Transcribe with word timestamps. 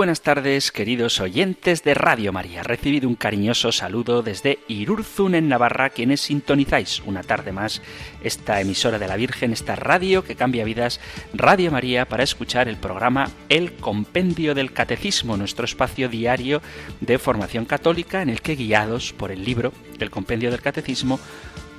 Buenas 0.00 0.22
tardes, 0.22 0.72
queridos 0.72 1.20
oyentes 1.20 1.84
de 1.84 1.92
Radio 1.92 2.32
María. 2.32 2.62
Recibido 2.62 3.06
un 3.06 3.16
cariñoso 3.16 3.70
saludo 3.70 4.22
desde 4.22 4.58
Irurzun, 4.66 5.34
en 5.34 5.50
Navarra, 5.50 5.90
quienes 5.90 6.22
sintonizáis 6.22 7.02
una 7.04 7.22
tarde 7.22 7.52
más 7.52 7.82
esta 8.24 8.62
emisora 8.62 8.98
de 8.98 9.06
la 9.06 9.16
Virgen, 9.16 9.52
esta 9.52 9.76
radio 9.76 10.24
que 10.24 10.36
cambia 10.36 10.64
vidas, 10.64 11.00
Radio 11.34 11.70
María, 11.70 12.06
para 12.06 12.22
escuchar 12.22 12.66
el 12.66 12.78
programa 12.78 13.28
El 13.50 13.74
Compendio 13.74 14.54
del 14.54 14.72
Catecismo, 14.72 15.36
nuestro 15.36 15.66
espacio 15.66 16.08
diario 16.08 16.62
de 17.02 17.18
formación 17.18 17.66
católica 17.66 18.22
en 18.22 18.30
el 18.30 18.40
que, 18.40 18.56
guiados 18.56 19.12
por 19.12 19.30
el 19.30 19.44
libro 19.44 19.70
El 19.98 20.08
Compendio 20.08 20.50
del 20.50 20.62
Catecismo, 20.62 21.20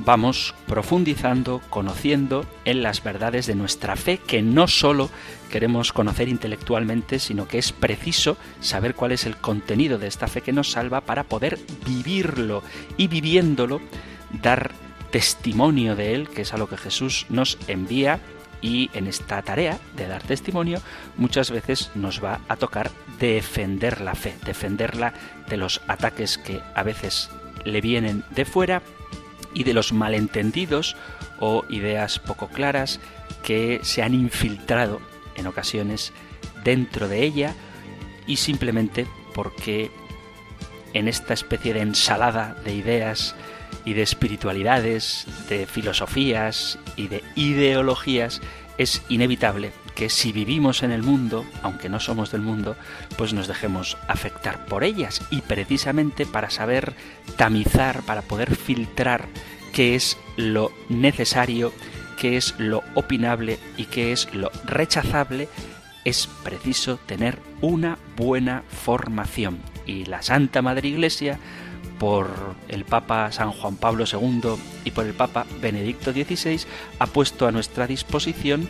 vamos 0.03 0.53
profundizando, 0.67 1.61
conociendo 1.69 2.45
en 2.65 2.83
las 2.83 3.03
verdades 3.03 3.45
de 3.47 3.55
nuestra 3.55 3.95
fe, 3.95 4.17
que 4.17 4.41
no 4.41 4.67
solo 4.67 5.09
queremos 5.49 5.91
conocer 5.93 6.29
intelectualmente, 6.29 7.19
sino 7.19 7.47
que 7.47 7.57
es 7.57 7.71
preciso 7.71 8.37
saber 8.59 8.95
cuál 8.95 9.11
es 9.11 9.25
el 9.25 9.37
contenido 9.37 9.97
de 9.97 10.07
esta 10.07 10.27
fe 10.27 10.41
que 10.41 10.53
nos 10.53 10.71
salva 10.71 11.01
para 11.01 11.23
poder 11.23 11.59
vivirlo 11.85 12.63
y 12.97 13.07
viviéndolo 13.07 13.81
dar 14.41 14.71
testimonio 15.11 15.95
de 15.95 16.15
él, 16.15 16.29
que 16.29 16.43
es 16.43 16.53
a 16.53 16.57
lo 16.57 16.67
que 16.67 16.77
Jesús 16.77 17.25
nos 17.29 17.57
envía 17.67 18.19
y 18.61 18.89
en 18.93 19.07
esta 19.07 19.41
tarea 19.41 19.79
de 19.95 20.07
dar 20.07 20.21
testimonio 20.21 20.79
muchas 21.17 21.49
veces 21.49 21.91
nos 21.95 22.23
va 22.23 22.41
a 22.47 22.55
tocar 22.55 22.91
defender 23.19 24.01
la 24.01 24.15
fe, 24.15 24.35
defenderla 24.45 25.13
de 25.49 25.57
los 25.57 25.81
ataques 25.87 26.37
que 26.37 26.61
a 26.75 26.83
veces 26.83 27.29
le 27.65 27.81
vienen 27.81 28.23
de 28.31 28.45
fuera 28.45 28.81
y 29.53 29.63
de 29.63 29.73
los 29.73 29.93
malentendidos 29.93 30.95
o 31.39 31.65
ideas 31.69 32.19
poco 32.19 32.47
claras 32.47 32.99
que 33.43 33.79
se 33.83 34.03
han 34.03 34.13
infiltrado 34.13 35.01
en 35.35 35.47
ocasiones 35.47 36.13
dentro 36.63 37.07
de 37.07 37.23
ella 37.23 37.55
y 38.27 38.37
simplemente 38.37 39.07
porque 39.33 39.91
en 40.93 41.07
esta 41.07 41.33
especie 41.33 41.73
de 41.73 41.81
ensalada 41.81 42.55
de 42.65 42.75
ideas 42.75 43.35
y 43.85 43.93
de 43.93 44.03
espiritualidades, 44.03 45.25
de 45.49 45.65
filosofías 45.65 46.77
y 46.95 47.07
de 47.07 47.23
ideologías, 47.35 48.41
es 48.77 49.01
inevitable 49.09 49.71
que 49.95 50.09
si 50.09 50.31
vivimos 50.31 50.83
en 50.83 50.91
el 50.91 51.03
mundo, 51.03 51.45
aunque 51.61 51.89
no 51.89 51.99
somos 51.99 52.31
del 52.31 52.41
mundo, 52.41 52.75
pues 53.17 53.33
nos 53.33 53.47
dejemos 53.47 53.97
afectar 54.07 54.65
por 54.65 54.83
ellas. 54.83 55.21
Y 55.29 55.41
precisamente 55.41 56.25
para 56.25 56.49
saber 56.49 56.93
tamizar, 57.37 58.01
para 58.03 58.21
poder 58.21 58.55
filtrar 58.55 59.27
qué 59.73 59.95
es 59.95 60.17
lo 60.37 60.71
necesario, 60.89 61.73
qué 62.17 62.37
es 62.37 62.55
lo 62.57 62.83
opinable 62.95 63.59
y 63.77 63.85
qué 63.85 64.11
es 64.11 64.33
lo 64.33 64.51
rechazable, 64.65 65.49
es 66.05 66.27
preciso 66.43 66.97
tener 66.97 67.39
una 67.61 67.97
buena 68.15 68.63
formación. 68.69 69.59
Y 69.85 70.05
la 70.05 70.21
Santa 70.21 70.61
Madre 70.61 70.89
Iglesia, 70.89 71.39
por 71.99 72.55
el 72.67 72.85
Papa 72.85 73.31
San 73.31 73.51
Juan 73.51 73.75
Pablo 73.75 74.05
II 74.11 74.55
y 74.85 74.91
por 74.91 75.05
el 75.05 75.13
Papa 75.13 75.45
Benedicto 75.61 76.11
XVI, 76.11 76.61
ha 76.99 77.07
puesto 77.07 77.47
a 77.47 77.51
nuestra 77.51 77.87
disposición 77.87 78.69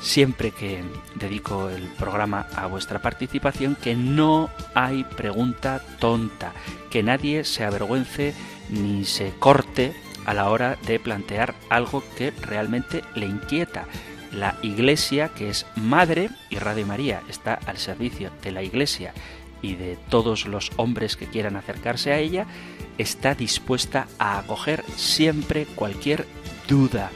siempre 0.00 0.50
que 0.50 0.84
dedico 1.14 1.70
el 1.70 1.82
programa 1.82 2.46
a 2.54 2.66
vuestra 2.66 3.00
participación 3.00 3.74
que 3.74 3.96
no 3.96 4.50
hay 4.74 5.04
pregunta 5.04 5.80
tonta, 5.98 6.52
que 6.90 7.02
nadie 7.02 7.44
se 7.44 7.64
avergüence 7.64 8.34
ni 8.68 9.04
se 9.04 9.32
corte 9.38 9.94
a 10.26 10.34
la 10.34 10.50
hora 10.50 10.76
de 10.86 11.00
plantear 11.00 11.54
algo 11.70 12.02
que 12.16 12.32
realmente 12.32 13.02
le 13.14 13.26
inquieta. 13.26 13.86
La 14.34 14.56
Iglesia, 14.62 15.28
que 15.28 15.48
es 15.48 15.64
madre, 15.76 16.28
y 16.50 16.56
Radio 16.56 16.86
María 16.86 17.22
está 17.28 17.54
al 17.66 17.78
servicio 17.78 18.30
de 18.42 18.50
la 18.50 18.62
Iglesia 18.62 19.14
y 19.62 19.76
de 19.76 19.96
todos 20.08 20.46
los 20.46 20.72
hombres 20.76 21.16
que 21.16 21.26
quieran 21.26 21.56
acercarse 21.56 22.12
a 22.12 22.18
ella, 22.18 22.46
está 22.98 23.34
dispuesta 23.34 24.08
a 24.18 24.38
acoger 24.38 24.84
siempre 24.96 25.66
cualquier 25.66 26.26
duda, 26.68 27.10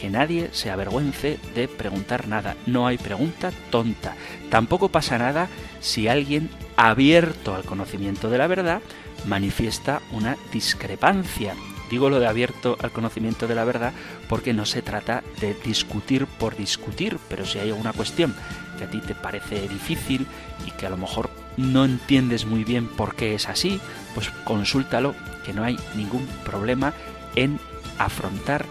que 0.00 0.10
nadie 0.10 0.48
se 0.52 0.70
avergüence 0.70 1.38
de 1.54 1.68
preguntar 1.68 2.26
nada. 2.26 2.56
No 2.66 2.86
hay 2.86 2.98
pregunta 2.98 3.52
tonta. 3.70 4.16
Tampoco 4.50 4.88
pasa 4.88 5.18
nada 5.18 5.48
si 5.80 6.08
alguien 6.08 6.50
abierto 6.76 7.54
al 7.54 7.64
conocimiento 7.64 8.30
de 8.30 8.38
la 8.38 8.46
verdad 8.46 8.80
manifiesta 9.26 10.00
una 10.10 10.36
discrepancia. 10.52 11.54
Digo 11.92 12.08
lo 12.08 12.20
de 12.20 12.26
abierto 12.26 12.78
al 12.80 12.90
conocimiento 12.90 13.46
de 13.46 13.54
la 13.54 13.64
verdad 13.64 13.92
porque 14.26 14.54
no 14.54 14.64
se 14.64 14.80
trata 14.80 15.22
de 15.42 15.52
discutir 15.52 16.24
por 16.26 16.56
discutir, 16.56 17.18
pero 17.28 17.44
si 17.44 17.58
hay 17.58 17.68
alguna 17.68 17.92
cuestión 17.92 18.34
que 18.78 18.84
a 18.84 18.90
ti 18.90 19.02
te 19.02 19.14
parece 19.14 19.68
difícil 19.68 20.26
y 20.66 20.70
que 20.70 20.86
a 20.86 20.88
lo 20.88 20.96
mejor 20.96 21.28
no 21.58 21.84
entiendes 21.84 22.46
muy 22.46 22.64
bien 22.64 22.88
por 22.88 23.14
qué 23.14 23.34
es 23.34 23.46
así, 23.46 23.78
pues 24.14 24.30
consúltalo, 24.46 25.14
que 25.44 25.52
no 25.52 25.64
hay 25.64 25.78
ningún 25.94 26.26
problema 26.46 26.94
en 27.36 27.60
afrontar 27.98 28.64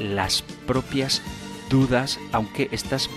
las 0.00 0.42
propias 0.66 1.22
dudas, 1.70 2.18
aunque 2.32 2.70
éstas 2.72 3.08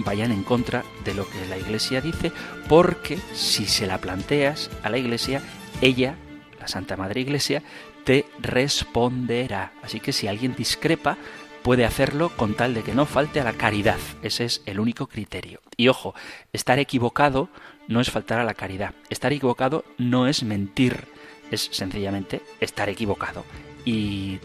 vayan 0.00 0.32
en 0.32 0.42
contra 0.42 0.84
de 1.06 1.14
lo 1.14 1.26
que 1.30 1.46
la 1.46 1.56
Iglesia 1.56 2.02
dice, 2.02 2.30
porque 2.68 3.18
si 3.32 3.64
se 3.64 3.86
la 3.86 4.02
planteas 4.02 4.70
a 4.82 4.90
la 4.90 4.98
Iglesia, 4.98 5.40
ella, 5.80 6.16
la 6.60 6.68
Santa 6.68 6.98
Madre 6.98 7.22
Iglesia, 7.22 7.62
te 8.04 8.26
responderá. 8.40 9.72
Así 9.82 10.00
que 10.00 10.12
si 10.12 10.28
alguien 10.28 10.54
discrepa, 10.56 11.16
puede 11.62 11.84
hacerlo 11.84 12.30
con 12.36 12.54
tal 12.54 12.74
de 12.74 12.82
que 12.82 12.94
no 12.94 13.06
falte 13.06 13.40
a 13.40 13.44
la 13.44 13.52
caridad. 13.52 13.98
Ese 14.22 14.44
es 14.44 14.62
el 14.66 14.80
único 14.80 15.06
criterio. 15.06 15.60
Y 15.76 15.88
ojo, 15.88 16.14
estar 16.52 16.78
equivocado 16.78 17.48
no 17.88 18.00
es 18.00 18.10
faltar 18.10 18.40
a 18.40 18.44
la 18.44 18.54
caridad. 18.54 18.94
Estar 19.10 19.32
equivocado 19.32 19.84
no 19.98 20.26
es 20.26 20.42
mentir, 20.42 21.06
es 21.50 21.68
sencillamente 21.72 22.42
estar 22.60 22.88
equivocado. 22.88 23.44
Y 23.84 24.38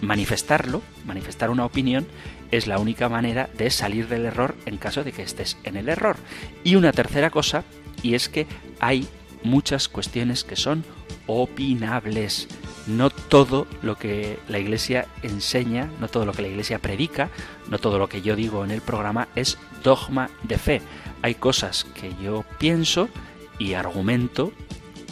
manifestarlo, 0.00 0.82
manifestar 1.04 1.50
una 1.50 1.64
opinión, 1.64 2.06
es 2.50 2.66
la 2.66 2.78
única 2.78 3.08
manera 3.08 3.48
de 3.56 3.70
salir 3.70 4.08
del 4.08 4.24
error 4.24 4.54
en 4.66 4.78
caso 4.78 5.04
de 5.04 5.12
que 5.12 5.22
estés 5.22 5.56
en 5.64 5.76
el 5.76 5.88
error. 5.88 6.16
Y 6.64 6.76
una 6.76 6.92
tercera 6.92 7.30
cosa, 7.30 7.64
y 8.02 8.14
es 8.14 8.28
que 8.28 8.46
hay 8.80 9.06
muchas 9.42 9.88
cuestiones 9.88 10.44
que 10.44 10.56
son 10.56 10.84
opinables. 11.26 12.48
No 12.88 13.10
todo 13.10 13.66
lo 13.82 13.96
que 13.96 14.40
la 14.48 14.58
Iglesia 14.58 15.06
enseña, 15.22 15.90
no 16.00 16.08
todo 16.08 16.24
lo 16.24 16.32
que 16.32 16.42
la 16.42 16.48
Iglesia 16.48 16.78
predica, 16.78 17.28
no 17.68 17.78
todo 17.78 17.98
lo 17.98 18.08
que 18.08 18.22
yo 18.22 18.34
digo 18.34 18.64
en 18.64 18.70
el 18.70 18.80
programa 18.80 19.28
es 19.34 19.58
dogma 19.84 20.30
de 20.42 20.56
fe. 20.56 20.82
Hay 21.20 21.34
cosas 21.34 21.84
que 21.84 22.14
yo 22.22 22.44
pienso 22.58 23.10
y 23.58 23.74
argumento 23.74 24.52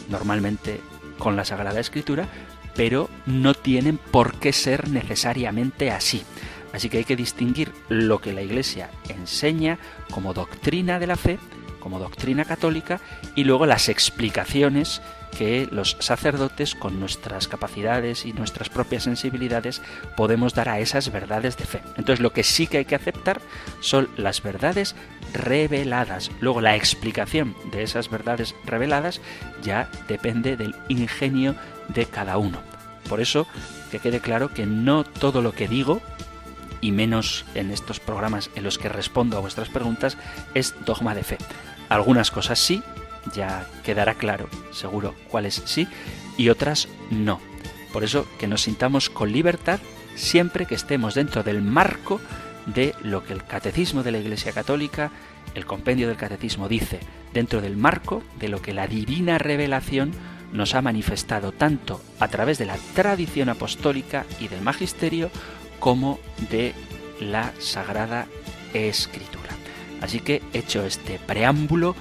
normalmente 0.09 0.81
con 1.19 1.35
la 1.35 1.45
Sagrada 1.45 1.79
Escritura, 1.79 2.27
pero 2.75 3.09
no 3.27 3.53
tienen 3.53 3.97
por 3.97 4.39
qué 4.39 4.53
ser 4.53 4.89
necesariamente 4.89 5.91
así. 5.91 6.23
Así 6.73 6.89
que 6.89 6.97
hay 6.97 7.05
que 7.05 7.15
distinguir 7.15 7.71
lo 7.89 8.19
que 8.19 8.33
la 8.33 8.41
Iglesia 8.41 8.89
enseña 9.09 9.77
como 10.11 10.33
doctrina 10.33 10.99
de 10.99 11.07
la 11.07 11.15
fe, 11.15 11.39
como 11.79 11.99
doctrina 11.99 12.43
católica, 12.43 13.01
y 13.35 13.43
luego 13.43 13.65
las 13.65 13.87
explicaciones 13.87 15.01
que 15.37 15.67
los 15.71 15.97
sacerdotes, 15.99 16.75
con 16.75 16.99
nuestras 16.99 17.47
capacidades 17.47 18.25
y 18.25 18.33
nuestras 18.33 18.69
propias 18.69 19.03
sensibilidades, 19.03 19.81
podemos 20.15 20.53
dar 20.53 20.69
a 20.69 20.79
esas 20.79 21.11
verdades 21.11 21.57
de 21.57 21.65
fe. 21.65 21.81
Entonces 21.95 22.19
lo 22.19 22.33
que 22.33 22.43
sí 22.43 22.67
que 22.67 22.79
hay 22.79 22.85
que 22.85 22.95
aceptar 22.95 23.41
son 23.79 24.09
las 24.17 24.41
verdades 24.41 24.95
reveladas. 25.33 26.31
Luego 26.39 26.61
la 26.61 26.75
explicación 26.75 27.55
de 27.71 27.83
esas 27.83 28.09
verdades 28.09 28.55
reveladas 28.65 29.21
ya 29.61 29.89
depende 30.07 30.57
del 30.57 30.75
ingenio 30.87 31.55
de 31.87 32.05
cada 32.05 32.37
uno. 32.37 32.59
Por 33.07 33.21
eso, 33.21 33.47
que 33.91 33.99
quede 33.99 34.19
claro 34.19 34.53
que 34.53 34.65
no 34.65 35.03
todo 35.03 35.41
lo 35.41 35.53
que 35.53 35.67
digo, 35.67 36.01
y 36.81 36.91
menos 36.91 37.45
en 37.55 37.71
estos 37.71 37.99
programas 37.99 38.49
en 38.55 38.63
los 38.63 38.77
que 38.77 38.89
respondo 38.89 39.37
a 39.37 39.41
vuestras 39.41 39.69
preguntas, 39.69 40.17
es 40.53 40.75
dogma 40.85 41.15
de 41.15 41.23
fe. 41.23 41.37
Algunas 41.89 42.31
cosas 42.31 42.59
sí, 42.59 42.83
ya 43.33 43.67
quedará 43.83 44.15
claro, 44.15 44.49
seguro, 44.71 45.15
cuáles 45.29 45.61
sí, 45.65 45.87
y 46.37 46.49
otras 46.49 46.87
no. 47.09 47.39
Por 47.93 48.03
eso 48.03 48.27
que 48.37 48.47
nos 48.47 48.61
sintamos 48.61 49.09
con 49.09 49.31
libertad 49.31 49.79
siempre 50.15 50.65
que 50.65 50.75
estemos 50.75 51.15
dentro 51.15 51.43
del 51.43 51.61
marco 51.61 52.19
de 52.65 52.93
lo 53.01 53.23
que 53.23 53.33
el 53.33 53.45
catecismo 53.45 54.03
de 54.03 54.11
la 54.11 54.17
Iglesia 54.17 54.51
Católica, 54.51 55.11
el 55.55 55.65
compendio 55.65 56.07
del 56.07 56.17
catecismo 56.17 56.67
dice, 56.67 56.99
dentro 57.33 57.61
del 57.61 57.77
marco 57.77 58.23
de 58.39 58.49
lo 58.49 58.61
que 58.61 58.73
la 58.73 58.87
divina 58.87 59.37
revelación 59.37 60.11
nos 60.51 60.75
ha 60.75 60.81
manifestado 60.81 61.51
tanto 61.51 62.01
a 62.19 62.27
través 62.27 62.57
de 62.57 62.65
la 62.65 62.77
tradición 62.93 63.49
apostólica 63.49 64.25
y 64.39 64.47
del 64.47 64.61
magisterio 64.61 65.29
como 65.79 66.19
de 66.49 66.73
la 67.19 67.53
Sagrada 67.59 68.27
Escritura. 68.73 69.49
Así 70.01 70.19
que, 70.19 70.41
hecho 70.53 70.85
este 70.85 71.19
preámbulo, 71.19 71.95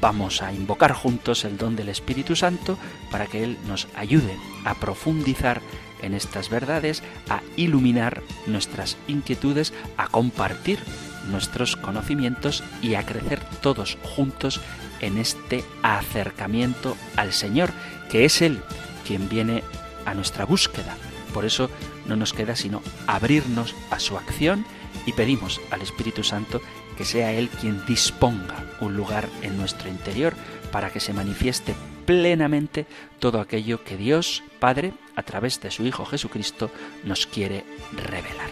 vamos 0.00 0.42
a 0.42 0.52
invocar 0.52 0.92
juntos 0.92 1.44
el 1.44 1.56
don 1.56 1.76
del 1.76 1.88
Espíritu 1.88 2.36
Santo 2.36 2.78
para 3.10 3.26
que 3.26 3.44
Él 3.44 3.58
nos 3.66 3.88
ayude 3.94 4.36
a 4.64 4.74
profundizar 4.74 5.60
en 6.02 6.14
estas 6.14 6.50
verdades, 6.50 7.02
a 7.28 7.40
iluminar 7.56 8.22
nuestras 8.46 8.96
inquietudes, 9.06 9.72
a 9.96 10.08
compartir 10.08 10.80
nuestros 11.28 11.76
conocimientos 11.76 12.64
y 12.82 12.94
a 12.94 13.06
crecer 13.06 13.40
todos 13.60 13.96
juntos 14.02 14.60
en 15.00 15.18
este 15.18 15.64
acercamiento 15.82 16.96
al 17.16 17.32
Señor, 17.32 17.70
que 18.10 18.24
es 18.24 18.42
Él 18.42 18.60
quien 19.06 19.28
viene 19.28 19.62
a 20.04 20.14
nuestra 20.14 20.44
búsqueda. 20.44 20.96
Por 21.32 21.44
eso 21.44 21.70
no 22.06 22.16
nos 22.16 22.32
queda 22.32 22.56
sino 22.56 22.82
abrirnos 23.06 23.74
a 23.90 23.98
su 23.98 24.16
acción 24.16 24.66
y 25.06 25.12
pedimos 25.12 25.60
al 25.70 25.82
Espíritu 25.82 26.22
Santo 26.24 26.60
que 26.96 27.04
sea 27.04 27.32
Él 27.32 27.48
quien 27.48 27.84
disponga 27.86 28.64
un 28.80 28.96
lugar 28.96 29.28
en 29.42 29.56
nuestro 29.56 29.88
interior 29.88 30.34
para 30.70 30.90
que 30.90 31.00
se 31.00 31.12
manifieste 31.12 31.74
plenamente 32.06 32.86
todo 33.18 33.40
aquello 33.40 33.84
que 33.84 33.96
Dios 33.96 34.42
Padre, 34.58 34.92
a 35.16 35.22
través 35.22 35.60
de 35.60 35.70
su 35.70 35.84
Hijo 35.84 36.04
Jesucristo, 36.04 36.70
nos 37.04 37.26
quiere 37.26 37.64
revelar. 37.92 38.50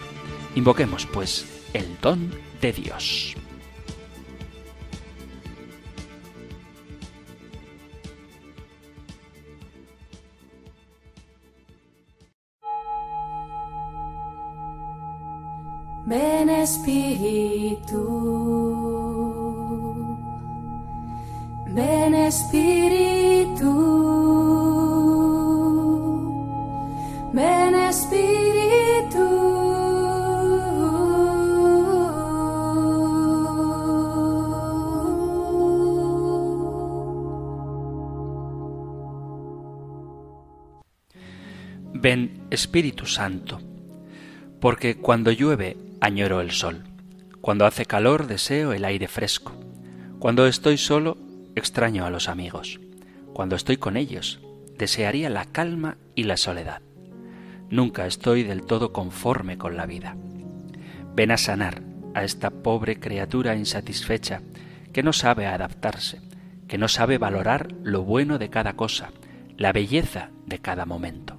Invoquemos, 0.56 1.06
pues, 1.06 1.46
el 1.72 1.86
don 2.00 2.34
de 2.60 2.72
Dios. 2.72 3.36
Ven 16.10 16.50
Espíritu, 16.50 18.02
ven 21.68 22.14
Espíritu, 22.16 23.70
ven 27.32 27.74
Espíritu. 27.76 29.26
Ven 41.94 42.48
Espíritu 42.50 43.06
Santo, 43.06 43.60
porque 44.58 44.96
cuando 44.96 45.30
llueve 45.30 45.89
añoro 46.00 46.40
el 46.40 46.50
sol. 46.50 46.84
Cuando 47.40 47.66
hace 47.66 47.84
calor 47.84 48.26
deseo 48.26 48.72
el 48.72 48.84
aire 48.84 49.06
fresco. 49.06 49.52
Cuando 50.18 50.46
estoy 50.46 50.78
solo 50.78 51.18
extraño 51.54 52.06
a 52.06 52.10
los 52.10 52.28
amigos. 52.28 52.80
Cuando 53.32 53.56
estoy 53.56 53.76
con 53.76 53.96
ellos 53.96 54.40
desearía 54.78 55.28
la 55.28 55.44
calma 55.44 55.98
y 56.14 56.24
la 56.24 56.36
soledad. 56.36 56.80
Nunca 57.68 58.06
estoy 58.06 58.42
del 58.42 58.62
todo 58.62 58.92
conforme 58.92 59.58
con 59.58 59.76
la 59.76 59.86
vida. 59.86 60.16
Ven 61.14 61.30
a 61.30 61.36
sanar 61.36 61.82
a 62.14 62.24
esta 62.24 62.50
pobre 62.50 62.98
criatura 62.98 63.54
insatisfecha 63.54 64.40
que 64.92 65.02
no 65.02 65.12
sabe 65.12 65.46
adaptarse, 65.46 66.20
que 66.66 66.78
no 66.78 66.88
sabe 66.88 67.18
valorar 67.18 67.68
lo 67.82 68.02
bueno 68.02 68.38
de 68.38 68.48
cada 68.48 68.72
cosa, 68.72 69.10
la 69.56 69.72
belleza 69.72 70.30
de 70.46 70.58
cada 70.58 70.86
momento. 70.86 71.36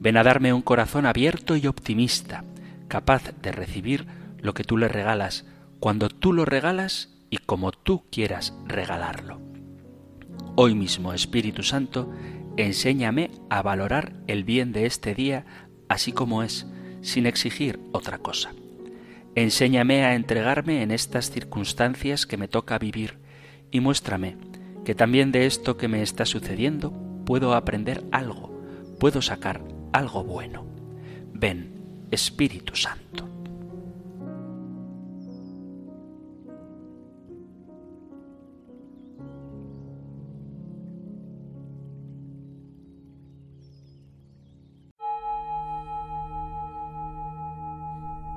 Ven 0.00 0.16
a 0.16 0.22
darme 0.22 0.52
un 0.52 0.62
corazón 0.62 1.06
abierto 1.06 1.56
y 1.56 1.66
optimista, 1.66 2.44
capaz 2.88 3.32
de 3.42 3.52
recibir 3.52 4.06
lo 4.38 4.54
que 4.54 4.64
tú 4.64 4.76
le 4.76 4.88
regalas, 4.88 5.46
cuando 5.80 6.08
tú 6.08 6.32
lo 6.32 6.44
regalas 6.44 7.14
y 7.30 7.38
como 7.38 7.72
tú 7.72 8.04
quieras 8.10 8.54
regalarlo. 8.66 9.40
Hoy 10.56 10.74
mismo, 10.74 11.12
Espíritu 11.12 11.62
Santo, 11.62 12.12
enséñame 12.56 13.30
a 13.50 13.62
valorar 13.62 14.14
el 14.26 14.44
bien 14.44 14.72
de 14.72 14.86
este 14.86 15.14
día 15.14 15.44
así 15.88 16.12
como 16.12 16.42
es, 16.42 16.66
sin 17.00 17.26
exigir 17.26 17.78
otra 17.92 18.18
cosa. 18.18 18.52
Enséñame 19.34 20.04
a 20.04 20.14
entregarme 20.14 20.82
en 20.82 20.90
estas 20.90 21.30
circunstancias 21.30 22.26
que 22.26 22.36
me 22.36 22.48
toca 22.48 22.78
vivir 22.78 23.18
y 23.70 23.80
muéstrame 23.80 24.36
que 24.84 24.94
también 24.94 25.32
de 25.32 25.46
esto 25.46 25.76
que 25.76 25.88
me 25.88 26.02
está 26.02 26.24
sucediendo 26.24 26.92
puedo 27.24 27.54
aprender 27.54 28.04
algo, 28.10 28.60
puedo 28.98 29.22
sacar 29.22 29.62
algo 29.92 30.24
bueno. 30.24 30.66
Ven, 31.32 31.77
Espíritu 32.10 32.74
Santo. 32.76 33.28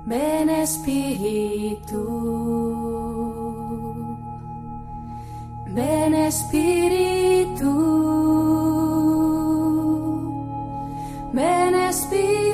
Ven 0.05 0.49
Espíritu, 0.49 2.03
ven 5.73 6.13
Espíritu, 6.13 7.71
ven 11.33 11.75
Espíritu. 11.75 12.50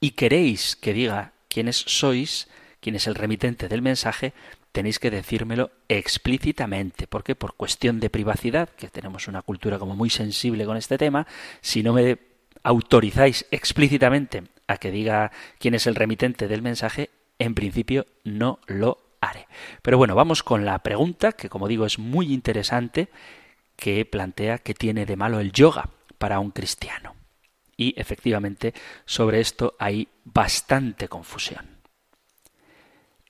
y 0.00 0.10
queréis 0.10 0.74
que 0.74 0.92
diga 0.92 1.32
quiénes 1.48 1.76
sois, 1.76 2.48
quién 2.80 2.96
es 2.96 3.06
el 3.06 3.14
remitente 3.14 3.68
del 3.68 3.82
mensaje, 3.82 4.34
tenéis 4.72 4.98
que 4.98 5.12
decírmelo 5.12 5.70
explícitamente, 5.88 7.06
porque 7.06 7.36
por 7.36 7.54
cuestión 7.54 8.00
de 8.00 8.10
privacidad, 8.10 8.68
que 8.70 8.88
tenemos 8.88 9.28
una 9.28 9.42
cultura 9.42 9.78
como 9.78 9.94
muy 9.94 10.10
sensible 10.10 10.66
con 10.66 10.76
este 10.76 10.98
tema, 10.98 11.26
si 11.60 11.84
no 11.84 11.92
me 11.92 12.18
autorizáis 12.64 13.46
explícitamente 13.52 14.42
a 14.66 14.78
que 14.78 14.90
diga 14.90 15.30
quién 15.60 15.74
es 15.74 15.86
el 15.86 15.94
remitente 15.94 16.48
del 16.48 16.62
mensaje, 16.62 17.10
en 17.38 17.54
principio 17.54 18.06
no 18.24 18.58
lo 18.66 18.98
haré. 19.20 19.46
Pero 19.82 19.98
bueno, 19.98 20.16
vamos 20.16 20.42
con 20.42 20.64
la 20.64 20.80
pregunta, 20.80 21.30
que 21.30 21.48
como 21.48 21.68
digo 21.68 21.86
es 21.86 22.00
muy 22.00 22.32
interesante 22.32 23.08
que 23.76 24.04
plantea 24.04 24.58
que 24.58 24.74
tiene 24.74 25.06
de 25.06 25.16
malo 25.16 25.40
el 25.40 25.52
yoga 25.52 25.88
para 26.18 26.38
un 26.38 26.50
cristiano. 26.50 27.14
Y 27.76 27.94
efectivamente 27.98 28.74
sobre 29.04 29.40
esto 29.40 29.74
hay 29.78 30.08
bastante 30.24 31.08
confusión. 31.08 31.80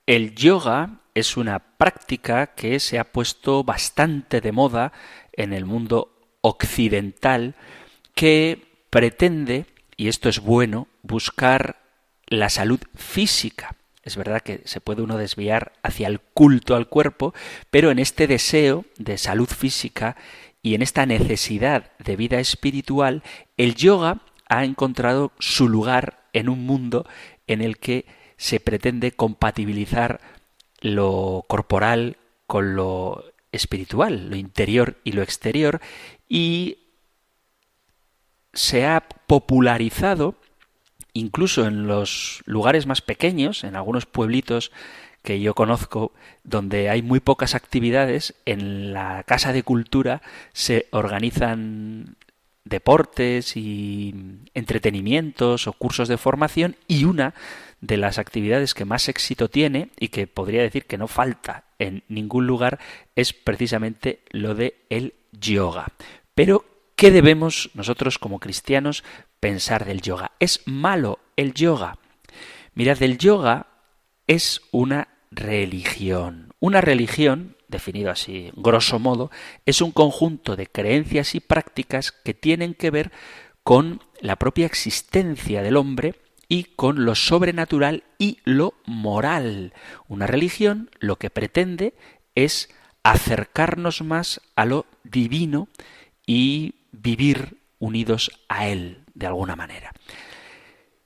El 0.05 0.35
yoga 0.35 0.99
es 1.13 1.37
una 1.37 1.59
práctica 1.59 2.47
que 2.55 2.79
se 2.79 2.99
ha 2.99 3.11
puesto 3.11 3.63
bastante 3.63 4.41
de 4.41 4.51
moda 4.51 4.91
en 5.31 5.53
el 5.53 5.65
mundo 5.65 6.37
occidental 6.41 7.55
que 8.13 8.85
pretende, 8.89 9.65
y 9.95 10.07
esto 10.07 10.29
es 10.29 10.39
bueno, 10.39 10.87
buscar 11.01 11.81
la 12.27 12.49
salud 12.49 12.79
física. 12.95 13.75
Es 14.03 14.17
verdad 14.17 14.41
que 14.41 14.61
se 14.65 14.81
puede 14.81 15.01
uno 15.01 15.17
desviar 15.17 15.71
hacia 15.81 16.07
el 16.07 16.19
culto 16.19 16.75
al 16.75 16.89
cuerpo, 16.89 17.33
pero 17.71 17.89
en 17.89 17.99
este 17.99 18.27
deseo 18.27 18.85
de 18.97 19.17
salud 19.17 19.47
física 19.47 20.17
y 20.61 20.75
en 20.75 20.81
esta 20.81 21.05
necesidad 21.05 21.91
de 21.99 22.15
vida 22.17 22.39
espiritual, 22.39 23.23
el 23.57 23.75
yoga 23.75 24.21
ha 24.49 24.65
encontrado 24.65 25.31
su 25.39 25.69
lugar 25.69 26.27
en 26.33 26.49
un 26.49 26.65
mundo 26.65 27.07
en 27.47 27.61
el 27.61 27.77
que 27.77 28.05
se 28.37 28.59
pretende 28.59 29.13
compatibilizar 29.13 30.19
lo 30.81 31.45
corporal 31.47 32.17
con 32.45 32.75
lo 32.75 33.23
espiritual, 33.53 34.29
lo 34.29 34.35
interior 34.35 34.97
y 35.03 35.13
lo 35.13 35.21
exterior, 35.21 35.79
y 36.27 36.79
se 38.53 38.85
ha 38.85 39.01
popularizado 39.01 40.35
incluso 41.13 41.65
en 41.65 41.87
los 41.87 42.41
lugares 42.45 42.85
más 42.87 43.01
pequeños, 43.01 43.63
en 43.63 43.75
algunos 43.75 44.05
pueblitos 44.05 44.71
que 45.21 45.39
yo 45.39 45.55
conozco 45.55 46.11
donde 46.43 46.89
hay 46.89 47.01
muy 47.01 47.19
pocas 47.19 47.55
actividades, 47.55 48.35
en 48.45 48.93
la 48.93 49.23
Casa 49.23 49.53
de 49.53 49.63
Cultura 49.63 50.21
se 50.51 50.87
organizan 50.91 52.17
deportes 52.65 53.55
y 53.57 54.13
entretenimientos 54.53 55.67
o 55.67 55.73
cursos 55.73 56.07
de 56.07 56.17
formación 56.17 56.75
y 56.87 57.05
una 57.05 57.33
de 57.81 57.97
las 57.97 58.17
actividades 58.17 58.73
que 58.73 58.85
más 58.85 59.09
éxito 59.09 59.49
tiene 59.49 59.89
y 59.99 60.07
que 60.09 60.27
podría 60.27 60.61
decir 60.61 60.85
que 60.85 60.97
no 60.97 61.07
falta 61.07 61.65
en 61.79 62.03
ningún 62.07 62.47
lugar 62.47 62.79
es 63.15 63.33
precisamente 63.33 64.19
lo 64.31 64.55
de 64.55 64.75
el 64.89 65.13
yoga. 65.31 65.87
Pero 66.35 66.65
¿qué 66.95 67.11
debemos 67.11 67.69
nosotros 67.73 68.19
como 68.19 68.39
cristianos 68.39 69.03
pensar 69.43 69.83
del 69.83 69.99
yoga? 69.99 70.31
¿Es 70.39 70.61
malo 70.63 71.19
el 71.35 71.53
yoga? 71.53 71.97
Mirad, 72.75 73.03
el 73.03 73.17
yoga 73.17 73.67
es 74.25 74.61
una 74.71 75.09
religión. 75.31 76.53
Una 76.61 76.79
religión, 76.79 77.57
definido 77.67 78.09
así 78.09 78.51
grosso 78.55 78.99
modo, 78.99 79.31
es 79.65 79.81
un 79.81 79.91
conjunto 79.91 80.55
de 80.55 80.67
creencias 80.67 81.35
y 81.35 81.41
prácticas 81.41 82.13
que 82.13 82.33
tienen 82.33 82.73
que 82.73 82.89
ver 82.89 83.11
con 83.63 84.01
la 84.21 84.37
propia 84.37 84.65
existencia 84.65 85.61
del 85.61 85.75
hombre 85.75 86.15
y 86.47 86.63
con 86.63 87.03
lo 87.03 87.13
sobrenatural 87.13 88.05
y 88.17 88.37
lo 88.45 88.75
moral. 88.85 89.73
Una 90.07 90.25
religión 90.25 90.89
lo 90.99 91.17
que 91.17 91.29
pretende 91.29 91.95
es 92.33 92.69
acercarnos 93.03 94.03
más 94.03 94.39
a 94.55 94.63
lo 94.63 94.85
divino 95.03 95.67
y 96.25 96.75
vivir 96.93 97.57
unidos 97.79 98.31
a 98.47 98.69
él 98.69 99.02
de 99.13 99.27
alguna 99.27 99.55
manera. 99.55 99.91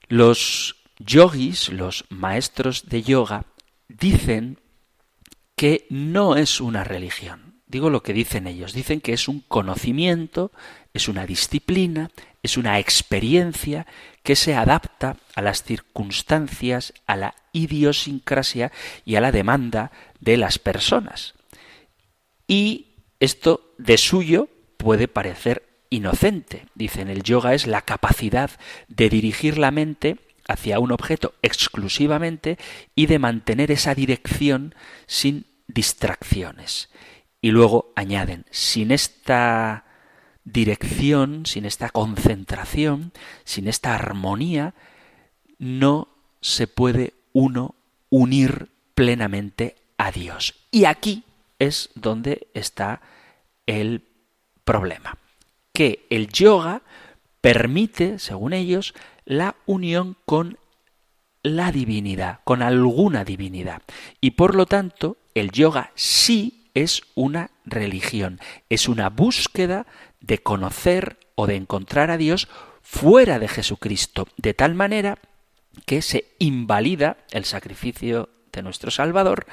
Los 0.08 0.76
yogis, 0.98 1.68
los 1.68 2.04
maestros 2.08 2.88
de 2.88 3.02
yoga, 3.02 3.44
dicen 3.88 4.58
que 5.56 5.86
no 5.90 6.36
es 6.36 6.60
una 6.60 6.84
religión. 6.84 7.48
Digo 7.66 7.90
lo 7.90 8.02
que 8.02 8.14
dicen 8.14 8.46
ellos. 8.46 8.72
Dicen 8.72 9.00
que 9.00 9.12
es 9.12 9.28
un 9.28 9.40
conocimiento, 9.40 10.52
es 10.94 11.08
una 11.08 11.26
disciplina, 11.26 12.10
es 12.42 12.56
una 12.56 12.78
experiencia 12.78 13.86
que 14.22 14.36
se 14.36 14.54
adapta 14.54 15.16
a 15.34 15.42
las 15.42 15.62
circunstancias, 15.62 16.94
a 17.06 17.16
la 17.16 17.34
idiosincrasia 17.52 18.72
y 19.04 19.16
a 19.16 19.20
la 19.20 19.32
demanda 19.32 19.92
de 20.20 20.38
las 20.38 20.58
personas. 20.58 21.34
Y 22.46 22.86
esto 23.20 23.74
de 23.76 23.98
suyo 23.98 24.48
puede 24.78 25.08
parecer 25.08 25.67
inocente. 25.90 26.66
Dicen, 26.74 27.08
el 27.08 27.22
yoga 27.22 27.54
es 27.54 27.66
la 27.66 27.82
capacidad 27.82 28.50
de 28.88 29.08
dirigir 29.08 29.58
la 29.58 29.70
mente 29.70 30.18
hacia 30.48 30.80
un 30.80 30.92
objeto 30.92 31.34
exclusivamente 31.42 32.58
y 32.94 33.06
de 33.06 33.18
mantener 33.18 33.70
esa 33.70 33.94
dirección 33.94 34.74
sin 35.06 35.46
distracciones. 35.66 36.88
Y 37.40 37.50
luego 37.50 37.92
añaden, 37.94 38.46
sin 38.50 38.90
esta 38.90 39.84
dirección, 40.44 41.46
sin 41.46 41.66
esta 41.66 41.90
concentración, 41.90 43.12
sin 43.44 43.68
esta 43.68 43.94
armonía, 43.94 44.74
no 45.58 46.08
se 46.40 46.66
puede 46.66 47.14
uno 47.32 47.74
unir 48.08 48.70
plenamente 48.94 49.76
a 49.98 50.10
Dios. 50.10 50.54
Y 50.70 50.86
aquí 50.86 51.24
es 51.58 51.90
donde 51.94 52.48
está 52.54 53.02
el 53.66 54.08
problema. 54.64 55.18
Que 55.78 56.08
el 56.10 56.26
yoga 56.26 56.82
permite, 57.40 58.18
según 58.18 58.52
ellos, 58.52 58.94
la 59.24 59.54
unión 59.64 60.16
con 60.26 60.58
la 61.44 61.70
divinidad, 61.70 62.40
con 62.42 62.62
alguna 62.62 63.24
divinidad. 63.24 63.82
Y 64.20 64.32
por 64.32 64.56
lo 64.56 64.66
tanto, 64.66 65.18
el 65.36 65.52
yoga 65.52 65.92
sí 65.94 66.68
es 66.74 67.02
una 67.14 67.52
religión, 67.64 68.40
es 68.68 68.88
una 68.88 69.08
búsqueda 69.08 69.86
de 70.18 70.38
conocer 70.38 71.20
o 71.36 71.46
de 71.46 71.54
encontrar 71.54 72.10
a 72.10 72.16
Dios 72.16 72.48
fuera 72.82 73.38
de 73.38 73.46
Jesucristo, 73.46 74.26
de 74.36 74.54
tal 74.54 74.74
manera 74.74 75.18
que 75.86 76.02
se 76.02 76.34
invalida 76.40 77.18
el 77.30 77.44
sacrificio 77.44 78.30
de 78.50 78.64
nuestro 78.64 78.90
Salvador, 78.90 79.46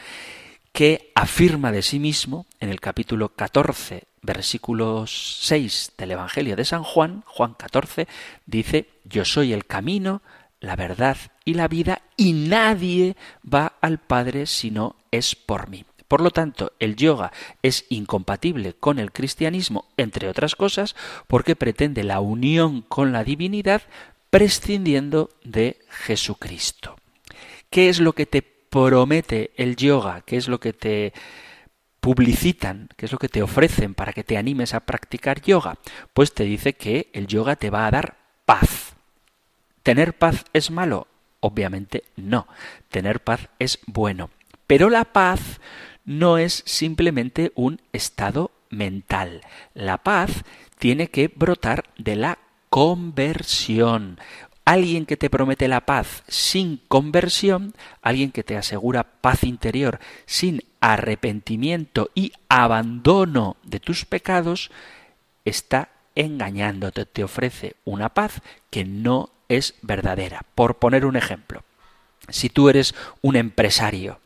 que 0.72 1.12
afirma 1.14 1.72
de 1.72 1.84
sí 1.84 2.00
mismo 2.00 2.48
en 2.60 2.70
el 2.70 2.82
capítulo 2.82 3.30
14, 3.30 4.06
versículo 4.26 5.06
6 5.08 5.94
del 5.98 6.12
Evangelio 6.12 6.56
de 6.56 6.66
San 6.66 6.84
Juan, 6.84 7.24
Juan 7.28 7.54
14, 7.54 8.08
dice, 8.46 8.90
yo 9.04 9.26
soy 9.26 9.54
el 9.54 9.66
camino, 9.66 10.22
la 10.60 10.76
verdad 10.76 11.18
y 11.44 11.54
la 11.54 11.68
vida, 11.68 12.02
y 12.18 12.34
nadie 12.34 13.16
va 13.42 13.74
al 13.82 14.00
Padre 14.00 14.46
si 14.46 14.72
no 14.72 14.96
es 15.12 15.36
por 15.36 15.70
mí. 15.70 15.86
Por 16.08 16.22
lo 16.22 16.30
tanto, 16.30 16.74
el 16.80 16.96
yoga 16.96 17.32
es 17.64 17.86
incompatible 17.90 18.74
con 18.74 19.00
el 19.00 19.12
cristianismo, 19.12 19.86
entre 19.98 20.30
otras 20.30 20.56
cosas, 20.56 20.96
porque 21.28 21.56
pretende 21.56 22.04
la 22.04 22.20
unión 22.20 22.82
con 22.82 23.12
la 23.12 23.24
divinidad 23.24 23.82
prescindiendo 24.30 25.30
de 25.44 25.80
Jesucristo. 25.90 26.96
¿Qué 27.70 27.90
es 27.90 28.00
lo 28.00 28.14
que 28.14 28.26
te 28.26 28.42
promete 28.42 29.52
el 29.58 29.76
yoga? 29.76 30.22
¿Qué 30.22 30.38
es 30.38 30.48
lo 30.48 30.60
que 30.60 30.74
te 30.74 31.14
publicitan, 32.06 32.88
qué 32.98 33.08
es 33.08 33.12
lo 33.12 33.18
que 33.18 33.30
te 33.30 33.42
ofrecen 33.42 33.96
para 33.96 34.14
que 34.14 34.24
te 34.24 34.38
animes 34.38 34.76
a 34.76 34.82
practicar 34.82 35.42
yoga? 35.42 35.80
Pues 36.14 36.36
te 36.36 36.44
dice 36.44 36.74
que 36.74 37.10
el 37.14 37.26
yoga 37.26 37.56
te 37.56 37.72
va 37.72 37.88
a 37.88 37.90
dar 37.90 38.18
paz. 38.46 38.94
¿Tener 39.82 40.16
paz 40.16 40.46
es 40.54 40.70
malo? 40.70 41.08
Obviamente 41.40 42.04
no. 42.16 42.48
Tener 42.90 43.22
paz 43.22 43.50
es 43.58 43.80
bueno. 43.88 44.30
Pero 44.68 44.92
la 44.92 45.06
paz 45.06 45.60
no 46.04 46.38
es 46.38 46.62
simplemente 46.68 47.52
un 47.56 47.82
estado 47.92 48.52
mental. 48.70 49.42
La 49.74 49.98
paz 49.98 50.44
tiene 50.78 51.08
que 51.08 51.28
brotar 51.36 51.86
de 51.98 52.18
la 52.18 52.38
conversión. 52.70 54.20
Alguien 54.66 55.06
que 55.06 55.16
te 55.16 55.30
promete 55.30 55.68
la 55.68 55.86
paz 55.86 56.24
sin 56.28 56.82
conversión, 56.88 57.76
alguien 58.02 58.32
que 58.32 58.44
te 58.44 58.58
asegura 58.58 59.04
paz 59.04 59.44
interior 59.44 60.00
sin 60.26 60.64
arrepentimiento 60.80 62.10
y 62.16 62.34
abandono 62.50 63.58
de 63.64 63.80
tus 63.80 64.06
pecados, 64.06 64.72
está 65.46 65.90
engañándote, 66.16 67.06
te 67.06 67.24
ofrece 67.24 67.76
una 67.86 68.10
paz 68.10 68.42
que 68.72 68.86
no 68.86 69.30
es 69.50 69.76
verdadera. 69.84 70.42
Por 70.56 70.80
poner 70.80 71.06
un 71.06 71.16
ejemplo, 71.16 71.64
si 72.30 72.50
tú 72.50 72.70
eres 72.70 72.96
un 73.22 73.36
empresario, 73.36 74.20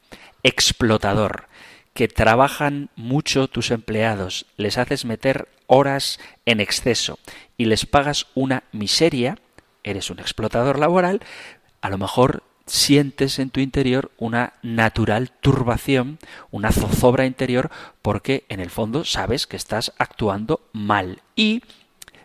explotador, 0.43 1.48
que 1.93 2.08
trabajan 2.08 2.89
mucho 2.96 3.50
tus 3.50 3.72
empleados, 3.72 4.46
les 4.55 4.77
haces 4.77 5.03
meter 5.03 5.50
horas 5.67 6.19
en 6.46 6.62
exceso 6.62 7.19
y 7.58 7.65
les 7.65 7.86
pagas 7.86 8.27
una 8.36 8.63
miseria, 8.72 9.38
eres 9.91 10.10
un 10.10 10.19
explotador 10.19 10.79
laboral, 10.79 11.22
a 11.81 11.89
lo 11.89 11.98
mejor 11.98 12.43
sientes 12.65 13.39
en 13.39 13.50
tu 13.50 13.60
interior 13.60 14.12
una 14.17 14.53
natural 14.62 15.31
turbación, 15.41 16.19
una 16.51 16.72
zozobra 16.72 17.25
interior, 17.25 17.72
porque 18.01 18.46
en 18.50 18.60
el 18.60 18.69
fondo 18.69 19.03
sabes 19.03 19.48
que 19.48 19.58
estás 19.58 19.93
actuando 19.98 20.62
mal 20.72 21.22
y 21.36 21.63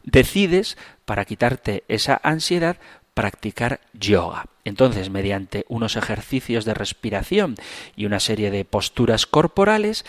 decides, 0.04 0.76
para 1.04 1.25
quitarte 1.25 1.85
esa 1.88 2.21
ansiedad, 2.23 2.76
practicar 3.14 3.80
yoga. 3.92 4.47
Entonces, 4.64 5.09
mediante 5.09 5.64
unos 5.68 5.97
ejercicios 5.97 6.64
de 6.64 6.75
respiración 6.75 7.54
y 7.97 8.06
una 8.06 8.21
serie 8.21 8.50
de 8.50 8.64
posturas 8.64 9.26
corporales, 9.26 10.04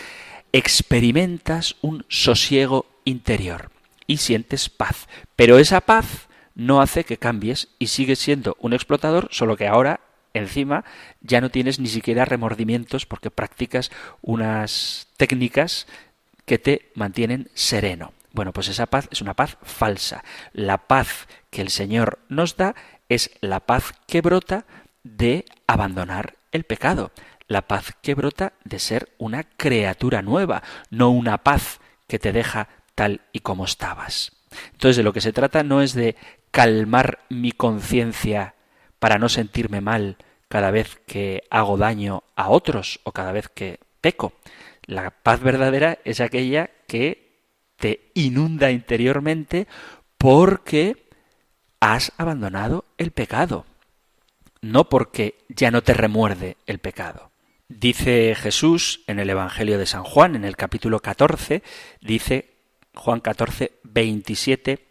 experimentas 0.52 1.76
un 1.82 2.04
sosiego 2.08 2.86
interior 3.04 3.70
y 4.06 4.18
sientes 4.18 4.68
paz. 4.68 5.08
Pero 5.36 5.58
esa 5.58 5.80
paz 5.80 6.25
no 6.56 6.80
hace 6.80 7.04
que 7.04 7.18
cambies 7.18 7.68
y 7.78 7.86
sigues 7.86 8.18
siendo 8.18 8.56
un 8.58 8.72
explotador, 8.72 9.28
solo 9.30 9.56
que 9.56 9.68
ahora 9.68 10.00
encima 10.34 10.84
ya 11.20 11.40
no 11.40 11.50
tienes 11.50 11.78
ni 11.78 11.88
siquiera 11.88 12.24
remordimientos 12.24 13.06
porque 13.06 13.30
practicas 13.30 13.90
unas 14.22 15.06
técnicas 15.16 15.86
que 16.44 16.58
te 16.58 16.90
mantienen 16.94 17.50
sereno. 17.54 18.12
Bueno, 18.32 18.52
pues 18.52 18.68
esa 18.68 18.86
paz 18.86 19.08
es 19.10 19.20
una 19.20 19.34
paz 19.34 19.58
falsa. 19.62 20.24
La 20.52 20.78
paz 20.78 21.28
que 21.50 21.62
el 21.62 21.68
Señor 21.68 22.18
nos 22.28 22.56
da 22.56 22.74
es 23.08 23.30
la 23.40 23.60
paz 23.60 23.92
que 24.06 24.20
brota 24.20 24.66
de 25.04 25.44
abandonar 25.66 26.34
el 26.52 26.64
pecado, 26.64 27.12
la 27.48 27.62
paz 27.62 27.92
que 28.02 28.14
brota 28.14 28.54
de 28.64 28.78
ser 28.78 29.14
una 29.18 29.44
criatura 29.44 30.22
nueva, 30.22 30.62
no 30.90 31.10
una 31.10 31.38
paz 31.38 31.80
que 32.08 32.18
te 32.18 32.32
deja 32.32 32.68
tal 32.94 33.22
y 33.32 33.40
como 33.40 33.64
estabas. 33.64 34.32
Entonces 34.72 34.96
de 34.96 35.02
lo 35.02 35.12
que 35.12 35.20
se 35.20 35.32
trata 35.32 35.62
no 35.62 35.82
es 35.82 35.94
de 35.94 36.16
calmar 36.56 37.18
mi 37.28 37.52
conciencia 37.52 38.54
para 38.98 39.18
no 39.18 39.28
sentirme 39.28 39.82
mal 39.82 40.16
cada 40.48 40.70
vez 40.70 40.98
que 41.06 41.42
hago 41.50 41.76
daño 41.76 42.22
a 42.34 42.48
otros 42.48 42.98
o 43.04 43.12
cada 43.12 43.30
vez 43.30 43.50
que 43.50 43.78
peco. 44.00 44.32
La 44.86 45.10
paz 45.10 45.42
verdadera 45.42 45.98
es 46.06 46.22
aquella 46.22 46.70
que 46.88 47.42
te 47.76 48.10
inunda 48.14 48.70
interiormente 48.70 49.66
porque 50.16 51.10
has 51.78 52.14
abandonado 52.16 52.86
el 52.96 53.10
pecado, 53.10 53.66
no 54.62 54.88
porque 54.88 55.36
ya 55.50 55.70
no 55.70 55.82
te 55.82 55.92
remuerde 55.92 56.56
el 56.64 56.78
pecado. 56.78 57.32
Dice 57.68 58.34
Jesús 58.34 59.02
en 59.06 59.18
el 59.18 59.28
Evangelio 59.28 59.76
de 59.76 59.84
San 59.84 60.04
Juan, 60.04 60.34
en 60.34 60.46
el 60.46 60.56
capítulo 60.56 61.00
14, 61.00 61.62
dice 62.00 62.54
Juan 62.94 63.20
14, 63.20 63.72
27, 63.82 64.85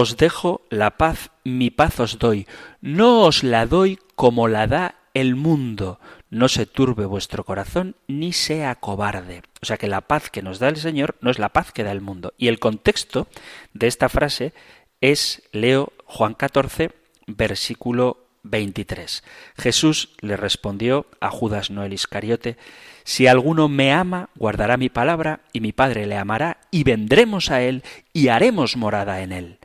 Os 0.00 0.16
dejo 0.16 0.60
la 0.70 0.96
paz, 0.96 1.32
mi 1.42 1.70
paz 1.70 1.98
os 1.98 2.20
doy, 2.20 2.46
no 2.80 3.22
os 3.22 3.42
la 3.42 3.66
doy 3.66 3.98
como 4.14 4.46
la 4.46 4.68
da 4.68 4.94
el 5.12 5.34
mundo, 5.34 5.98
no 6.30 6.46
se 6.46 6.66
turbe 6.66 7.04
vuestro 7.04 7.42
corazón 7.42 7.96
ni 8.06 8.32
sea 8.32 8.76
cobarde. 8.76 9.42
O 9.60 9.66
sea 9.66 9.76
que 9.76 9.88
la 9.88 10.02
paz 10.02 10.30
que 10.30 10.40
nos 10.40 10.60
da 10.60 10.68
el 10.68 10.76
Señor 10.76 11.16
no 11.20 11.32
es 11.32 11.40
la 11.40 11.48
paz 11.48 11.72
que 11.72 11.82
da 11.82 11.90
el 11.90 12.00
mundo. 12.00 12.32
Y 12.38 12.46
el 12.46 12.60
contexto 12.60 13.26
de 13.74 13.88
esta 13.88 14.08
frase 14.08 14.52
es, 15.00 15.42
leo 15.50 15.92
Juan 16.04 16.34
14, 16.34 16.92
versículo 17.26 18.18
23. 18.44 19.24
Jesús 19.56 20.10
le 20.20 20.36
respondió 20.36 21.06
a 21.18 21.30
Judas 21.30 21.72
Noel 21.72 21.92
Iscariote, 21.92 22.56
Si 23.02 23.26
alguno 23.26 23.66
me 23.66 23.92
ama, 23.92 24.28
guardará 24.36 24.76
mi 24.76 24.90
palabra, 24.90 25.40
y 25.52 25.60
mi 25.60 25.72
Padre 25.72 26.06
le 26.06 26.16
amará, 26.16 26.58
y 26.70 26.84
vendremos 26.84 27.50
a 27.50 27.62
él, 27.62 27.82
y 28.12 28.28
haremos 28.28 28.76
morada 28.76 29.22
en 29.22 29.32
él. 29.32 29.57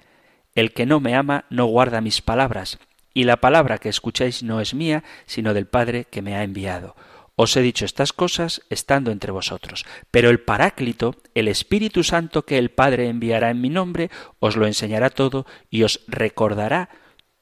El 0.56 0.74
que 0.74 0.86
no 0.86 1.00
me 1.00 1.16
ama 1.16 1.46
no 1.50 1.66
guarda 1.66 2.02
mis 2.02 2.22
palabras, 2.22 2.80
y 3.14 3.24
la 3.24 3.38
palabra 3.38 3.78
que 3.78 3.90
escucháis 3.90 4.44
no 4.44 4.60
es 4.60 4.74
mía, 4.74 5.04
sino 5.26 5.54
del 5.54 5.68
Padre 5.68 6.06
que 6.06 6.22
me 6.22 6.36
ha 6.36 6.44
enviado. 6.44 6.96
Os 7.36 7.58
he 7.58 7.62
dicho 7.62 7.86
estas 7.86 8.14
cosas 8.14 8.62
estando 8.70 9.12
entre 9.12 9.32
vosotros, 9.32 9.86
pero 10.12 10.30
el 10.30 10.40
Paráclito, 10.40 11.16
el 11.34 11.48
Espíritu 11.48 12.04
Santo 12.04 12.46
que 12.46 12.60
el 12.60 12.70
Padre 12.70 13.08
enviará 13.08 13.50
en 13.50 13.62
mi 13.62 13.70
nombre, 13.70 14.12
os 14.40 14.56
lo 14.56 14.68
enseñará 14.68 15.10
todo 15.10 15.48
y 15.72 15.84
os 15.84 16.02
recordará 16.08 16.90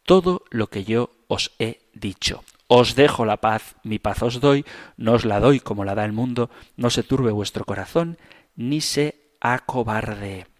todo 0.04 0.44
lo 0.50 0.68
que 0.68 0.86
yo 0.86 1.12
os 1.28 1.52
he 1.60 1.90
dicho. 1.94 2.44
Os 2.68 2.96
dejo 2.96 3.26
la 3.26 3.42
paz, 3.42 3.76
mi 3.84 4.00
paz 4.00 4.24
os 4.24 4.40
doy, 4.40 4.64
no 4.96 5.12
os 5.12 5.26
la 5.26 5.42
doy 5.42 5.60
como 5.60 5.84
la 5.84 5.94
da 5.94 6.06
el 6.06 6.14
mundo, 6.14 6.50
no 6.78 6.90
se 6.90 7.04
turbe 7.04 7.32
vuestro 7.32 7.66
corazón, 7.66 8.18
ni 8.56 8.80
se 8.80 9.36
acobarde. 9.42 10.51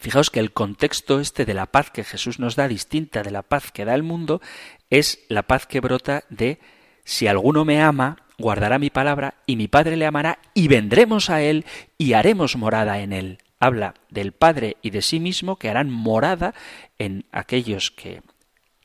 Fijaos 0.00 0.30
que 0.30 0.40
el 0.40 0.52
contexto 0.52 1.20
este 1.20 1.44
de 1.44 1.52
la 1.52 1.66
paz 1.66 1.90
que 1.90 2.04
Jesús 2.04 2.38
nos 2.38 2.56
da, 2.56 2.68
distinta 2.68 3.22
de 3.22 3.30
la 3.30 3.42
paz 3.42 3.70
que 3.70 3.84
da 3.84 3.94
el 3.94 4.02
mundo, 4.02 4.40
es 4.88 5.20
la 5.28 5.42
paz 5.42 5.66
que 5.66 5.80
brota 5.80 6.24
de 6.30 6.58
si 7.04 7.26
alguno 7.26 7.66
me 7.66 7.82
ama, 7.82 8.16
guardará 8.38 8.78
mi 8.78 8.88
palabra 8.88 9.34
y 9.44 9.56
mi 9.56 9.68
Padre 9.68 9.98
le 9.98 10.06
amará 10.06 10.38
y 10.54 10.68
vendremos 10.68 11.28
a 11.28 11.42
él 11.42 11.66
y 11.98 12.14
haremos 12.14 12.56
morada 12.56 13.00
en 13.00 13.12
él. 13.12 13.38
Habla 13.58 13.94
del 14.08 14.32
Padre 14.32 14.78
y 14.80 14.88
de 14.88 15.02
sí 15.02 15.20
mismo 15.20 15.56
que 15.56 15.68
harán 15.68 15.90
morada 15.90 16.54
en 16.98 17.26
aquellos 17.30 17.90
que 17.90 18.22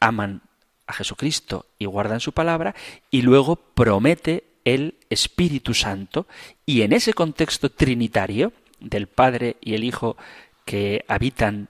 aman 0.02 0.42
a 0.86 0.92
Jesucristo 0.92 1.66
y 1.80 1.86
guardan 1.86 2.20
su 2.20 2.34
palabra 2.34 2.76
y 3.10 3.22
luego 3.22 3.56
promete 3.56 4.44
el 4.66 4.96
Espíritu 5.10 5.74
Santo 5.74 6.28
y 6.66 6.82
en 6.82 6.92
ese 6.92 7.14
contexto 7.14 7.72
trinitario 7.72 8.52
del 8.82 9.08
Padre 9.08 9.56
y 9.62 9.76
el 9.76 9.86
Hijo 9.86 10.18
que 10.66 11.06
habitan 11.08 11.70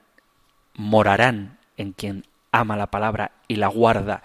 morarán 0.73 1.59
en 1.77 1.93
quien 1.93 2.25
ama 2.51 2.77
la 2.77 2.87
palabra 2.87 3.31
y 3.47 3.57
la 3.57 3.67
guarda 3.67 4.23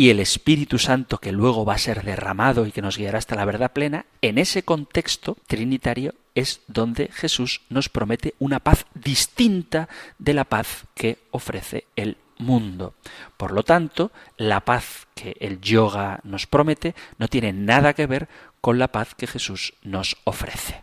y 0.00 0.08
el 0.08 0.18
Espíritu 0.18 0.78
Santo 0.78 1.18
que 1.18 1.30
luego 1.30 1.66
va 1.66 1.74
a 1.74 1.78
ser 1.78 2.04
derramado 2.04 2.66
y 2.66 2.72
que 2.72 2.80
nos 2.80 2.96
guiará 2.96 3.18
hasta 3.18 3.36
la 3.36 3.44
verdad 3.44 3.74
plena, 3.74 4.06
en 4.22 4.38
ese 4.38 4.62
contexto 4.62 5.36
trinitario 5.46 6.14
es 6.34 6.62
donde 6.68 7.10
Jesús 7.12 7.60
nos 7.68 7.90
promete 7.90 8.32
una 8.38 8.60
paz 8.60 8.86
distinta 8.94 9.90
de 10.18 10.32
la 10.32 10.44
paz 10.44 10.84
que 10.94 11.18
ofrece 11.32 11.84
el 11.96 12.16
mundo. 12.38 12.94
Por 13.36 13.52
lo 13.52 13.62
tanto, 13.62 14.10
la 14.38 14.60
paz 14.60 15.06
que 15.14 15.36
el 15.38 15.60
yoga 15.60 16.20
nos 16.24 16.46
promete 16.46 16.94
no 17.18 17.28
tiene 17.28 17.52
nada 17.52 17.92
que 17.92 18.06
ver 18.06 18.30
con 18.62 18.78
la 18.78 18.88
paz 18.88 19.14
que 19.14 19.26
Jesús 19.26 19.74
nos 19.82 20.16
ofrece. 20.24 20.82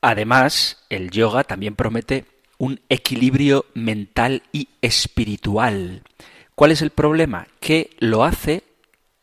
Además, 0.00 0.84
el 0.88 1.12
yoga 1.12 1.44
también 1.44 1.76
promete 1.76 2.24
un 2.58 2.80
equilibrio 2.88 3.64
mental 3.74 4.42
y 4.52 4.68
espiritual. 4.82 6.02
¿Cuál 6.54 6.72
es 6.72 6.82
el 6.82 6.90
problema? 6.90 7.46
Que 7.60 7.90
lo 7.98 8.24
hace 8.24 8.64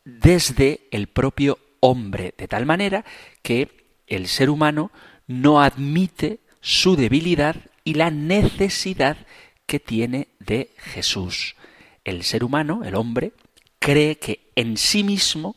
desde 0.05 0.87
el 0.91 1.07
propio 1.07 1.59
hombre, 1.81 2.33
de 2.37 2.47
tal 2.47 2.65
manera 2.65 3.05
que 3.41 3.69
el 4.07 4.27
ser 4.27 4.49
humano 4.49 4.91
no 5.27 5.61
admite 5.61 6.39
su 6.61 6.95
debilidad 6.95 7.55
y 7.83 7.95
la 7.95 8.09
necesidad 8.09 9.17
que 9.65 9.79
tiene 9.79 10.29
de 10.39 10.71
Jesús. 10.77 11.55
El 12.03 12.23
ser 12.23 12.43
humano, 12.43 12.83
el 12.83 12.95
hombre, 12.95 13.33
cree 13.79 14.17
que 14.17 14.51
en 14.55 14.77
sí 14.77 15.03
mismo 15.03 15.55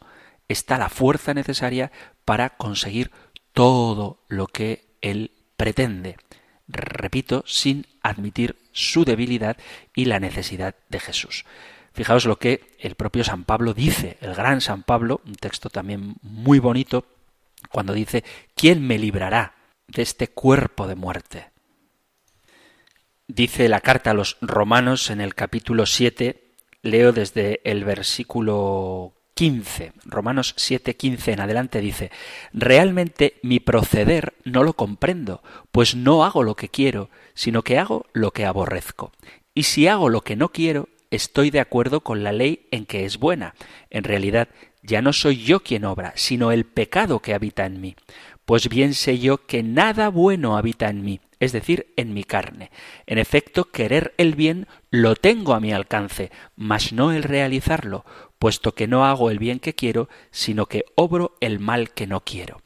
está 0.49 0.79
la 0.79 0.89
fuerza 0.89 1.35
necesaria 1.35 1.93
para 2.25 2.51
conseguir 2.51 3.11
todo 3.53 4.25
lo 4.29 4.47
que 4.47 4.97
él 5.01 5.31
pretende. 5.57 6.17
Repito, 6.69 7.45
sin 7.47 7.87
admitir 8.03 8.57
su 8.73 9.05
debilidad 9.05 9.57
y 9.95 10.05
la 10.05 10.21
necesidad 10.21 10.75
de 10.89 11.01
Jesús. 11.01 11.45
Fijaos 11.93 12.27
lo 12.27 12.39
que 12.39 12.77
el 12.79 12.95
propio 12.95 13.25
San 13.25 13.45
Pablo 13.45 13.75
dice, 13.75 14.19
el 14.21 14.35
gran 14.35 14.61
San 14.61 14.83
Pablo, 14.83 15.21
un 15.27 15.35
texto 15.35 15.71
también 15.71 16.17
muy 16.23 16.59
bonito, 16.59 17.07
cuando 17.71 17.93
dice, 17.93 18.23
¿quién 18.55 18.87
me 18.87 18.99
librará 18.99 19.55
de 19.89 20.03
este 20.03 20.29
cuerpo 20.29 20.87
de 20.87 20.95
muerte? 20.95 21.51
Dice 23.27 23.69
la 23.69 23.81
carta 23.81 24.13
a 24.13 24.15
los 24.15 24.37
romanos 24.41 25.11
en 25.11 25.21
el 25.21 25.35
capítulo 25.35 25.87
7, 25.87 26.55
leo 26.83 27.13
desde 27.13 27.61
el 27.65 27.85
versículo 27.85 29.18
15, 29.39 29.93
Romanos 30.05 30.53
7, 30.57 30.97
15 30.97 31.31
en 31.31 31.39
adelante 31.39 31.81
dice, 31.81 32.11
Realmente 32.53 33.35
mi 33.45 33.61
proceder 33.61 34.35
no 34.43 34.65
lo 34.65 34.73
comprendo, 34.73 35.45
pues 35.71 35.95
no 35.95 36.25
hago 36.25 36.43
lo 36.43 36.57
que 36.57 36.69
quiero, 36.69 37.09
sino 37.35 37.63
que 37.63 37.79
hago 37.79 38.07
lo 38.13 38.33
que 38.33 38.45
aborrezco. 38.45 39.13
Y 39.55 39.63
si 39.63 39.87
hago 39.87 40.09
lo 40.09 40.23
que 40.23 40.35
no 40.35 40.49
quiero, 40.49 40.89
estoy 41.13 41.51
de 41.51 41.61
acuerdo 41.61 42.01
con 42.01 42.25
la 42.25 42.33
ley 42.33 42.67
en 42.73 42.85
que 42.85 43.05
es 43.05 43.21
buena. 43.21 43.55
En 43.91 44.03
realidad, 44.03 44.49
ya 44.83 45.03
no 45.03 45.13
soy 45.13 45.37
yo 45.45 45.61
quien 45.61 45.85
obra, 45.85 46.15
sino 46.17 46.51
el 46.51 46.65
pecado 46.65 47.21
que 47.21 47.33
habita 47.33 47.65
en 47.65 47.81
mí. 47.81 47.95
Pues 48.45 48.69
bien 48.69 48.93
sé 48.93 49.21
yo 49.21 49.47
que 49.47 49.63
nada 49.63 50.09
bueno 50.09 50.57
habita 50.57 50.89
en 50.89 51.05
mí, 51.05 51.21
es 51.39 51.53
decir, 51.53 51.93
en 51.97 52.13
mi 52.13 52.25
carne. 52.25 52.73
En 53.07 53.19
efecto, 53.19 53.67
querer 53.67 54.15
el 54.17 54.35
bien 54.35 54.67
lo 54.91 55.15
tengo 55.15 55.55
a 55.55 55.61
mi 55.61 55.73
alcance, 55.73 56.33
mas 56.57 56.93
no 56.93 57.13
el 57.13 57.23
realizarlo, 57.23 58.05
puesto 58.39 58.73
que 58.73 58.87
no 58.87 59.05
hago 59.05 59.31
el 59.31 59.39
bien 59.39 59.61
que 59.61 59.75
quiero, 59.75 60.09
sino 60.31 60.67
que 60.67 60.85
obro 60.95 61.37
el 61.41 61.59
mal 61.59 61.91
que 61.91 62.07
no 62.07 62.21
quiero. 62.21 62.63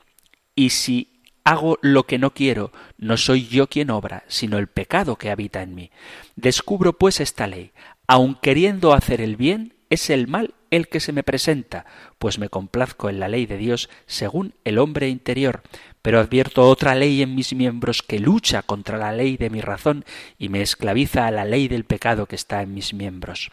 Y 0.54 0.70
si 0.70 1.22
hago 1.44 1.78
lo 1.82 2.04
que 2.04 2.18
no 2.18 2.34
quiero, 2.34 2.72
no 2.98 3.16
soy 3.16 3.46
yo 3.46 3.68
quien 3.68 3.90
obra, 3.90 4.24
sino 4.28 4.58
el 4.58 4.68
pecado 4.68 5.16
que 5.16 5.30
habita 5.30 5.62
en 5.62 5.74
mí. 5.74 5.90
Descubro 6.36 6.92
pues 6.94 7.20
esta 7.20 7.46
ley, 7.46 7.72
aun 8.06 8.34
queriendo 8.34 8.92
hacer 8.92 9.20
el 9.20 9.36
bien, 9.36 9.74
es 9.90 10.10
el 10.10 10.28
mal 10.28 10.54
el 10.70 10.88
que 10.88 11.00
se 11.00 11.12
me 11.12 11.22
presenta, 11.22 11.84
pues 12.18 12.38
me 12.38 12.48
complazco 12.48 13.10
en 13.10 13.20
la 13.20 13.28
ley 13.28 13.44
de 13.44 13.58
Dios 13.58 13.90
según 14.06 14.54
el 14.64 14.78
hombre 14.78 15.10
interior, 15.10 15.62
pero 16.00 16.18
advierto 16.18 16.66
otra 16.66 16.94
ley 16.94 17.20
en 17.20 17.34
mis 17.34 17.52
miembros 17.52 18.02
que 18.02 18.18
lucha 18.18 18.62
contra 18.62 18.96
la 18.96 19.12
ley 19.12 19.36
de 19.36 19.50
mi 19.50 19.60
razón 19.60 20.06
y 20.38 20.48
me 20.48 20.62
esclaviza 20.62 21.26
a 21.26 21.30
la 21.30 21.44
ley 21.44 21.68
del 21.68 21.84
pecado 21.84 22.26
que 22.26 22.36
está 22.36 22.62
en 22.62 22.72
mis 22.72 22.94
miembros. 22.94 23.50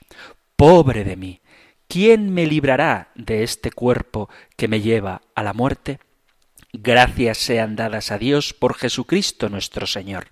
Pobre 0.56 1.04
de 1.04 1.18
mí, 1.18 1.42
¿quién 1.90 2.34
me 2.34 2.46
librará 2.46 3.12
de 3.16 3.44
este 3.44 3.72
cuerpo 3.72 4.30
que 4.56 4.70
me 4.70 4.80
lleva 4.80 5.22
a 5.36 5.44
la 5.44 5.54
muerte? 5.54 6.00
Gracias 6.72 7.40
sean 7.40 7.76
dadas 7.76 8.12
a 8.12 8.18
Dios 8.18 8.54
por 8.54 8.76
Jesucristo 8.76 9.50
nuestro 9.50 9.88
Señor. 9.88 10.28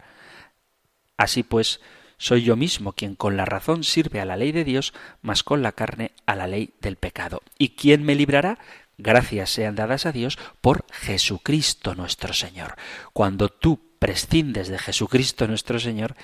Así 1.17 1.43
pues, 1.43 1.81
soy 2.17 2.43
yo 2.43 2.55
mismo 2.55 2.93
quien 2.93 3.15
con 3.15 3.35
la 3.35 3.45
razón 3.45 3.83
sirve 3.83 4.21
a 4.21 4.25
la 4.25 4.37
ley 4.37 4.51
de 4.51 4.63
Dios, 4.63 4.93
mas 5.21 5.43
con 5.43 5.63
la 5.63 5.71
carne 5.71 6.11
a 6.27 6.35
la 6.35 6.47
ley 6.47 6.73
del 6.79 6.95
pecado. 6.95 7.41
¿Y 7.57 7.69
quién 7.69 8.03
me 8.03 8.15
librará? 8.15 8.59
Gracias 8.99 9.49
sean 9.49 9.75
dadas 9.75 10.05
a 10.05 10.11
Dios 10.11 10.37
por 10.61 10.85
Jesucristo 10.91 11.95
nuestro 11.95 12.33
Señor. 12.33 12.75
Cuando 13.13 13.49
tú 13.49 13.97
prescindes 13.97 14.67
de 14.67 14.77
Jesucristo 14.77 15.47
nuestro 15.47 15.79
Señor, 15.79 16.15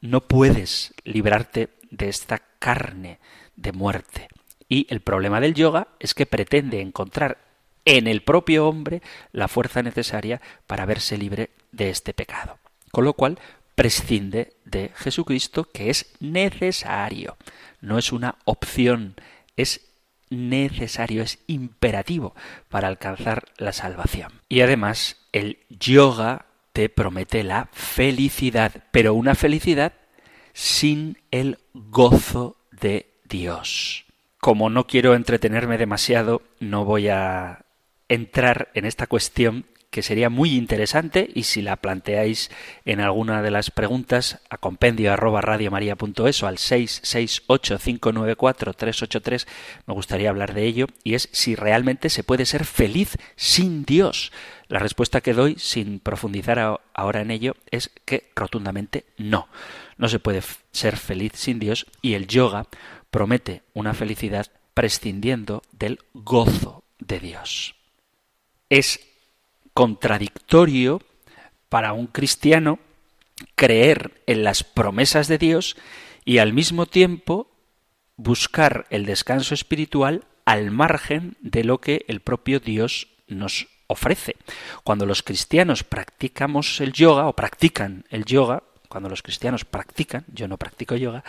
no 0.00 0.26
puedes 0.26 0.92
librarte 1.04 1.70
de 1.90 2.08
esta 2.08 2.42
carne 2.58 3.20
de 3.56 3.72
muerte. 3.72 4.28
Y 4.68 4.86
el 4.90 5.00
problema 5.00 5.40
del 5.40 5.54
yoga 5.54 5.88
es 5.98 6.14
que 6.14 6.26
pretende 6.26 6.80
encontrar 6.80 7.38
en 7.84 8.06
el 8.06 8.22
propio 8.22 8.68
hombre 8.68 9.00
la 9.32 9.48
fuerza 9.48 9.82
necesaria 9.82 10.40
para 10.66 10.86
verse 10.86 11.16
libre 11.16 11.50
de 11.72 11.90
este 11.90 12.12
pecado. 12.12 12.58
Con 12.90 13.04
lo 13.04 13.14
cual 13.14 13.38
prescinde 13.74 14.54
de 14.64 14.90
Jesucristo, 14.96 15.64
que 15.64 15.90
es 15.90 16.12
necesario, 16.18 17.36
no 17.80 17.98
es 17.98 18.10
una 18.10 18.36
opción, 18.44 19.14
es 19.56 19.82
necesario, 20.30 21.22
es 21.22 21.38
imperativo 21.46 22.34
para 22.68 22.88
alcanzar 22.88 23.44
la 23.58 23.72
salvación. 23.72 24.32
Y 24.48 24.62
además, 24.62 25.18
el 25.32 25.58
yoga 25.68 26.46
te 26.72 26.88
promete 26.88 27.44
la 27.44 27.68
felicidad, 27.72 28.84
pero 28.90 29.14
una 29.14 29.34
felicidad 29.34 29.92
sin 30.52 31.18
el 31.30 31.58
gozo 31.74 32.56
de 32.70 33.15
Dios. 33.28 34.04
Como 34.38 34.70
no 34.70 34.86
quiero 34.86 35.14
entretenerme 35.14 35.78
demasiado, 35.78 36.42
no 36.60 36.84
voy 36.84 37.08
a 37.08 37.64
entrar 38.08 38.70
en 38.74 38.84
esta 38.84 39.06
cuestión 39.06 39.66
que 39.90 40.02
sería 40.02 40.28
muy 40.28 40.54
interesante 40.54 41.30
y 41.32 41.44
si 41.44 41.62
la 41.62 41.76
planteáis 41.76 42.50
en 42.84 43.00
alguna 43.00 43.40
de 43.40 43.50
las 43.50 43.70
preguntas 43.70 44.42
a 44.50 44.58
compendio 44.58 45.10
arroba 45.10 45.40
radiomaria.es 45.40 46.42
o 46.42 46.46
al 46.46 46.58
668-594-383 46.58 49.46
me 49.86 49.94
gustaría 49.94 50.28
hablar 50.28 50.52
de 50.52 50.66
ello 50.66 50.88
y 51.02 51.14
es 51.14 51.30
si 51.32 51.54
realmente 51.54 52.10
se 52.10 52.24
puede 52.24 52.44
ser 52.44 52.66
feliz 52.66 53.16
sin 53.36 53.86
Dios. 53.86 54.32
La 54.68 54.80
respuesta 54.80 55.22
que 55.22 55.32
doy, 55.32 55.54
sin 55.58 55.98
profundizar 56.00 56.78
ahora 56.92 57.22
en 57.22 57.30
ello, 57.30 57.56
es 57.70 57.90
que 58.04 58.30
rotundamente 58.36 59.06
no. 59.16 59.48
No 59.96 60.08
se 60.08 60.18
puede 60.18 60.42
ser 60.72 60.98
feliz 60.98 61.32
sin 61.36 61.58
Dios 61.58 61.86
y 62.02 62.12
el 62.14 62.26
yoga 62.26 62.66
promete 63.16 63.62
una 63.72 63.94
felicidad 63.94 64.48
prescindiendo 64.74 65.62
del 65.72 66.00
gozo 66.12 66.84
de 66.98 67.18
Dios. 67.18 67.74
Es 68.68 69.00
contradictorio 69.72 71.00
para 71.70 71.94
un 71.94 72.08
cristiano 72.08 72.78
creer 73.54 74.20
en 74.26 74.44
las 74.44 74.64
promesas 74.64 75.28
de 75.28 75.38
Dios 75.38 75.78
y 76.26 76.36
al 76.36 76.52
mismo 76.52 76.84
tiempo 76.84 77.50
buscar 78.18 78.86
el 78.90 79.06
descanso 79.06 79.54
espiritual 79.54 80.24
al 80.44 80.70
margen 80.70 81.38
de 81.40 81.64
lo 81.64 81.80
que 81.80 82.04
el 82.08 82.20
propio 82.20 82.60
Dios 82.60 83.08
nos 83.28 83.66
ofrece. 83.86 84.36
Cuando 84.84 85.06
los 85.06 85.22
cristianos 85.22 85.84
practicamos 85.84 86.82
el 86.82 86.92
yoga 86.92 87.28
o 87.28 87.32
practican 87.32 88.04
el 88.10 88.26
yoga, 88.26 88.62
cuando 88.90 89.08
los 89.08 89.22
cristianos 89.22 89.64
practican, 89.64 90.26
yo 90.34 90.48
no 90.48 90.58
practico 90.58 90.96
yoga, 90.96 91.24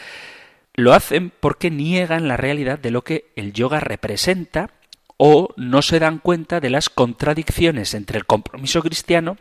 lo 0.77 0.93
hacen 0.93 1.31
porque 1.31 1.71
niegan 1.71 2.27
la 2.27 2.37
realidad 2.37 2.79
de 2.79 2.91
lo 2.91 3.03
que 3.03 3.31
el 3.35 3.51
yoga 3.51 3.79
representa 3.79 4.69
o 5.17 5.49
no 5.57 5.81
se 5.81 5.99
dan 5.99 6.19
cuenta 6.19 6.59
de 6.59 6.69
las 6.69 6.89
contradicciones 6.89 7.95
entre 7.95 8.19
el 8.19 8.27
compromiso 8.27 8.81
cristiano 8.81 9.37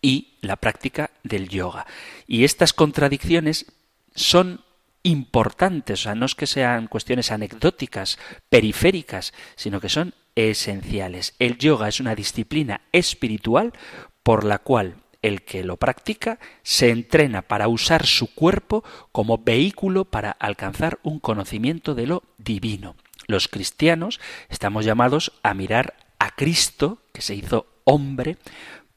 y 0.00 0.38
la 0.40 0.56
práctica 0.56 1.10
del 1.24 1.48
yoga. 1.48 1.86
Y 2.28 2.44
estas 2.44 2.72
contradicciones 2.72 3.66
son 4.14 4.62
importantes, 5.02 6.00
o 6.00 6.02
sea, 6.04 6.14
no 6.14 6.26
es 6.26 6.36
que 6.36 6.46
sean 6.46 6.86
cuestiones 6.86 7.32
anecdóticas, 7.32 8.18
periféricas, 8.48 9.32
sino 9.56 9.80
que 9.80 9.88
son 9.88 10.14
esenciales. 10.36 11.34
El 11.40 11.58
yoga 11.58 11.88
es 11.88 11.98
una 11.98 12.14
disciplina 12.14 12.82
espiritual 12.92 13.72
por 14.22 14.44
la 14.44 14.58
cual 14.58 14.96
el 15.22 15.42
que 15.42 15.64
lo 15.64 15.76
practica 15.76 16.38
se 16.62 16.90
entrena 16.90 17.42
para 17.42 17.68
usar 17.68 18.06
su 18.06 18.34
cuerpo 18.34 18.84
como 19.12 19.38
vehículo 19.38 20.04
para 20.04 20.30
alcanzar 20.30 20.98
un 21.02 21.18
conocimiento 21.18 21.94
de 21.94 22.06
lo 22.06 22.22
divino. 22.38 22.96
Los 23.26 23.48
cristianos 23.48 24.20
estamos 24.48 24.84
llamados 24.84 25.32
a 25.42 25.54
mirar 25.54 25.94
a 26.18 26.30
Cristo, 26.30 26.98
que 27.12 27.22
se 27.22 27.34
hizo 27.34 27.66
hombre, 27.84 28.36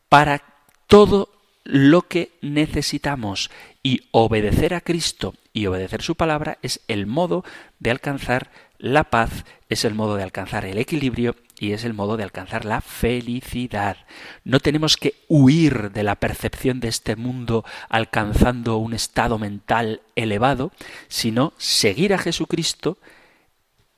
para 0.10 0.44
todo 0.88 1.30
lo 1.64 2.04
que 2.04 2.32
necesitamos 2.42 3.50
y 3.82 4.02
obedecer 4.12 4.74
a 4.74 4.82
Cristo 4.82 5.34
y 5.54 5.68
obedecer 5.68 6.02
su 6.02 6.16
palabra 6.16 6.58
es 6.62 6.82
el 6.88 7.06
modo 7.06 7.44
de 7.80 7.92
alcanzar 7.92 8.52
la 8.78 9.06
paz, 9.06 9.46
es 9.70 9.86
el 9.86 9.94
modo 9.94 10.16
de 10.16 10.24
alcanzar 10.24 10.66
el 10.66 10.78
equilibrio 10.78 11.36
y 11.64 11.72
es 11.72 11.86
el 11.86 11.94
modo 11.94 12.18
de 12.18 12.24
alcanzar 12.24 12.66
la 12.66 12.82
felicidad. 12.82 13.96
No 14.44 14.60
tenemos 14.60 14.98
que 14.98 15.16
huir 15.30 15.92
de 15.92 16.04
la 16.04 16.16
percepción 16.16 16.82
de 16.82 16.90
este 16.90 17.16
mundo 17.16 17.64
alcanzando 17.88 18.78
un 18.78 18.94
estado 18.94 19.40
mental 19.40 20.02
elevado, 20.16 20.74
sino 21.08 21.54
seguir 21.58 22.14
a 22.14 22.18
Jesucristo 22.18 22.98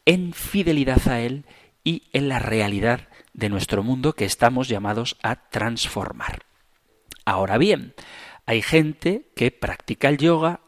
en 0.05 0.33
fidelidad 0.33 1.07
a 1.07 1.21
Él 1.21 1.45
y 1.83 2.03
en 2.13 2.29
la 2.29 2.37
realidad 2.37 3.07
de 3.33 3.49
nuestro 3.49 3.81
mundo 3.81 4.13
que 4.13 4.25
estamos 4.25 4.67
llamados 4.67 5.17
a 5.23 5.49
transformar. 5.49 6.45
Ahora 7.25 7.57
bien, 7.57 7.95
Hay 8.47 8.61
gente 8.61 9.31
que 9.35 9.49
practica 9.49 10.07
el 10.07 10.19
yoga, 10.19 10.59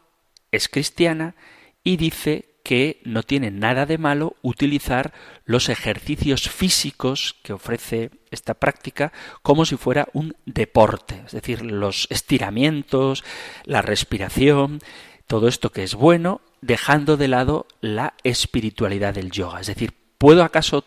es 0.50 0.68
cristiana 0.68 1.36
y 1.84 1.96
dice 1.96 2.47
que 2.68 3.00
no 3.02 3.22
tiene 3.22 3.50
nada 3.50 3.86
de 3.86 3.96
malo 3.96 4.36
utilizar 4.42 5.14
los 5.46 5.70
ejercicios 5.70 6.50
físicos 6.50 7.34
que 7.42 7.54
ofrece 7.54 8.10
esta 8.30 8.52
práctica 8.52 9.10
como 9.40 9.64
si 9.64 9.78
fuera 9.78 10.08
un 10.12 10.36
deporte, 10.44 11.22
es 11.24 11.32
decir, 11.32 11.62
los 11.62 12.06
estiramientos, 12.10 13.24
la 13.64 13.80
respiración, 13.80 14.80
todo 15.26 15.48
esto 15.48 15.72
que 15.72 15.82
es 15.82 15.94
bueno, 15.94 16.42
dejando 16.60 17.16
de 17.16 17.28
lado 17.28 17.66
la 17.80 18.12
espiritualidad 18.22 19.14
del 19.14 19.30
yoga. 19.30 19.62
Es 19.62 19.68
decir, 19.68 19.94
¿puedo 20.18 20.44
acaso 20.44 20.84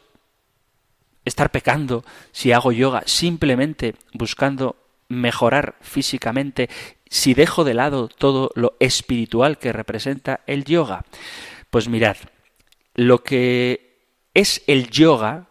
estar 1.26 1.50
pecando 1.50 2.06
si 2.32 2.52
hago 2.52 2.72
yoga 2.72 3.02
simplemente 3.08 3.96
buscando 4.14 4.76
mejorar 5.08 5.74
físicamente 5.82 6.70
si 7.10 7.34
dejo 7.34 7.64
de 7.64 7.74
lado 7.74 8.08
todo 8.08 8.52
lo 8.54 8.76
espiritual 8.80 9.58
que 9.58 9.74
representa 9.74 10.42
el 10.46 10.64
yoga? 10.64 11.06
Pues 11.72 11.88
mirad, 11.88 12.18
lo 12.96 13.24
que 13.24 13.96
es 14.34 14.62
el 14.68 14.90
yoga 14.90 15.48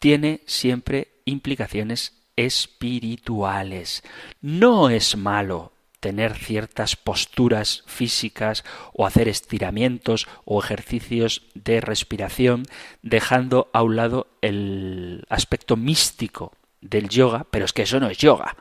tiene 0.00 0.40
siempre 0.46 1.08
implicaciones 1.26 2.14
espirituales. 2.34 4.02
No 4.40 4.88
es 4.88 5.14
malo 5.16 5.72
tener 6.00 6.34
ciertas 6.34 6.96
posturas 6.96 7.84
físicas 7.86 8.64
o 8.94 9.06
hacer 9.06 9.28
estiramientos 9.28 10.26
o 10.46 10.62
ejercicios 10.62 11.42
de 11.54 11.82
respiración, 11.82 12.64
dejando 13.02 13.68
a 13.74 13.82
un 13.82 13.96
lado 13.96 14.28
el 14.40 15.26
aspecto 15.28 15.76
místico 15.76 16.54
del 16.80 17.10
yoga, 17.10 17.46
pero 17.50 17.66
es 17.66 17.74
que 17.74 17.82
eso 17.82 18.00
no 18.00 18.08
es 18.08 18.16
yoga. 18.16 18.56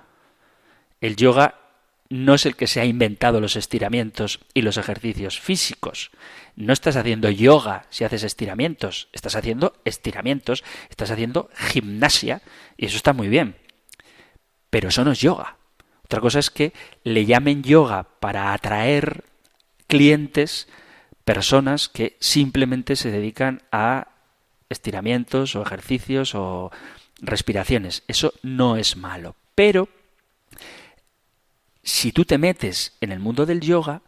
El 1.00 1.16
yoga 1.16 1.65
no 2.10 2.36
es 2.36 2.46
el 2.46 2.56
que 2.56 2.68
se 2.68 2.80
ha 2.82 2.86
inventado 2.86 3.42
los 3.42 3.56
estiramientos 3.56 4.40
y 4.54 4.62
los 4.62 4.78
ejercicios 4.78 5.40
físicos. 5.40 6.12
No 6.56 6.72
estás 6.72 6.96
haciendo 6.96 7.30
yoga 7.30 7.86
si 7.90 8.04
haces 8.04 8.24
estiramientos, 8.24 9.10
estás 9.12 9.36
haciendo 9.36 9.74
estiramientos, 9.86 10.64
estás 10.90 11.12
haciendo 11.12 11.50
gimnasia 11.56 12.42
y 12.78 12.86
eso 12.86 12.98
está 12.98 13.14
muy 13.14 13.28
bien. 13.28 13.56
Pero 14.70 14.90
eso 14.90 15.04
no 15.04 15.12
es 15.12 15.20
yoga. 15.20 15.58
Otra 16.04 16.22
cosa 16.22 16.40
es 16.40 16.52
que 16.52 16.74
le 17.04 17.26
llamen 17.26 17.64
yoga 17.64 18.04
para 18.20 18.54
atraer 18.54 19.24
clientes, 19.88 20.68
personas 21.24 21.90
que 21.90 22.16
simplemente 22.20 22.96
se 22.96 23.10
dedican 23.10 23.64
a 23.72 24.10
estiramientos 24.70 25.56
o 25.56 25.64
ejercicios 25.64 26.36
o 26.36 26.72
respiraciones. 27.20 28.04
Eso 28.08 28.34
no 28.44 28.78
es 28.78 28.98
malo. 28.98 29.36
Pero 29.56 29.90
si 31.86 32.12
tú 32.12 32.26
te 32.26 32.40
metes 32.40 32.94
en 33.00 33.12
el 33.12 33.20
mundo 33.20 33.46
del 33.46 33.62
yoga 33.62 34.02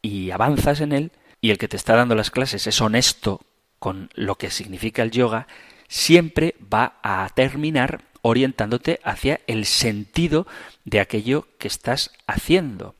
y 0.00 0.30
avanzas 0.30 0.80
en 0.80 0.92
él, 0.92 1.12
y 1.40 1.50
el 1.50 1.58
que 1.58 1.68
te 1.68 1.76
está 1.76 1.94
dando 1.94 2.14
las 2.14 2.30
clases 2.30 2.66
es 2.66 2.80
honesto 2.80 3.42
con 3.78 4.10
lo 4.14 4.36
que 4.36 4.50
significa 4.50 5.02
el 5.02 5.10
yoga, 5.10 5.46
siempre 5.88 6.56
va 6.72 6.98
a 7.02 7.28
terminar 7.34 8.02
orientándote 8.22 8.98
hacia 9.04 9.40
el 9.46 9.66
sentido 9.66 10.46
de 10.84 11.00
aquello 11.00 11.46
que 11.58 11.68
estás 11.68 12.12
haciendo. 12.26 12.96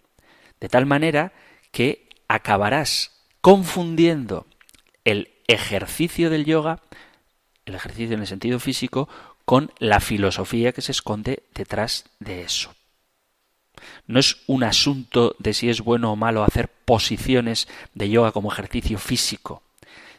De 0.60 0.68
tal 0.68 0.86
manera 0.86 1.32
que 1.72 2.08
acabarás 2.28 3.12
confundiendo 3.40 4.46
el 5.04 5.32
ejercicio 5.46 6.28
del 6.28 6.44
yoga, 6.44 6.82
el 7.64 7.74
ejercicio 7.74 8.14
en 8.14 8.20
el 8.20 8.26
sentido 8.26 8.60
físico, 8.60 9.08
con 9.46 9.72
la 9.78 10.00
filosofía 10.00 10.72
que 10.72 10.82
se 10.82 10.92
esconde 10.92 11.44
detrás 11.54 12.04
de 12.20 12.42
eso. 12.42 12.77
No 14.06 14.18
es 14.20 14.38
un 14.46 14.64
asunto 14.64 15.36
de 15.38 15.54
si 15.54 15.68
es 15.68 15.80
bueno 15.80 16.12
o 16.12 16.16
malo 16.16 16.42
hacer 16.42 16.68
posiciones 16.68 17.68
de 17.94 18.10
yoga 18.10 18.32
como 18.32 18.52
ejercicio 18.52 18.98
físico, 18.98 19.62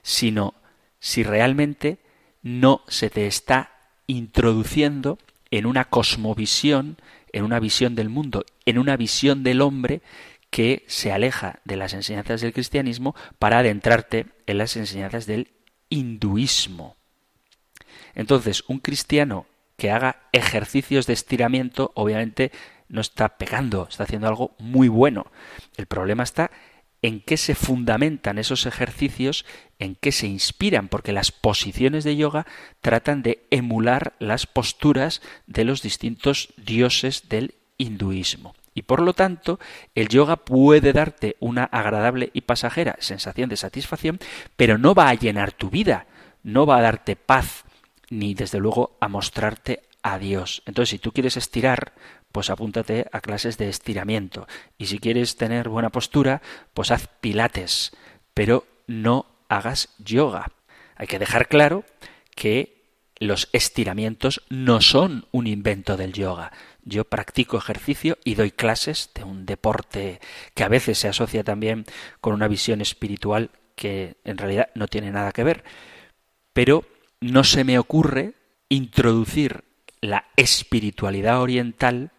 sino 0.01 0.53
si 0.99 1.23
realmente 1.23 1.99
no 2.41 2.81
se 2.87 3.09
te 3.09 3.27
está 3.27 3.71
introduciendo 4.07 5.17
en 5.51 5.65
una 5.65 5.85
cosmovisión, 5.85 6.97
en 7.33 7.43
una 7.43 7.59
visión 7.59 7.95
del 7.95 8.09
mundo, 8.09 8.45
en 8.65 8.77
una 8.77 8.97
visión 8.97 9.43
del 9.43 9.61
hombre 9.61 10.01
que 10.49 10.83
se 10.87 11.11
aleja 11.11 11.59
de 11.63 11.75
las 11.75 11.93
enseñanzas 11.93 12.41
del 12.41 12.53
cristianismo 12.53 13.15
para 13.37 13.59
adentrarte 13.59 14.25
en 14.47 14.57
las 14.57 14.75
enseñanzas 14.75 15.25
del 15.25 15.51
hinduismo. 15.89 16.95
Entonces, 18.15 18.63
un 18.67 18.79
cristiano 18.79 19.45
que 19.77 19.91
haga 19.91 20.23
ejercicios 20.31 21.07
de 21.07 21.13
estiramiento, 21.13 21.91
obviamente 21.95 22.51
no 22.89 23.01
está 23.01 23.37
pegando, 23.37 23.87
está 23.89 24.03
haciendo 24.03 24.27
algo 24.27 24.55
muy 24.59 24.87
bueno. 24.87 25.27
El 25.77 25.85
problema 25.85 26.23
está 26.23 26.51
en 27.01 27.21
qué 27.21 27.37
se 27.37 27.55
fundamentan 27.55 28.37
esos 28.37 28.65
ejercicios, 28.65 29.45
en 29.77 29.95
qué 29.95 30.11
se 30.11 30.27
inspiran, 30.27 30.89
porque 30.89 31.13
las 31.13 31.31
posiciones 31.31 32.03
de 32.03 32.17
yoga 32.17 32.45
tratan 32.81 33.23
de 33.23 33.45
emular 33.51 34.13
las 34.19 34.47
posturas 34.47 35.21
de 35.47 35.63
los 35.63 35.81
distintos 35.81 36.53
dioses 36.57 37.29
del 37.29 37.55
hinduismo. 37.77 38.53
Y 38.73 38.83
por 38.83 39.01
lo 39.01 39.13
tanto, 39.13 39.59
el 39.95 40.09
yoga 40.09 40.37
puede 40.37 40.93
darte 40.93 41.37
una 41.39 41.63
agradable 41.63 42.31
y 42.33 42.41
pasajera 42.41 42.97
sensación 42.99 43.49
de 43.49 43.57
satisfacción, 43.57 44.19
pero 44.55 44.77
no 44.77 44.93
va 44.93 45.09
a 45.09 45.13
llenar 45.13 45.51
tu 45.51 45.69
vida, 45.69 46.05
no 46.43 46.65
va 46.65 46.77
a 46.77 46.81
darte 46.81 47.15
paz, 47.15 47.63
ni 48.09 48.33
desde 48.33 48.59
luego 48.59 48.97
a 48.99 49.07
mostrarte 49.07 49.83
a 50.03 50.19
Dios. 50.19 50.61
Entonces, 50.65 50.89
si 50.89 50.99
tú 50.99 51.11
quieres 51.11 51.37
estirar, 51.37 51.93
pues 52.31 52.49
apúntate 52.49 53.07
a 53.11 53.21
clases 53.21 53.57
de 53.57 53.69
estiramiento. 53.69 54.47
Y 54.77 54.87
si 54.87 54.99
quieres 54.99 55.35
tener 55.35 55.69
buena 55.69 55.89
postura, 55.89 56.41
pues 56.73 56.91
haz 56.91 57.07
pilates, 57.21 57.91
pero 58.33 58.65
no 58.87 59.25
hagas 59.49 59.89
yoga. 59.97 60.51
Hay 60.95 61.07
que 61.07 61.19
dejar 61.19 61.47
claro 61.47 61.83
que 62.35 62.79
los 63.19 63.49
estiramientos 63.51 64.43
no 64.49 64.81
son 64.81 65.27
un 65.31 65.47
invento 65.47 65.97
del 65.97 66.13
yoga. 66.13 66.51
Yo 66.83 67.03
practico 67.03 67.57
ejercicio 67.57 68.17
y 68.23 68.35
doy 68.35 68.51
clases 68.51 69.11
de 69.13 69.23
un 69.23 69.45
deporte 69.45 70.19
que 70.55 70.63
a 70.63 70.69
veces 70.69 70.97
se 70.97 71.09
asocia 71.09 71.43
también 71.43 71.85
con 72.21 72.33
una 72.33 72.47
visión 72.47 72.81
espiritual 72.81 73.51
que 73.75 74.15
en 74.23 74.37
realidad 74.37 74.69
no 74.75 74.87
tiene 74.87 75.11
nada 75.11 75.31
que 75.31 75.43
ver. 75.43 75.63
Pero 76.53 76.85
no 77.19 77.43
se 77.43 77.63
me 77.63 77.77
ocurre 77.77 78.33
introducir 78.69 79.63
la 80.01 80.25
espiritualidad 80.35 81.41
oriental 81.41 82.11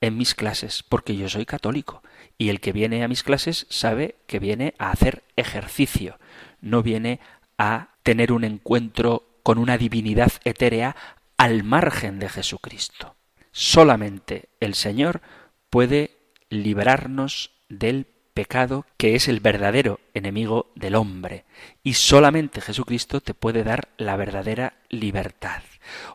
en 0.00 0.16
mis 0.16 0.34
clases, 0.34 0.82
porque 0.82 1.16
yo 1.16 1.28
soy 1.28 1.46
católico 1.46 2.02
y 2.38 2.50
el 2.50 2.60
que 2.60 2.72
viene 2.72 3.02
a 3.02 3.08
mis 3.08 3.22
clases 3.22 3.66
sabe 3.70 4.16
que 4.26 4.38
viene 4.38 4.74
a 4.78 4.90
hacer 4.90 5.24
ejercicio, 5.36 6.18
no 6.60 6.82
viene 6.82 7.20
a 7.58 7.94
tener 8.02 8.32
un 8.32 8.44
encuentro 8.44 9.40
con 9.42 9.58
una 9.58 9.78
divinidad 9.78 10.32
etérea 10.44 10.96
al 11.36 11.64
margen 11.64 12.18
de 12.18 12.28
Jesucristo. 12.28 13.16
Solamente 13.52 14.50
el 14.60 14.74
Señor 14.74 15.22
puede 15.70 16.18
librarnos 16.50 17.52
del 17.68 18.06
pecado 18.36 18.84
que 18.98 19.14
es 19.14 19.28
el 19.28 19.40
verdadero 19.40 19.98
enemigo 20.12 20.70
del 20.74 20.94
hombre 20.94 21.46
y 21.82 21.94
solamente 21.94 22.60
Jesucristo 22.60 23.22
te 23.22 23.32
puede 23.32 23.64
dar 23.64 23.88
la 23.96 24.14
verdadera 24.16 24.74
libertad. 24.90 25.62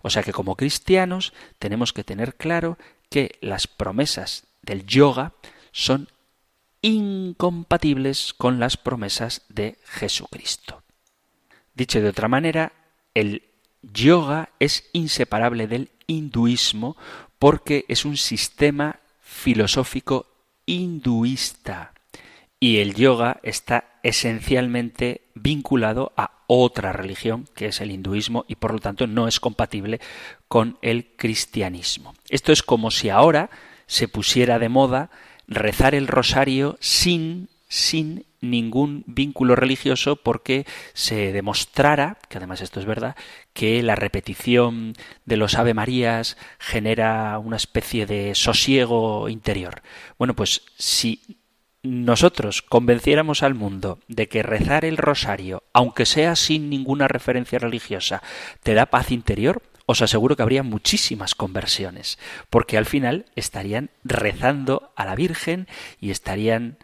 O 0.03 0.11
sea 0.11 0.21
que 0.21 0.31
como 0.31 0.55
cristianos 0.55 1.33
tenemos 1.57 1.93
que 1.93 2.03
tener 2.03 2.35
claro 2.35 2.77
que 3.09 3.39
las 3.41 3.65
promesas 3.65 4.45
del 4.61 4.85
yoga 4.85 5.33
son 5.71 6.09
incompatibles 6.83 8.35
con 8.37 8.59
las 8.59 8.77
promesas 8.77 9.41
de 9.49 9.79
Jesucristo. 9.85 10.83
Dicho 11.73 12.01
de 12.01 12.09
otra 12.09 12.27
manera, 12.27 12.71
el 13.15 13.41
yoga 13.81 14.49
es 14.59 14.87
inseparable 14.93 15.65
del 15.65 15.89
hinduismo 16.05 16.97
porque 17.39 17.83
es 17.87 18.05
un 18.05 18.15
sistema 18.15 18.99
filosófico 19.21 20.27
hinduista 20.67 21.93
y 22.61 22.77
el 22.77 22.93
yoga 22.93 23.39
está 23.41 23.85
esencialmente 24.03 25.23
vinculado 25.33 26.13
a 26.15 26.43
otra 26.45 26.93
religión, 26.93 27.47
que 27.55 27.65
es 27.65 27.81
el 27.81 27.91
hinduismo, 27.91 28.45
y 28.47 28.55
por 28.55 28.71
lo 28.71 28.79
tanto 28.79 29.07
no 29.07 29.27
es 29.27 29.39
compatible 29.39 29.99
con 30.47 30.77
el 30.83 31.07
cristianismo. 31.17 32.13
Esto 32.29 32.51
es 32.51 32.61
como 32.61 32.91
si 32.91 33.09
ahora 33.09 33.49
se 33.87 34.07
pusiera 34.07 34.59
de 34.59 34.69
moda 34.69 35.09
rezar 35.47 35.95
el 35.95 36.07
rosario 36.07 36.77
sin 36.79 37.49
sin 37.71 38.25
ningún 38.41 39.05
vínculo 39.07 39.55
religioso 39.55 40.17
porque 40.17 40.65
se 40.93 41.31
demostrara, 41.31 42.17
que 42.27 42.37
además 42.37 42.59
esto 42.59 42.81
es 42.81 42.85
verdad, 42.85 43.15
que 43.53 43.81
la 43.81 43.95
repetición 43.95 44.93
de 45.25 45.37
los 45.37 45.55
Ave 45.55 45.73
Marías 45.73 46.35
genera 46.59 47.39
una 47.39 47.55
especie 47.55 48.05
de 48.05 48.35
sosiego 48.35 49.29
interior. 49.29 49.83
Bueno, 50.17 50.35
pues 50.35 50.63
si 50.77 51.40
nosotros 51.83 52.61
convenciéramos 52.61 53.41
al 53.41 53.55
mundo 53.55 53.99
de 54.07 54.27
que 54.27 54.43
rezar 54.43 54.85
el 54.85 54.97
rosario, 54.97 55.63
aunque 55.73 56.05
sea 56.05 56.35
sin 56.35 56.69
ninguna 56.69 57.07
referencia 57.07 57.57
religiosa, 57.57 58.21
te 58.61 58.73
da 58.73 58.85
paz 58.85 59.11
interior, 59.11 59.63
os 59.87 60.01
aseguro 60.01 60.35
que 60.35 60.43
habría 60.43 60.63
muchísimas 60.63 61.33
conversiones, 61.33 62.19
porque 62.49 62.77
al 62.77 62.85
final 62.85 63.25
estarían 63.35 63.89
rezando 64.03 64.91
a 64.95 65.05
la 65.05 65.15
Virgen 65.15 65.67
y 65.99 66.11
estarían 66.11 66.77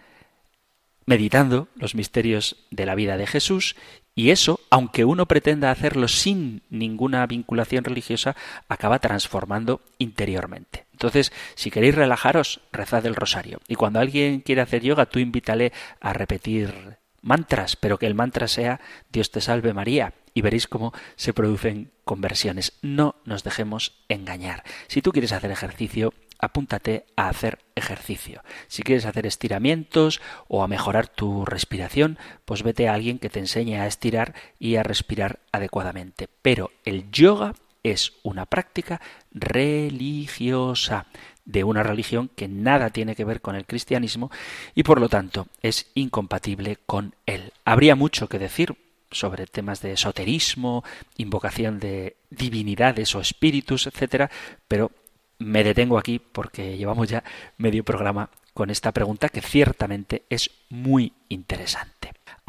meditando 1.05 1.67
los 1.75 1.95
misterios 1.95 2.57
de 2.71 2.85
la 2.85 2.95
vida 2.95 3.17
de 3.17 3.27
Jesús 3.27 3.75
y 4.15 4.31
eso, 4.31 4.59
aunque 4.71 5.05
uno 5.05 5.27
pretenda 5.27 5.69
hacerlo 5.69 6.07
sin 6.07 6.63
ninguna 6.71 7.25
vinculación 7.27 7.83
religiosa, 7.83 8.35
acaba 8.67 8.97
transformando 8.97 9.79
interiormente. 9.99 10.86
Entonces, 10.97 11.31
si 11.53 11.69
queréis 11.69 11.93
relajaros, 11.93 12.59
rezad 12.71 13.05
el 13.05 13.13
rosario. 13.13 13.61
Y 13.67 13.75
cuando 13.75 13.99
alguien 13.99 14.41
quiere 14.41 14.61
hacer 14.61 14.81
yoga, 14.81 15.05
tú 15.05 15.19
invítale 15.19 15.71
a 16.01 16.11
repetir 16.11 16.97
mantras, 17.21 17.75
pero 17.75 17.99
que 17.99 18.07
el 18.07 18.15
mantra 18.15 18.47
sea 18.47 18.79
Dios 19.11 19.29
te 19.29 19.41
salve 19.41 19.73
María 19.73 20.15
y 20.33 20.41
veréis 20.41 20.67
cómo 20.67 20.93
se 21.15 21.33
producen 21.33 21.91
conversiones. 22.03 22.73
No 22.81 23.15
nos 23.25 23.43
dejemos 23.43 24.03
engañar. 24.09 24.63
Si 24.87 25.03
tú 25.03 25.11
quieres 25.11 25.33
hacer 25.33 25.51
ejercicio, 25.51 26.15
apúntate 26.39 27.05
a 27.15 27.29
hacer 27.29 27.59
ejercicio. 27.75 28.41
Si 28.67 28.81
quieres 28.81 29.05
hacer 29.05 29.27
estiramientos 29.27 30.19
o 30.47 30.63
a 30.63 30.67
mejorar 30.67 31.07
tu 31.07 31.45
respiración, 31.45 32.17
pues 32.45 32.63
vete 32.63 32.87
a 32.87 32.95
alguien 32.95 33.19
que 33.19 33.29
te 33.29 33.39
enseñe 33.39 33.75
a 33.75 33.85
estirar 33.85 34.33
y 34.57 34.77
a 34.77 34.83
respirar 34.83 35.41
adecuadamente. 35.51 36.27
Pero 36.41 36.71
el 36.85 37.11
yoga 37.11 37.53
es 37.91 38.13
una 38.23 38.45
práctica 38.45 39.01
religiosa 39.31 41.07
de 41.45 41.63
una 41.63 41.81
religión 41.81 42.29
que 42.35 42.47
nada 42.47 42.89
tiene 42.89 43.15
que 43.15 43.25
ver 43.25 43.41
con 43.41 43.55
el 43.55 43.65
cristianismo 43.65 44.29
y 44.75 44.83
por 44.83 44.99
lo 44.99 45.09
tanto 45.09 45.47
es 45.61 45.89
incompatible 45.93 46.77
con 46.85 47.15
él. 47.25 47.53
Habría 47.63 47.95
mucho 47.95 48.27
que 48.27 48.39
decir 48.39 48.75
sobre 49.11 49.47
temas 49.47 49.81
de 49.81 49.93
esoterismo, 49.93 50.83
invocación 51.15 51.79
de 51.79 52.17
divinidades 52.29 53.15
o 53.15 53.21
espíritus, 53.21 53.87
etcétera, 53.87 54.29
pero 54.67 54.91
me 55.39 55.63
detengo 55.63 55.97
aquí 55.97 56.19
porque 56.19 56.77
llevamos 56.77 57.07
ya 57.07 57.23
medio 57.57 57.83
programa 57.83 58.29
con 58.53 58.69
esta 58.69 58.91
pregunta 58.91 59.29
que 59.29 59.41
ciertamente 59.41 60.23
es 60.29 60.51
muy 60.69 61.13
interesante. 61.29 61.96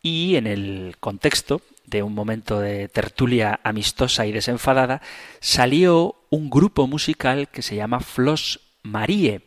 Y 0.00 0.36
en 0.36 0.46
el 0.46 0.96
contexto 1.00 1.62
de 1.86 2.02
un 2.02 2.14
momento 2.14 2.60
de 2.60 2.88
tertulia 2.88 3.60
amistosa 3.64 4.26
y 4.26 4.32
desenfadada 4.32 5.00
salió 5.40 6.16
un 6.30 6.50
grupo 6.50 6.86
musical 6.86 7.48
que 7.48 7.62
se 7.62 7.76
llama 7.76 8.00
Flos 8.00 8.60
Marie. 8.84 9.42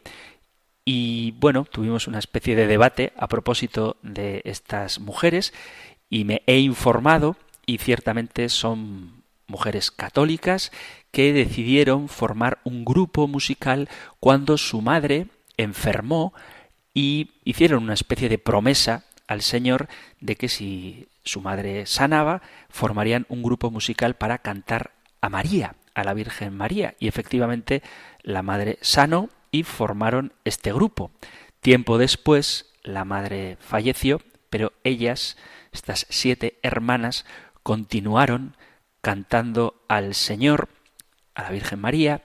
Y 0.83 1.31
bueno, 1.39 1.63
tuvimos 1.63 2.07
una 2.07 2.19
especie 2.19 2.55
de 2.55 2.67
debate 2.67 3.13
a 3.15 3.27
propósito 3.27 3.95
de 4.03 4.41
estas 4.43 4.99
mujeres 4.99 5.53
y 6.09 6.25
me 6.25 6.43
he 6.47 6.59
informado 6.59 7.37
y 7.65 7.77
ciertamente 7.77 8.49
son 8.49 9.23
mujeres 9.47 9.91
católicas 9.91 10.71
que 11.11 11.33
decidieron 11.33 12.09
formar 12.09 12.59
un 12.63 12.83
grupo 12.83 13.27
musical 13.27 13.89
cuando 14.19 14.57
su 14.57 14.81
madre 14.81 15.27
enfermó 15.57 16.33
y 16.93 17.31
hicieron 17.43 17.83
una 17.83 17.93
especie 17.93 18.29
de 18.29 18.37
promesa 18.37 19.05
al 19.27 19.41
Señor 19.41 19.87
de 20.19 20.35
que 20.35 20.49
si 20.49 21.07
su 21.23 21.41
madre 21.41 21.85
sanaba, 21.85 22.41
formarían 22.69 23.25
un 23.29 23.43
grupo 23.43 23.69
musical 23.71 24.15
para 24.15 24.39
cantar 24.39 24.91
a 25.21 25.29
María, 25.29 25.75
a 25.97 26.03
la 26.03 26.13
Virgen 26.13 26.55
María. 26.55 26.95
Y 26.99 27.07
efectivamente 27.07 27.81
la 28.21 28.43
madre 28.43 28.77
sanó 28.81 29.29
y 29.49 29.63
formaron 29.63 30.31
este 30.45 30.71
grupo. 30.71 31.09
Tiempo 31.59 31.97
después, 31.97 32.71
la 32.83 33.03
madre 33.03 33.57
falleció, 33.59 34.21
pero 34.51 34.73
ellas, 34.83 35.37
estas 35.71 36.05
siete 36.09 36.59
hermanas, 36.61 37.25
continuaron 37.63 38.55
cantando 39.01 39.83
al 39.87 40.13
Señor, 40.13 40.69
a 41.33 41.43
la 41.43 41.49
Virgen 41.49 41.79
María, 41.79 42.21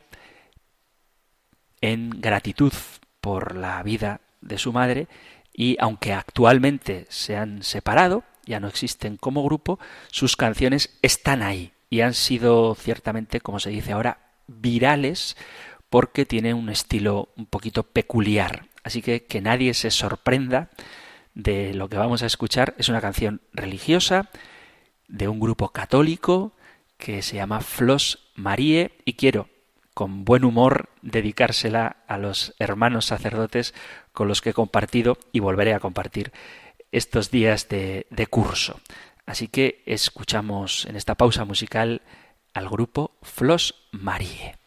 en 1.81 2.11
gratitud 2.11 2.75
por 3.23 3.57
la 3.57 3.83
vida 3.83 4.21
de 4.43 4.59
su 4.59 4.75
madre, 4.75 5.09
y 5.55 5.79
aunque 5.81 6.13
actualmente 6.13 7.07
se 7.09 7.39
han 7.39 7.63
separado, 7.63 8.23
ya 8.45 8.61
no 8.61 8.69
existen 8.69 9.17
como 9.17 9.43
grupo, 9.43 9.79
sus 10.11 10.37
canciones 10.37 10.99
están 11.01 11.43
ahí 11.43 11.73
y 11.93 12.01
han 12.01 12.15
sido 12.15 12.75
ciertamente, 12.75 13.43
como 13.43 13.61
se 13.61 13.69
dice 13.69 13.93
ahora, 13.93 14.17
virales 14.47 15.37
porque 15.91 16.25
tiene 16.25 16.55
un 16.55 16.71
estilo 16.71 17.29
un 17.37 17.45
poquito 17.45 17.83
peculiar. 17.83 18.65
Así 18.83 19.03
que 19.03 19.27
que 19.27 19.43
nadie 19.43 19.75
se 19.75 19.91
sorprenda 19.91 20.71
de 21.35 21.75
lo 21.75 21.91
que 21.91 21.99
vamos 21.99 22.23
a 22.23 22.27
escuchar. 22.27 22.75
Es 22.79 22.89
una 22.89 23.03
canción 23.03 23.43
religiosa 23.53 24.31
de 25.07 25.29
un 25.29 25.39
grupo 25.39 25.69
católico 25.69 26.57
que 26.97 27.21
se 27.21 27.37
llama 27.37 27.61
Flos 27.61 28.31
Marie 28.37 28.93
y 29.05 29.13
quiero 29.13 29.51
con 29.93 30.25
buen 30.25 30.47
humor 30.47 30.89
dedicársela 31.03 31.99
a 32.09 32.17
los 32.17 32.55
hermanos 32.59 33.05
sacerdotes 33.05 33.75
con 34.15 34.29
los 34.29 34.41
que 34.41 34.51
he 34.51 34.55
compartido 34.55 35.19
y 35.31 35.41
volveré 35.41 35.75
a 35.75 35.81
compartir 35.81 36.33
estos 36.91 37.31
días 37.31 37.69
de, 37.69 38.07
de 38.09 38.27
curso. 38.29 38.81
Así 39.27 39.49
que 39.49 39.83
escuchamos 39.87 40.87
en 40.87 40.97
esta 40.97 41.15
pausa 41.15 41.45
musical 41.45 42.03
al 42.55 42.69
grupo 42.69 43.19
Flos 43.23 43.89
Marie. 43.93 44.62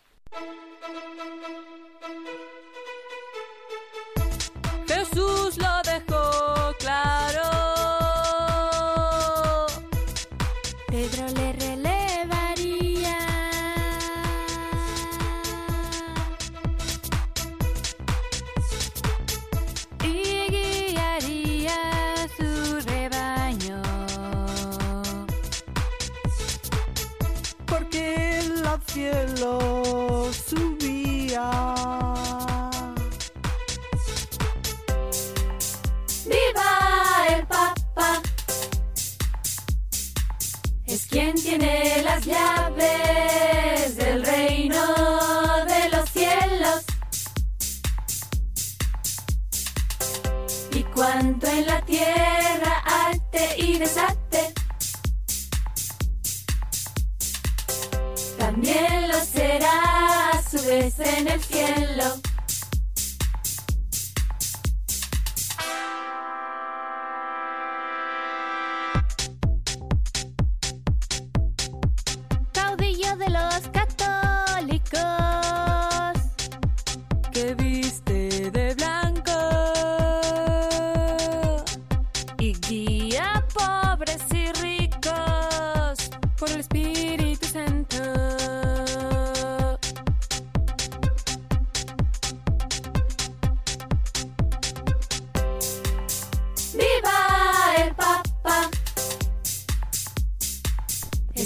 En 60.99 61.27
el 61.27 61.41
cielo. 61.43 62.24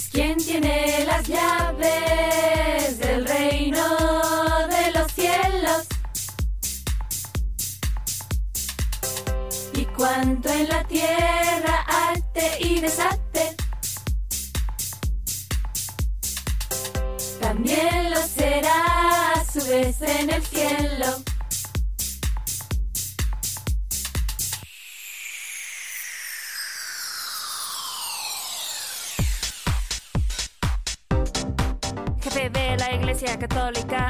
Es 0.09 0.11
quien 0.11 0.37
tiene 0.37 1.05
las 1.05 1.27
llaves 1.27 2.99
del 2.99 3.25
reino 3.25 3.87
de 4.67 4.91
los 4.91 5.11
cielos. 5.11 5.87
Y 9.73 9.85
cuanto 9.85 10.49
en 10.49 10.69
la 10.69 10.83
tierra 10.85 11.85
arte 11.87 12.57
y 12.59 12.79
desate, 12.79 13.55
también 17.39 18.11
lo 18.11 18.21
será 18.21 19.33
a 19.33 19.45
su 19.45 19.65
vez 19.67 20.01
en 20.01 20.29
el 20.29 20.43
cielo. 20.43 21.28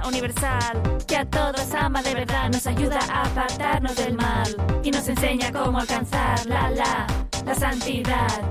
Universal, 0.10 0.82
que 1.08 1.18
a 1.18 1.26
todos 1.26 1.72
ama 1.76 2.02
de 2.02 2.16
verdad, 2.16 2.50
nos 2.50 2.66
ayuda 2.66 3.00
a 3.12 3.26
apartarnos 3.26 3.96
del 3.96 4.16
mal 4.16 4.82
y 4.84 4.90
nos 4.90 5.08
enseña 5.08 5.52
cómo 5.52 5.78
alcanzar 5.78 6.46
la 6.48 6.72
la 6.72 7.06
la 7.46 7.56
santidad. 7.56 8.42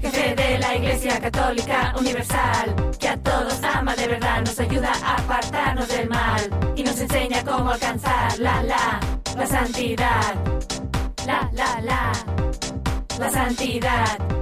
Jefe 0.00 0.34
de 0.34 0.58
la 0.58 0.76
Iglesia 0.76 1.20
Católica 1.20 1.94
Universal, 1.96 2.74
que 2.98 3.08
a 3.08 3.16
todos 3.16 3.62
ama 3.62 3.94
de 3.94 4.08
verdad, 4.08 4.40
nos 4.40 4.58
ayuda 4.58 4.92
a 5.04 5.14
apartarnos 5.16 5.86
del 5.86 6.08
mal 6.08 6.42
y 6.74 6.82
nos 6.82 7.00
enseña 7.00 7.44
cómo 7.44 7.70
alcanzar 7.70 8.36
la 8.40 8.62
la 8.64 9.00
la 9.36 9.46
santidad. 9.46 10.34
La 11.26 11.48
la 11.52 11.80
la 11.80 12.12
la 13.20 13.30
santidad. 13.30 14.39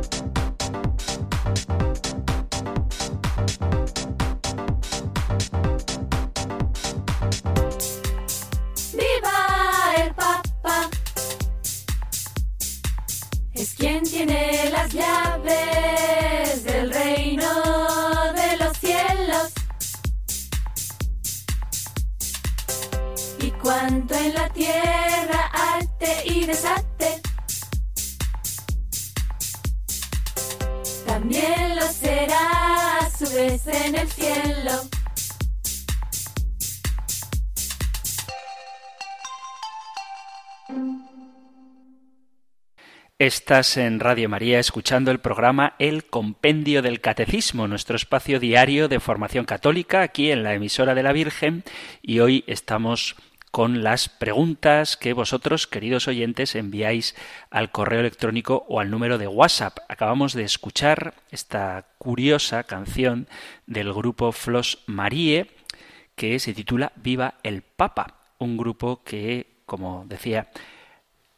Estás 43.18 43.76
en 43.76 43.98
Radio 43.98 44.28
María 44.28 44.60
escuchando 44.60 45.10
el 45.10 45.18
programa 45.18 45.74
El 45.80 46.04
Compendio 46.04 46.82
del 46.82 47.00
Catecismo, 47.00 47.66
nuestro 47.66 47.96
espacio 47.96 48.38
diario 48.38 48.86
de 48.86 49.00
formación 49.00 49.44
católica 49.44 50.02
aquí 50.02 50.30
en 50.30 50.44
la 50.44 50.54
emisora 50.54 50.94
de 50.94 51.02
la 51.02 51.12
Virgen 51.12 51.64
y 52.00 52.20
hoy 52.20 52.44
estamos 52.46 53.16
con 53.50 53.82
las 53.82 54.08
preguntas 54.08 54.96
que 54.96 55.14
vosotros, 55.14 55.66
queridos 55.66 56.06
oyentes, 56.06 56.54
enviáis 56.54 57.16
al 57.50 57.72
correo 57.72 57.98
electrónico 57.98 58.64
o 58.68 58.78
al 58.78 58.88
número 58.88 59.18
de 59.18 59.26
WhatsApp. 59.26 59.78
Acabamos 59.88 60.32
de 60.32 60.44
escuchar 60.44 61.14
esta 61.32 61.88
curiosa 61.98 62.62
canción 62.62 63.26
del 63.66 63.92
grupo 63.92 64.30
Flos 64.30 64.84
Marie 64.86 65.50
que 66.14 66.38
se 66.38 66.54
titula 66.54 66.92
Viva 66.94 67.34
el 67.42 67.62
Papa, 67.62 68.14
un 68.38 68.56
grupo 68.56 69.02
que, 69.02 69.57
como 69.68 70.04
decía, 70.08 70.48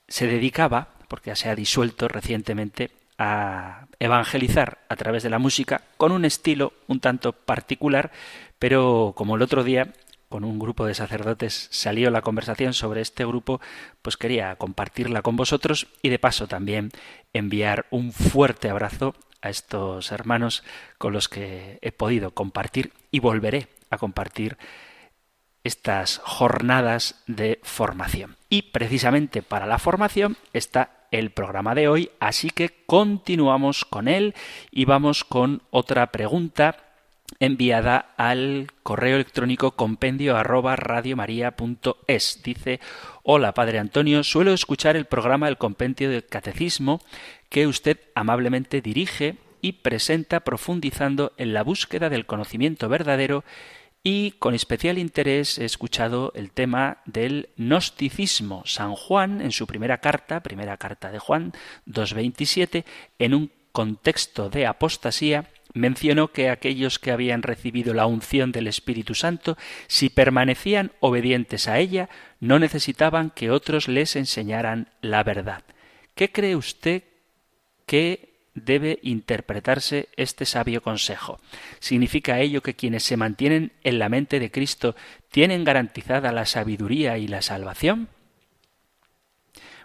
se 0.08 0.26
dedicaba 0.26 0.88
porque 1.08 1.36
se 1.36 1.50
ha 1.50 1.54
disuelto 1.54 2.08
recientemente 2.08 2.92
a 3.18 3.86
evangelizar 3.98 4.78
a 4.88 4.96
través 4.96 5.22
de 5.22 5.28
la 5.28 5.38
música 5.38 5.82
con 5.98 6.12
un 6.12 6.24
estilo 6.24 6.72
un 6.86 7.00
tanto 7.00 7.32
particular, 7.32 8.10
pero 8.58 9.12
como 9.14 9.36
el 9.36 9.42
otro 9.42 9.62
día 9.62 9.92
con 10.30 10.44
un 10.44 10.60
grupo 10.60 10.86
de 10.86 10.94
sacerdotes 10.94 11.68
salió 11.72 12.08
la 12.10 12.22
conversación 12.22 12.72
sobre 12.72 13.00
este 13.00 13.26
grupo, 13.26 13.60
pues 14.00 14.16
quería 14.16 14.54
compartirla 14.54 15.22
con 15.22 15.36
vosotros 15.36 15.88
y 16.00 16.08
de 16.08 16.20
paso 16.20 16.46
también 16.46 16.92
enviar 17.32 17.86
un 17.90 18.12
fuerte 18.12 18.70
abrazo 18.70 19.16
a 19.42 19.50
estos 19.50 20.12
hermanos 20.12 20.62
con 20.96 21.12
los 21.12 21.28
que 21.28 21.78
he 21.82 21.90
podido 21.90 22.30
compartir 22.30 22.92
y 23.10 23.18
volveré 23.18 23.66
a 23.90 23.98
compartir 23.98 24.56
estas 25.64 26.20
jornadas 26.24 27.22
de 27.26 27.61
formación. 27.62 28.36
Y 28.48 28.62
precisamente 28.62 29.42
para 29.42 29.66
la 29.66 29.78
formación 29.78 30.36
está 30.52 31.06
el 31.11 31.30
programa 31.30 31.74
de 31.74 31.88
hoy, 31.88 32.11
así 32.20 32.50
que 32.50 32.84
continuamos 32.86 33.84
con 33.84 34.08
él 34.08 34.34
y 34.70 34.84
vamos 34.84 35.24
con 35.24 35.62
otra 35.70 36.12
pregunta 36.12 36.76
enviada 37.38 38.12
al 38.16 38.68
correo 38.82 39.16
electrónico 39.16 39.72
compendio 39.72 40.36
arroba 40.36 40.76
radiomaria.es. 40.76 42.42
Dice, 42.42 42.80
hola 43.22 43.54
Padre 43.54 43.78
Antonio, 43.78 44.24
suelo 44.24 44.52
escuchar 44.52 44.96
el 44.96 45.06
programa 45.06 45.48
El 45.48 45.58
Compendio 45.58 46.11
del 46.11 46.26
Catecismo 46.26 47.00
que 47.48 47.66
usted 47.66 47.98
amablemente 48.14 48.80
dirige 48.80 49.36
y 49.62 49.72
presenta 49.72 50.40
profundizando 50.40 51.32
en 51.36 51.52
la 51.52 51.62
búsqueda 51.62 52.08
del 52.08 52.26
conocimiento 52.26 52.88
verdadero 52.88 53.44
y 54.03 54.32
con 54.32 54.55
especial 54.55 54.98
interés 54.98 55.59
he 55.59 55.64
escuchado 55.64 56.32
el 56.34 56.53
tema 56.53 56.98
del 57.05 57.51
gnosticismo. 57.57 58.62
San 58.64 58.94
Juan, 58.94 59.40
en 59.42 59.53
su 59.53 59.66
primera 59.66 59.98
carta, 59.98 60.40
primera 60.40 60.76
carta 60.78 61.11
de 61.11 61.18
Juan 61.18 61.53
2.27, 61.86 62.84
en 63.18 63.34
un 63.34 63.51
contexto 63.72 64.48
de 64.48 64.66
apostasía, 64.66 65.51
mencionó 65.74 66.32
que 66.32 66.48
aquellos 66.48 66.98
que 66.98 67.12
habían 67.12 67.42
recibido 67.42 67.94
la 67.94 68.07
unción 68.07 68.53
del 68.53 68.66
Espíritu 68.66 69.14
Santo, 69.14 69.57
si 69.86 70.09
permanecían 70.09 70.92
obedientes 71.01 71.68
a 71.68 71.78
ella, 71.78 72.09
no 72.40 72.59
necesitaban 72.59 73.30
que 73.30 73.51
otros 73.51 73.86
les 73.86 74.16
enseñaran 74.16 74.88
la 75.03 75.22
verdad. 75.22 75.62
¿Qué 76.14 76.32
cree 76.32 76.57
usted 76.57 77.05
que 77.86 78.29
debe 78.55 78.98
interpretarse 79.03 80.09
este 80.16 80.44
sabio 80.44 80.82
consejo. 80.82 81.38
¿Significa 81.78 82.40
ello 82.40 82.62
que 82.62 82.74
quienes 82.74 83.05
se 83.05 83.16
mantienen 83.16 83.72
en 83.84 83.98
la 83.98 84.09
mente 84.09 84.40
de 84.40 84.51
Cristo 84.51 84.96
tienen 85.30 85.64
garantizada 85.64 86.32
la 86.32 86.46
sabiduría 86.46 87.18
y 87.18 87.28
la 87.28 87.42
salvación? 87.42 88.09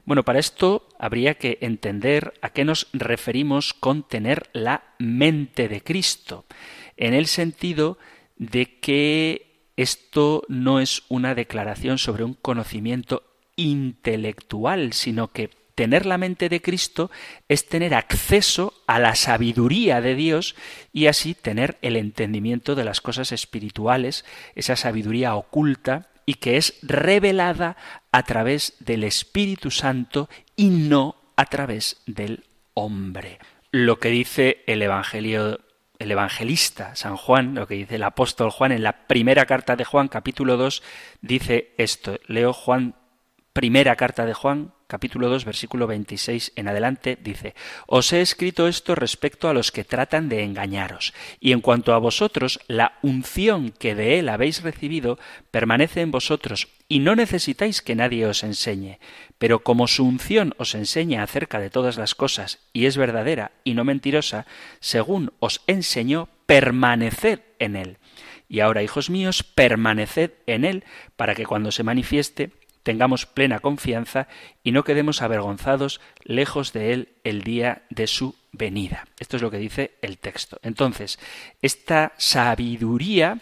Bueno, 0.06 0.24
para 0.24 0.40
esto 0.40 0.88
habría 1.00 1.36
que 1.36 1.58
entender 1.62 2.34
a 2.42 2.52
qué 2.52 2.64
nos 2.64 2.88
referimos 2.94 3.74
con 3.74 4.08
tener 4.08 4.50
la 4.54 4.84
mente 5.00 5.68
de 5.68 5.82
Cristo, 5.82 6.46
en 6.96 7.16
el 7.16 7.26
sentido 7.26 7.98
de 8.38 8.80
que 8.80 9.72
esto 9.78 10.44
no 10.48 10.80
es 10.80 11.04
una 11.10 11.34
declaración 11.34 11.98
sobre 11.98 12.24
un 12.24 12.36
conocimiento 12.36 13.24
intelectual, 13.56 14.94
sino 14.94 15.32
que 15.32 15.50
tener 15.76 16.06
la 16.06 16.18
mente 16.18 16.50
de 16.50 16.62
Cristo 16.62 17.12
es 17.48 17.68
tener 17.68 17.94
acceso 17.94 18.74
a 18.88 19.00
la 19.00 19.14
sabiduría 19.16 20.02
de 20.02 20.16
Dios 20.16 20.56
y 20.92 21.08
así 21.08 21.36
tener 21.36 21.78
el 21.82 21.98
entendimiento 21.98 22.76
de 22.76 22.86
las 22.86 23.02
cosas 23.02 23.32
espirituales, 23.32 24.26
esa 24.56 24.76
sabiduría 24.76 25.36
oculta 25.36 26.08
y 26.26 26.36
que 26.36 26.58
es 26.58 26.80
revelada 26.82 27.78
a 28.12 28.24
través 28.24 28.74
del 28.80 29.04
Espíritu 29.04 29.70
Santo 29.70 30.30
y 30.56 30.70
no 30.70 31.16
a 31.36 31.46
través 31.46 31.98
del 32.08 32.46
hombre. 32.74 33.40
Lo 33.72 34.00
que 34.00 34.10
dice 34.10 34.64
el 34.66 34.82
Evangelio 34.82 35.60
el 36.00 36.12
evangelista 36.12 36.96
San 36.96 37.16
Juan, 37.16 37.56
lo 37.56 37.68
que 37.68 37.76
dice 37.76 37.96
el 37.96 38.04
apóstol 38.04 38.52
Juan 38.52 38.74
en 38.74 38.84
la 38.84 39.08
primera 39.08 39.46
carta 39.46 39.76
de 39.76 39.86
Juan, 39.86 40.08
capítulo 40.08 40.58
2, 40.58 40.84
dice 41.22 41.74
esto. 41.78 42.20
Leo 42.28 42.52
Juan, 42.52 42.96
primera 43.54 43.96
carta 43.96 44.26
de 44.26 44.34
Juan, 44.34 44.74
capítulo 44.88 45.30
2, 45.30 45.46
versículo 45.46 45.88
26 45.88 46.54
en 46.56 46.68
adelante, 46.68 47.18
dice, 47.22 47.56
Os 47.88 48.14
he 48.14 48.22
escrito 48.22 48.68
esto 48.68 48.96
respecto 48.96 49.50
a 49.50 49.54
los 49.54 49.72
que 49.72 49.84
tratan 49.84 50.30
de 50.30 50.44
engañaros, 50.44 51.14
y 51.40 51.52
en 51.52 51.62
cuanto 51.62 51.94
a 51.94 51.98
vosotros, 51.98 52.60
la 52.68 52.98
unción 53.02 53.72
que 53.72 53.96
de 53.96 54.20
él 54.20 54.30
habéis 54.30 54.62
recibido 54.62 55.18
permanece 55.52 56.02
en 56.02 56.12
vosotros, 56.12 56.68
y 56.88 57.00
no 57.00 57.16
necesitáis 57.16 57.82
que 57.82 57.96
nadie 57.96 58.28
os 58.28 58.44
enseñe, 58.44 59.00
pero 59.38 59.64
como 59.64 59.88
su 59.88 60.06
unción 60.06 60.54
os 60.58 60.76
enseña 60.76 61.24
acerca 61.24 61.60
de 61.60 61.70
todas 61.70 61.98
las 61.98 62.16
cosas, 62.16 62.60
y 62.74 62.86
es 62.86 62.98
verdadera 62.98 63.52
y 63.64 63.74
no 63.74 63.84
mentirosa, 63.84 64.46
según 64.80 65.34
os 65.40 65.62
enseñó, 65.68 66.30
permaneced 66.46 67.40
en 67.60 67.76
él. 67.76 67.98
Y 68.48 68.60
ahora, 68.60 68.84
hijos 68.84 69.10
míos, 69.10 69.42
permaneced 69.44 70.32
en 70.46 70.66
él, 70.66 70.84
para 71.16 71.34
que 71.34 71.46
cuando 71.46 71.72
se 71.72 71.84
manifieste 71.84 72.52
tengamos 72.86 73.26
plena 73.26 73.60
confianza 73.60 74.28
y 74.64 74.72
no 74.72 74.84
quedemos 74.84 75.24
avergonzados 75.24 76.00
lejos 76.24 76.72
de 76.72 76.94
Él 76.94 77.10
el 77.24 77.42
día 77.42 77.82
de 77.90 78.06
su 78.06 78.36
venida. 78.52 79.08
Esto 79.20 79.38
es 79.38 79.42
lo 79.42 79.50
que 79.50 79.58
dice 79.58 79.96
el 80.04 80.20
texto. 80.20 80.60
Entonces, 80.62 81.18
esta 81.64 82.14
sabiduría 82.18 83.40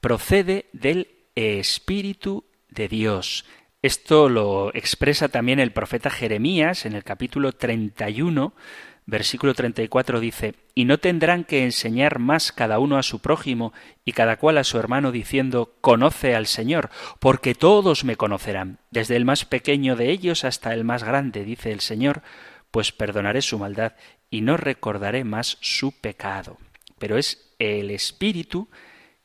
procede 0.00 0.64
del 0.72 1.08
Espíritu 1.34 2.44
de 2.70 2.88
Dios. 2.88 3.44
Esto 3.82 4.30
lo 4.30 4.74
expresa 4.74 5.28
también 5.28 5.60
el 5.60 5.72
profeta 5.72 6.08
Jeremías 6.08 6.86
en 6.86 6.94
el 6.94 7.04
capítulo 7.04 7.52
31, 7.52 8.54
versículo 9.10 9.54
34 9.54 10.20
dice, 10.20 10.54
Y 10.74 10.84
no 10.84 10.98
tendrán 10.98 11.44
que 11.44 11.64
enseñar 11.64 12.18
más 12.18 12.52
cada 12.52 12.78
uno 12.78 12.96
a 12.96 13.02
su 13.02 13.18
prójimo 13.20 13.72
y 14.04 14.12
cada 14.12 14.36
cual 14.36 14.56
a 14.58 14.64
su 14.64 14.78
hermano 14.78 15.12
diciendo, 15.12 15.74
Conoce 15.80 16.34
al 16.34 16.46
Señor, 16.46 16.90
porque 17.18 17.54
todos 17.54 18.04
me 18.04 18.16
conocerán, 18.16 18.78
desde 18.90 19.16
el 19.16 19.24
más 19.24 19.44
pequeño 19.44 19.96
de 19.96 20.10
ellos 20.10 20.44
hasta 20.44 20.72
el 20.72 20.84
más 20.84 21.04
grande, 21.04 21.44
dice 21.44 21.72
el 21.72 21.80
Señor, 21.80 22.22
pues 22.70 22.92
perdonaré 22.92 23.42
su 23.42 23.58
maldad 23.58 23.94
y 24.30 24.42
no 24.42 24.56
recordaré 24.56 25.24
más 25.24 25.58
su 25.60 25.92
pecado. 25.92 26.58
Pero 26.98 27.18
es 27.18 27.52
el 27.58 27.90
Espíritu 27.90 28.68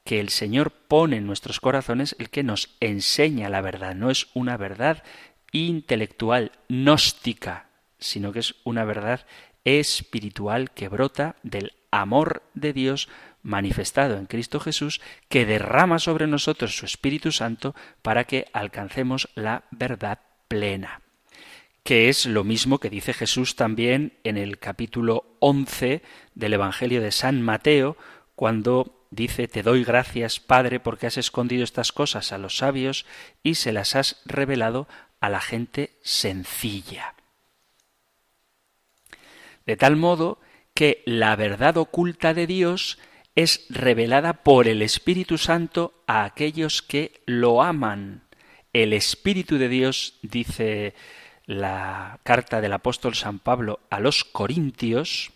que 0.04 0.20
el 0.20 0.30
Señor 0.30 0.72
pone 0.72 1.18
en 1.18 1.28
nuestros 1.28 1.60
corazones 1.60 2.16
el 2.20 2.30
que 2.30 2.44
nos 2.44 2.76
enseña 2.80 3.50
la 3.50 3.62
verdad. 3.62 3.96
No 3.96 4.10
es 4.10 4.28
una 4.34 4.58
verdad 4.58 5.04
intelectual, 5.52 6.52
gnóstica, 6.70 7.70
sino 8.00 8.32
que 8.32 8.40
es 8.40 8.56
una 8.64 8.84
verdad 8.84 9.26
espiritual 9.66 10.72
que 10.72 10.88
brota 10.88 11.36
del 11.44 11.74
amor 11.92 12.44
de 12.54 12.72
Dios 12.72 13.10
manifestado 13.42 14.18
en 14.18 14.26
Cristo 14.26 14.60
Jesús, 14.60 15.02
que 15.30 15.46
derrama 15.46 16.00
sobre 16.00 16.28
nosotros 16.28 16.78
su 16.78 16.86
Espíritu 16.86 17.32
Santo 17.32 17.76
para 18.02 18.24
que 18.24 18.48
alcancemos 18.54 19.30
la 19.36 19.66
verdad 19.72 20.20
plena 20.48 21.02
que 21.86 22.10
es 22.10 22.26
lo 22.26 22.44
mismo 22.44 22.80
que 22.80 22.90
dice 22.90 23.14
Jesús 23.14 23.56
también 23.56 24.18
en 24.24 24.38
el 24.38 24.58
capítulo 24.58 25.38
11 25.40 26.02
del 26.34 26.54
Evangelio 26.54 27.00
de 27.00 27.12
San 27.12 27.44
Mateo, 27.44 27.96
cuando 28.34 29.08
dice, 29.12 29.48
Te 29.48 29.62
doy 29.62 29.84
gracias, 29.84 30.40
Padre, 30.40 30.80
porque 30.80 31.06
has 31.06 31.18
escondido 31.18 31.64
estas 31.64 31.92
cosas 31.92 32.32
a 32.32 32.40
los 32.40 32.58
sabios 32.58 33.06
y 33.44 33.56
se 33.56 33.72
las 33.72 33.96
has 33.96 34.20
revelado 34.26 34.88
a 35.20 35.30
la 35.30 35.42
gente 35.42 35.92
sencilla. 36.02 37.15
De 39.66 39.78
tal 39.78 39.96
modo 39.96 40.40
que 40.74 41.02
la 41.06 41.36
verdad 41.36 41.78
oculta 41.78 42.34
de 42.34 42.48
Dios 42.48 43.00
es 43.36 43.66
revelada 43.70 44.44
por 44.44 44.68
el 44.68 44.82
Espíritu 44.82 45.38
Santo 45.38 45.94
a 46.08 46.24
aquellos 46.24 46.82
que 46.82 47.22
lo 47.26 47.64
aman. 47.64 48.24
El 48.74 48.94
Espíritu 48.94 49.58
de 49.58 49.70
Dios, 49.70 50.20
dice 50.22 50.94
la 51.46 52.20
carta 52.24 52.62
del 52.62 52.74
apóstol 52.74 53.16
San 53.16 53.40
Pablo 53.40 53.80
a 53.90 54.00
los 54.00 54.24
Corintios, 54.24 55.32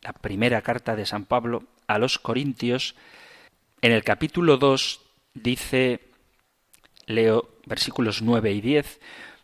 la 0.00 0.12
primera 0.12 0.62
carta 0.62 0.96
de 0.96 1.06
San 1.06 1.24
Pablo 1.24 1.64
a 1.86 1.98
los 1.98 2.18
Corintios, 2.18 2.94
en 3.80 3.92
el 3.92 4.04
capítulo 4.04 4.56
2 4.56 5.00
dice, 5.34 6.00
leo 7.06 7.50
versículos 7.66 8.22
9 8.22 8.52
y 8.52 8.60
10, 8.60 9.00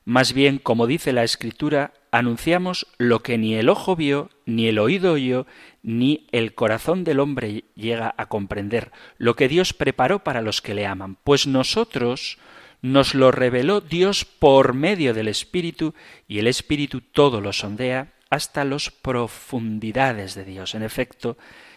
más 0.09 0.33
bien, 0.33 0.57
como 0.57 0.87
dice 0.87 1.13
la 1.13 1.23
Escritura, 1.23 1.93
anunciamos 2.13 2.87
lo 2.97 3.23
que 3.23 3.37
ni 3.37 3.57
el 3.57 3.69
ojo 3.69 3.95
vio, 3.95 4.31
ni 4.47 4.67
el 4.67 4.79
oído 4.79 5.13
oyó, 5.13 5.47
ni 5.83 6.27
el 6.33 6.55
corazón 6.55 7.05
del 7.05 7.21
hombre 7.21 7.65
llega 7.75 8.15
a 8.17 8.25
comprender, 8.25 8.91
lo 9.19 9.37
que 9.37 9.49
Dios 9.49 9.75
preparó 9.75 10.25
para 10.25 10.41
los 10.41 10.63
que 10.63 10.73
le 10.73 10.87
aman. 10.87 11.19
Pues 11.25 11.47
nosotros 11.47 12.39
nos 12.81 13.15
lo 13.15 13.33
reveló 13.33 13.83
Dios 13.83 14.25
por 14.25 14.73
medio 14.73 15.13
del 15.13 15.29
Espíritu, 15.29 15.93
y 16.27 16.39
el 16.39 16.47
Espíritu 16.47 17.03
todo 17.03 17.43
lo 17.43 17.53
sondea 17.53 18.15
hasta 18.31 18.65
las 18.65 18.91
profundidades 18.91 20.35
de 20.35 20.47
Dios. 20.47 20.75
En 20.75 20.85
efecto, 20.85 21.37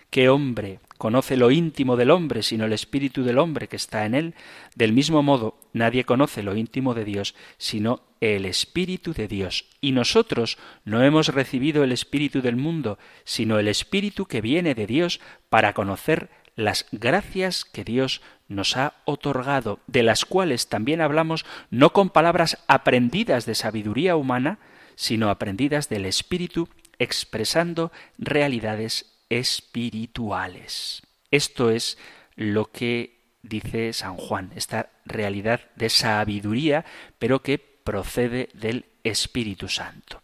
¿qué 0.10 0.30
hombre 0.30 0.80
conoce 0.98 1.36
lo 1.36 1.52
íntimo 1.52 1.98
del 1.98 2.12
hombre 2.12 2.44
sino 2.44 2.64
el 2.64 2.72
Espíritu 2.72 3.26
del 3.26 3.40
hombre 3.40 3.68
que 3.68 3.76
está 3.76 4.06
en 4.06 4.16
él? 4.16 4.36
Del 4.74 4.94
mismo 4.94 5.22
modo, 5.22 5.60
nadie 5.74 6.06
conoce 6.06 6.44
lo 6.44 6.56
íntimo 6.56 6.94
de 6.94 7.04
Dios 7.04 7.36
sino 7.58 8.10
el 8.22 8.46
Espíritu 8.46 9.14
de 9.14 9.28
Dios. 9.28 9.66
Y 9.82 9.92
nosotros 9.92 10.58
no 10.86 11.04
hemos 11.04 11.28
recibido 11.30 11.84
el 11.84 11.92
Espíritu 11.92 12.42
del 12.42 12.56
mundo, 12.56 12.98
sino 13.26 13.60
el 13.60 13.68
Espíritu 13.68 14.28
que 14.28 14.42
viene 14.42 14.76
de 14.76 14.88
Dios 14.88 15.20
para 15.50 15.74
conocer 15.74 16.30
las 16.56 16.86
gracias 16.92 17.66
que 17.66 17.84
Dios 17.84 18.22
nos 18.48 18.78
ha 18.78 18.94
otorgado, 19.06 19.80
de 19.88 20.04
las 20.04 20.26
cuales 20.26 20.70
también 20.70 21.02
hablamos 21.02 21.46
no 21.70 21.92
con 21.92 22.10
palabras 22.10 22.60
aprendidas 22.68 23.46
de 23.46 23.56
sabiduría 23.56 24.16
humana, 24.16 24.60
sino 24.96 25.30
aprendidas 25.30 25.90
del 25.90 26.06
Espíritu, 26.06 26.70
expresando 27.00 27.92
realidades 28.20 29.18
espirituales. 29.30 31.02
Esto 31.32 31.72
es 31.72 31.98
lo 32.36 32.72
que 32.72 33.22
dice 33.42 33.94
San 33.94 34.18
Juan, 34.18 34.52
esta 34.56 34.92
realidad 35.06 35.62
de 35.76 35.90
sabiduría, 35.90 36.86
pero 37.18 37.42
que 37.42 37.71
procede 37.84 38.50
del 38.54 38.86
Espíritu 39.04 39.68
Santo. 39.68 40.22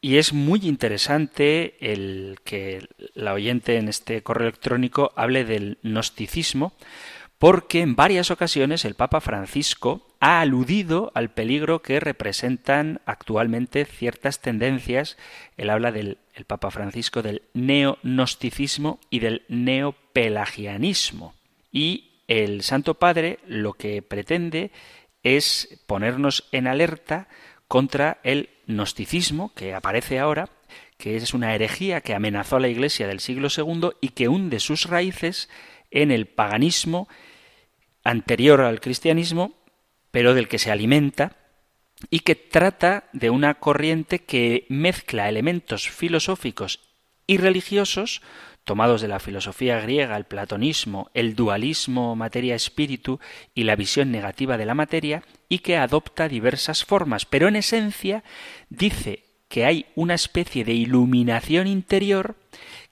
Y 0.00 0.16
es 0.16 0.32
muy 0.32 0.60
interesante 0.64 1.76
el 1.80 2.38
que 2.44 2.88
la 3.14 3.34
oyente 3.34 3.76
en 3.76 3.88
este 3.88 4.22
correo 4.22 4.48
electrónico 4.48 5.12
hable 5.14 5.44
del 5.44 5.78
gnosticismo, 5.82 6.72
porque 7.38 7.80
en 7.80 7.94
varias 7.94 8.30
ocasiones 8.30 8.84
el 8.84 8.94
Papa 8.94 9.20
Francisco 9.20 10.06
ha 10.20 10.40
aludido 10.40 11.12
al 11.14 11.30
peligro 11.30 11.82
que 11.82 12.00
representan 12.00 13.00
actualmente 13.06 13.84
ciertas 13.84 14.40
tendencias. 14.40 15.16
Él 15.56 15.70
habla 15.70 15.92
del 15.92 16.18
el 16.34 16.44
Papa 16.44 16.70
Francisco 16.70 17.22
del 17.22 17.42
neognosticismo 17.54 18.98
y 19.10 19.18
del 19.18 19.42
neopelagianismo. 19.48 21.34
Y 21.70 22.10
el 22.28 22.62
Santo 22.62 22.94
Padre 22.94 23.38
lo 23.46 23.74
que 23.74 24.02
pretende 24.02 24.70
es 25.22 25.82
ponernos 25.86 26.48
en 26.52 26.66
alerta 26.66 27.28
contra 27.68 28.18
el 28.22 28.50
gnosticismo 28.66 29.54
que 29.54 29.74
aparece 29.74 30.18
ahora, 30.18 30.48
que 30.98 31.16
es 31.16 31.34
una 31.34 31.54
herejía 31.54 32.00
que 32.00 32.14
amenazó 32.14 32.56
a 32.56 32.60
la 32.60 32.68
Iglesia 32.68 33.06
del 33.06 33.20
siglo 33.20 33.48
II 33.54 33.90
y 34.00 34.10
que 34.10 34.28
hunde 34.28 34.60
sus 34.60 34.86
raíces 34.86 35.48
en 35.90 36.10
el 36.10 36.26
paganismo 36.26 37.08
anterior 38.04 38.60
al 38.60 38.80
cristianismo, 38.80 39.54
pero 40.10 40.34
del 40.34 40.48
que 40.48 40.58
se 40.58 40.70
alimenta 40.70 41.36
y 42.10 42.20
que 42.20 42.34
trata 42.34 43.04
de 43.12 43.30
una 43.30 43.54
corriente 43.54 44.20
que 44.20 44.66
mezcla 44.68 45.28
elementos 45.28 45.88
filosóficos 45.88 46.80
y 47.26 47.36
religiosos 47.36 48.22
tomados 48.64 49.00
de 49.00 49.08
la 49.08 49.18
filosofía 49.18 49.80
griega, 49.80 50.16
el 50.16 50.24
platonismo, 50.24 51.10
el 51.14 51.34
dualismo 51.34 52.16
materia-espíritu 52.16 53.18
y 53.54 53.64
la 53.64 53.76
visión 53.76 54.10
negativa 54.10 54.56
de 54.56 54.66
la 54.66 54.74
materia, 54.74 55.22
y 55.48 55.58
que 55.58 55.76
adopta 55.76 56.28
diversas 56.28 56.84
formas, 56.84 57.26
pero 57.26 57.48
en 57.48 57.56
esencia 57.56 58.22
dice 58.68 59.24
que 59.48 59.64
hay 59.66 59.86
una 59.94 60.14
especie 60.14 60.64
de 60.64 60.72
iluminación 60.72 61.66
interior 61.66 62.36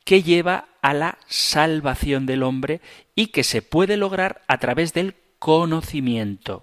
que 0.04 0.22
lleva 0.22 0.68
a 0.82 0.92
la 0.92 1.18
salvación 1.26 2.26
del 2.26 2.42
hombre 2.42 2.80
y 3.14 3.28
que 3.28 3.44
se 3.44 3.62
puede 3.62 3.96
lograr 3.96 4.42
a 4.48 4.58
través 4.58 4.92
del 4.92 5.14
conocimiento 5.38 6.62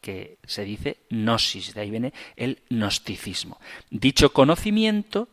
que 0.00 0.38
se 0.46 0.64
dice 0.64 0.98
gnosis, 1.10 1.74
de 1.74 1.80
ahí 1.80 1.90
viene 1.90 2.12
el 2.36 2.62
gnosticismo. 2.70 3.60
Dicho 3.90 4.32
conocimiento 4.32 5.28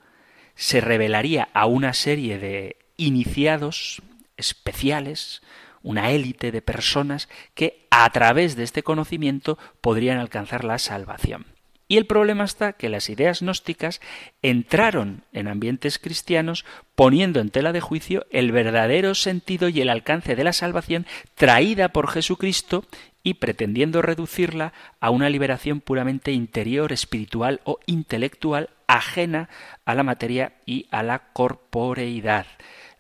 se 0.56 0.82
revelaría 0.82 1.50
a 1.54 1.66
una 1.66 1.94
serie 1.94 2.40
de 2.40 2.78
iniciados 2.98 4.02
especiales, 4.38 5.42
una 5.84 6.12
élite 6.12 6.52
de 6.52 6.62
personas 6.62 7.30
que 7.54 7.88
a 7.92 8.10
través 8.10 8.56
de 8.56 8.64
este 8.64 8.84
conocimiento 8.84 9.58
podrían 9.82 10.18
alcanzar 10.18 10.64
la 10.64 10.80
salvación. 10.80 11.46
Y 11.88 11.98
el 11.98 12.08
problema 12.08 12.44
está 12.44 12.74
que 12.74 12.90
las 12.90 13.10
ideas 13.10 13.42
gnósticas 13.42 14.02
entraron 14.42 15.24
en 15.34 15.48
ambientes 15.48 16.00
cristianos 16.00 16.66
poniendo 16.96 17.40
en 17.40 17.52
tela 17.52 17.74
de 17.74 17.82
juicio 17.82 18.26
el 18.32 18.52
verdadero 18.52 19.14
sentido 19.14 19.70
y 19.70 19.82
el 19.82 19.90
alcance 19.90 20.36
de 20.36 20.44
la 20.44 20.54
salvación 20.54 21.06
traída 21.36 21.90
por 21.90 22.10
Jesucristo 22.10 22.86
y 23.22 23.36
pretendiendo 23.36 24.02
reducirla 24.02 24.74
a 25.00 25.12
una 25.12 25.30
liberación 25.30 25.80
puramente 25.80 26.32
interior, 26.32 26.92
espiritual 26.92 27.62
o 27.66 27.80
intelectual 27.86 28.72
ajena 28.88 29.50
a 29.86 29.94
la 29.94 30.04
materia 30.04 30.54
y 30.66 30.88
a 30.90 31.04
la 31.04 31.20
corporeidad 31.34 32.48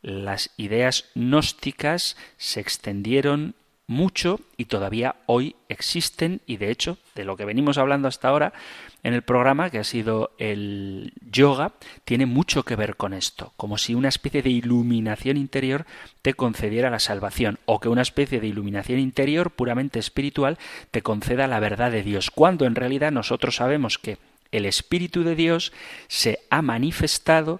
las 0.05 0.51
ideas 0.55 1.05
gnósticas 1.15 2.15
se 2.37 2.59
extendieron 2.59 3.55
mucho 3.87 4.39
y 4.55 4.65
todavía 4.65 5.15
hoy 5.25 5.55
existen 5.67 6.41
y 6.45 6.57
de 6.57 6.69
hecho 6.69 6.97
de 7.15 7.23
lo 7.23 7.35
que 7.35 7.45
venimos 7.45 7.79
hablando 7.79 8.07
hasta 8.07 8.29
ahora 8.29 8.53
en 9.01 9.15
el 9.15 9.23
programa 9.23 9.71
que 9.71 9.79
ha 9.79 9.83
sido 9.83 10.31
el 10.37 11.13
yoga 11.31 11.73
tiene 12.03 12.27
mucho 12.27 12.63
que 12.63 12.75
ver 12.75 12.97
con 12.97 13.13
esto 13.13 13.53
como 13.57 13.79
si 13.79 13.95
una 13.95 14.09
especie 14.09 14.43
de 14.43 14.49
iluminación 14.51 15.37
interior 15.37 15.87
te 16.21 16.35
concediera 16.35 16.91
la 16.91 16.99
salvación 16.99 17.57
o 17.65 17.79
que 17.79 17.89
una 17.89 18.03
especie 18.03 18.39
de 18.39 18.47
iluminación 18.47 18.99
interior 18.99 19.51
puramente 19.51 19.97
espiritual 19.97 20.59
te 20.91 21.01
conceda 21.01 21.47
la 21.47 21.59
verdad 21.59 21.91
de 21.91 22.03
Dios 22.03 22.29
cuando 22.29 22.65
en 22.65 22.75
realidad 22.75 23.11
nosotros 23.11 23.55
sabemos 23.55 23.97
que 23.97 24.17
el 24.51 24.65
Espíritu 24.65 25.23
de 25.23 25.35
Dios 25.35 25.73
se 26.07 26.39
ha 26.49 26.61
manifestado 26.61 27.59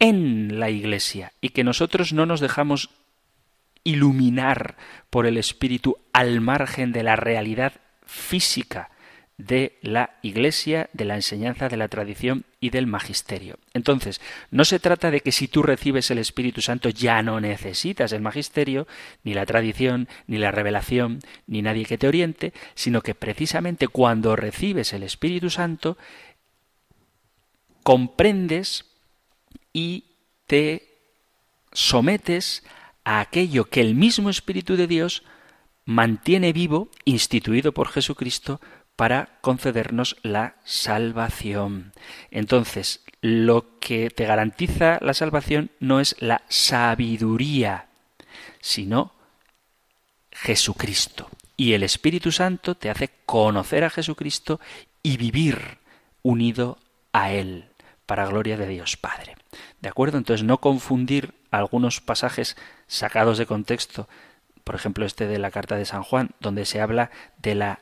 en 0.00 0.58
la 0.58 0.70
Iglesia 0.70 1.32
y 1.40 1.50
que 1.50 1.62
nosotros 1.62 2.12
no 2.12 2.26
nos 2.26 2.40
dejamos 2.40 2.90
iluminar 3.84 4.76
por 5.10 5.26
el 5.26 5.36
Espíritu 5.36 5.96
al 6.12 6.40
margen 6.40 6.92
de 6.92 7.02
la 7.02 7.16
realidad 7.16 7.74
física 8.04 8.90
de 9.46 9.78
la 9.80 10.18
Iglesia, 10.22 10.90
de 10.92 11.04
la 11.06 11.14
enseñanza, 11.14 11.68
de 11.68 11.76
la 11.76 11.88
tradición 11.88 12.44
y 12.60 12.70
del 12.70 12.86
magisterio. 12.86 13.58
Entonces, 13.72 14.20
no 14.50 14.64
se 14.66 14.78
trata 14.78 15.10
de 15.10 15.20
que 15.20 15.32
si 15.32 15.48
tú 15.48 15.62
recibes 15.62 16.10
el 16.10 16.18
Espíritu 16.18 16.60
Santo 16.60 16.90
ya 16.90 17.22
no 17.22 17.40
necesitas 17.40 18.12
el 18.12 18.20
magisterio, 18.20 18.86
ni 19.24 19.32
la 19.32 19.46
tradición, 19.46 20.08
ni 20.26 20.36
la 20.36 20.50
revelación, 20.50 21.20
ni 21.46 21.62
nadie 21.62 21.86
que 21.86 21.96
te 21.96 22.08
oriente, 22.08 22.52
sino 22.74 23.00
que 23.00 23.14
precisamente 23.14 23.88
cuando 23.88 24.36
recibes 24.36 24.92
el 24.92 25.02
Espíritu 25.04 25.48
Santo, 25.48 25.96
comprendes 27.82 28.89
y 29.72 30.04
te 30.46 30.88
sometes 31.72 32.64
a 33.04 33.20
aquello 33.20 33.66
que 33.66 33.80
el 33.80 33.94
mismo 33.94 34.30
Espíritu 34.30 34.76
de 34.76 34.86
Dios 34.86 35.22
mantiene 35.84 36.52
vivo, 36.52 36.88
instituido 37.04 37.72
por 37.72 37.88
Jesucristo, 37.88 38.60
para 38.96 39.38
concedernos 39.40 40.16
la 40.22 40.56
salvación. 40.64 41.92
Entonces, 42.30 43.02
lo 43.22 43.78
que 43.78 44.10
te 44.10 44.26
garantiza 44.26 44.98
la 45.00 45.14
salvación 45.14 45.70
no 45.80 46.00
es 46.00 46.16
la 46.20 46.42
sabiduría, 46.48 47.88
sino 48.60 49.12
Jesucristo. 50.32 51.30
Y 51.56 51.72
el 51.72 51.82
Espíritu 51.82 52.32
Santo 52.32 52.74
te 52.74 52.90
hace 52.90 53.10
conocer 53.26 53.84
a 53.84 53.90
Jesucristo 53.90 54.60
y 55.02 55.16
vivir 55.16 55.78
unido 56.22 56.78
a 57.12 57.32
Él, 57.32 57.70
para 58.06 58.26
gloria 58.26 58.56
de 58.56 58.66
Dios 58.66 58.96
Padre. 58.96 59.39
¿De 59.80 59.88
acuerdo? 59.88 60.18
Entonces, 60.18 60.44
no 60.44 60.58
confundir 60.58 61.34
algunos 61.50 62.00
pasajes 62.00 62.56
sacados 62.86 63.38
de 63.38 63.46
contexto, 63.46 64.08
por 64.64 64.74
ejemplo 64.74 65.04
este 65.04 65.26
de 65.26 65.38
la 65.38 65.50
carta 65.50 65.76
de 65.76 65.84
San 65.84 66.02
Juan, 66.02 66.30
donde 66.40 66.64
se 66.64 66.80
habla 66.80 67.10
de 67.38 67.54
la 67.54 67.80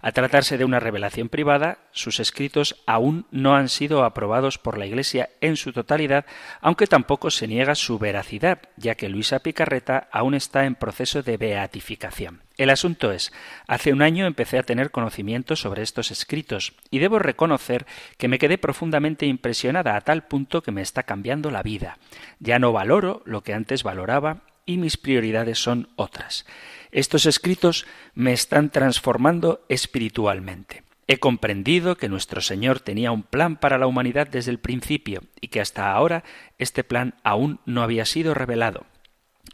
A 0.02 0.12
tratarse 0.12 0.58
de 0.58 0.66
una 0.66 0.82
revelación 0.82 1.30
privada, 1.30 1.80
sus 1.92 2.20
escritos 2.20 2.84
aún 2.86 3.26
no 3.32 3.56
han 3.56 3.70
sido 3.70 4.04
aprobados 4.04 4.58
por 4.58 4.78
la 4.78 4.86
Iglesia 4.86 5.30
en 5.40 5.56
su 5.56 5.72
totalidad, 5.72 6.26
aunque 6.60 6.88
tampoco 6.88 7.32
se 7.32 7.48
niega 7.48 7.74
su 7.76 7.98
veracidad, 8.00 8.64
ya 8.76 8.96
que 8.96 9.08
Luisa 9.08 9.40
Picarreta 9.40 10.10
aún 10.12 10.34
está 10.34 10.66
en 10.66 10.76
proceso 10.76 11.24
de 11.24 11.38
beatificación. 11.38 12.42
El 12.58 12.70
asunto 12.70 13.12
es, 13.12 13.34
hace 13.68 13.92
un 13.92 14.02
año 14.02 14.26
empecé 14.26 14.58
a 14.58 14.64
tener 14.64 14.92
conocimiento 14.92 15.56
sobre 15.56 15.82
estos 15.82 16.12
escritos 16.12 16.74
y 16.90 17.00
debo 17.00 17.20
reconocer 17.20 17.86
que 18.18 18.30
me 18.30 18.40
quedé 18.40 18.58
profundamente 18.58 19.26
impresionada 19.26 19.98
a 19.98 20.02
tal 20.02 20.26
punto 20.28 20.64
que 20.64 20.72
me 20.72 20.82
está 20.82 21.04
cambiando 21.04 21.52
la 21.52 21.64
vida. 21.64 21.98
Ya 22.40 22.58
no 22.60 22.72
valoro 22.72 23.22
lo 23.26 23.42
que 23.42 23.54
antes 23.54 23.84
valoraba 23.84 24.44
y 24.66 24.78
mis 24.78 24.96
prioridades 24.98 25.60
son 25.60 25.90
otras. 25.98 26.46
Estos 26.92 27.26
escritos 27.26 27.86
me 28.14 28.32
están 28.32 28.70
transformando 28.70 29.66
espiritualmente. 29.68 30.84
He 31.08 31.20
comprendido 31.20 31.98
que 31.98 32.10
nuestro 32.10 32.42
Señor 32.42 32.80
tenía 32.80 33.12
un 33.12 33.22
plan 33.22 33.58
para 33.58 33.78
la 33.78 33.86
humanidad 33.86 34.28
desde 34.28 34.50
el 34.50 34.60
principio 34.60 35.24
y 35.40 35.50
que 35.50 35.62
hasta 35.62 35.92
ahora 35.92 36.24
este 36.58 36.84
plan 36.84 37.16
aún 37.24 37.60
no 37.66 37.84
había 37.84 38.06
sido 38.06 38.34
revelado. 38.34 38.86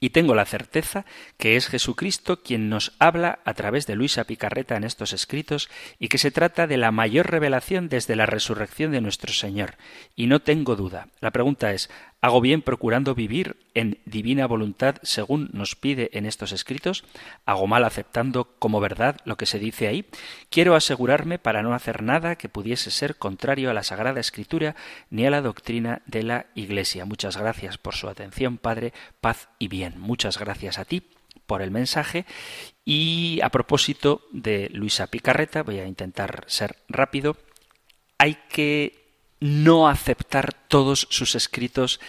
Y 0.03 0.09
tengo 0.09 0.33
la 0.33 0.45
certeza 0.45 1.05
que 1.37 1.55
es 1.55 1.67
Jesucristo 1.67 2.41
quien 2.41 2.69
nos 2.69 2.93
habla 2.97 3.39
a 3.45 3.53
través 3.53 3.85
de 3.85 3.95
Luisa 3.95 4.23
Picarreta 4.23 4.75
en 4.75 4.83
estos 4.83 5.13
escritos 5.13 5.69
y 5.99 6.07
que 6.07 6.17
se 6.17 6.31
trata 6.31 6.65
de 6.65 6.77
la 6.77 6.91
mayor 6.91 7.29
revelación 7.29 7.87
desde 7.87 8.15
la 8.15 8.25
resurrección 8.25 8.91
de 8.91 9.01
nuestro 9.01 9.31
Señor. 9.31 9.75
Y 10.15 10.25
no 10.25 10.39
tengo 10.39 10.75
duda. 10.75 11.07
La 11.19 11.29
pregunta 11.29 11.71
es, 11.71 11.91
¿Hago 12.23 12.39
bien 12.39 12.61
procurando 12.61 13.15
vivir 13.15 13.57
en 13.73 13.97
divina 14.05 14.45
voluntad 14.45 14.97
según 15.01 15.49
nos 15.53 15.75
pide 15.75 16.11
en 16.13 16.27
estos 16.27 16.51
escritos? 16.51 17.03
¿Hago 17.47 17.65
mal 17.65 17.83
aceptando 17.83 18.55
como 18.59 18.79
verdad 18.79 19.17
lo 19.25 19.37
que 19.37 19.47
se 19.47 19.57
dice 19.57 19.87
ahí? 19.87 20.05
Quiero 20.51 20.75
asegurarme 20.75 21.39
para 21.39 21.63
no 21.63 21.73
hacer 21.73 22.03
nada 22.03 22.35
que 22.35 22.47
pudiese 22.47 22.91
ser 22.91 23.15
contrario 23.15 23.71
a 23.71 23.73
la 23.73 23.81
Sagrada 23.81 24.19
Escritura 24.19 24.75
ni 25.09 25.25
a 25.25 25.31
la 25.31 25.41
doctrina 25.41 26.03
de 26.05 26.21
la 26.21 26.45
Iglesia. 26.53 27.05
Muchas 27.05 27.37
gracias 27.37 27.79
por 27.79 27.95
su 27.95 28.07
atención, 28.07 28.59
Padre, 28.59 28.93
paz 29.19 29.49
y 29.57 29.67
bien. 29.67 29.99
Muchas 29.99 30.37
gracias 30.37 30.77
a 30.77 30.85
ti 30.85 31.01
por 31.47 31.63
el 31.63 31.71
mensaje 31.71 32.27
y 32.85 33.39
a 33.41 33.49
propósito 33.49 34.21
de 34.31 34.69
Luisa 34.73 35.07
Picarreta, 35.07 35.63
voy 35.63 35.79
a 35.79 35.87
intentar 35.87 36.43
ser 36.47 36.77
rápido, 36.87 37.35
hay 38.19 38.37
que 38.47 39.00
no 39.41 39.89
aceptar 39.89 40.53
todos 40.53 41.07
sus 41.09 41.35
escritos 41.35 41.99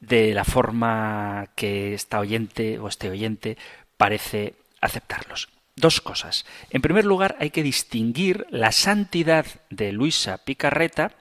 de 0.00 0.34
la 0.34 0.44
forma 0.44 1.50
que 1.54 1.94
esta 1.94 2.18
oyente 2.18 2.80
o 2.80 2.88
este 2.88 3.08
oyente 3.08 3.56
parece 3.96 4.54
aceptarlos. 4.80 5.48
Dos 5.76 6.00
cosas. 6.00 6.44
En 6.70 6.82
primer 6.82 7.04
lugar, 7.04 7.36
hay 7.38 7.50
que 7.50 7.62
distinguir 7.62 8.46
la 8.50 8.72
santidad 8.72 9.46
de 9.70 9.92
Luisa 9.92 10.38
Picarreta 10.38 11.12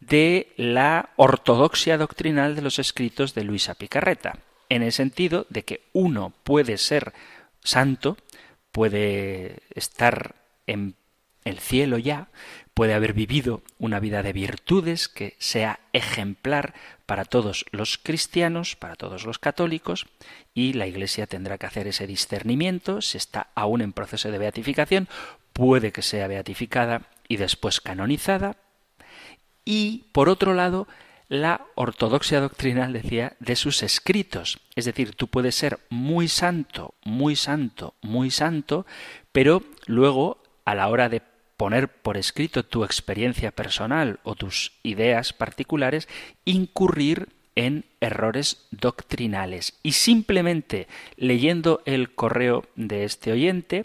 de 0.00 0.52
la 0.56 1.10
ortodoxia 1.16 1.96
doctrinal 1.96 2.56
de 2.56 2.62
los 2.62 2.78
escritos 2.78 3.34
de 3.34 3.44
Luisa 3.44 3.74
Picarreta, 3.74 4.38
en 4.68 4.82
el 4.82 4.92
sentido 4.92 5.46
de 5.50 5.64
que 5.64 5.82
uno 5.92 6.32
puede 6.44 6.78
ser 6.78 7.12
santo, 7.62 8.16
puede 8.72 9.60
estar 9.74 10.34
en 10.66 10.94
el 11.44 11.58
cielo 11.58 11.98
ya, 11.98 12.28
puede 12.80 12.94
haber 12.94 13.12
vivido 13.12 13.60
una 13.78 14.00
vida 14.00 14.22
de 14.22 14.32
virtudes 14.32 15.08
que 15.08 15.36
sea 15.38 15.80
ejemplar 15.92 16.72
para 17.04 17.26
todos 17.26 17.66
los 17.72 17.98
cristianos, 17.98 18.74
para 18.74 18.96
todos 18.96 19.26
los 19.26 19.38
católicos, 19.38 20.06
y 20.54 20.72
la 20.72 20.86
Iglesia 20.86 21.26
tendrá 21.26 21.58
que 21.58 21.66
hacer 21.66 21.88
ese 21.88 22.06
discernimiento, 22.06 23.02
si 23.02 23.18
está 23.18 23.48
aún 23.54 23.82
en 23.82 23.92
proceso 23.92 24.30
de 24.30 24.38
beatificación, 24.38 25.08
puede 25.52 25.92
que 25.92 26.00
sea 26.00 26.26
beatificada 26.26 27.02
y 27.28 27.36
después 27.36 27.82
canonizada, 27.82 28.56
y 29.62 30.06
por 30.12 30.30
otro 30.30 30.54
lado, 30.54 30.88
la 31.28 31.66
ortodoxia 31.74 32.40
doctrinal 32.40 32.94
decía 32.94 33.34
de 33.40 33.56
sus 33.56 33.82
escritos. 33.82 34.58
Es 34.74 34.86
decir, 34.86 35.14
tú 35.14 35.28
puedes 35.28 35.54
ser 35.54 35.80
muy 35.90 36.28
santo, 36.28 36.94
muy 37.04 37.36
santo, 37.36 37.92
muy 38.00 38.30
santo, 38.30 38.86
pero 39.32 39.62
luego 39.84 40.42
a 40.64 40.74
la 40.74 40.88
hora 40.88 41.10
de 41.10 41.20
poner 41.60 41.88
por 41.88 42.16
escrito 42.16 42.64
tu 42.64 42.84
experiencia 42.84 43.50
personal 43.50 44.18
o 44.22 44.34
tus 44.34 44.72
ideas 44.82 45.34
particulares, 45.34 46.08
incurrir 46.46 47.28
en 47.54 47.84
errores 48.00 48.66
doctrinales. 48.70 49.78
Y 49.82 49.92
simplemente 49.92 50.88
leyendo 51.18 51.82
el 51.84 52.14
correo 52.14 52.64
de 52.76 53.04
este 53.04 53.30
oyente, 53.30 53.84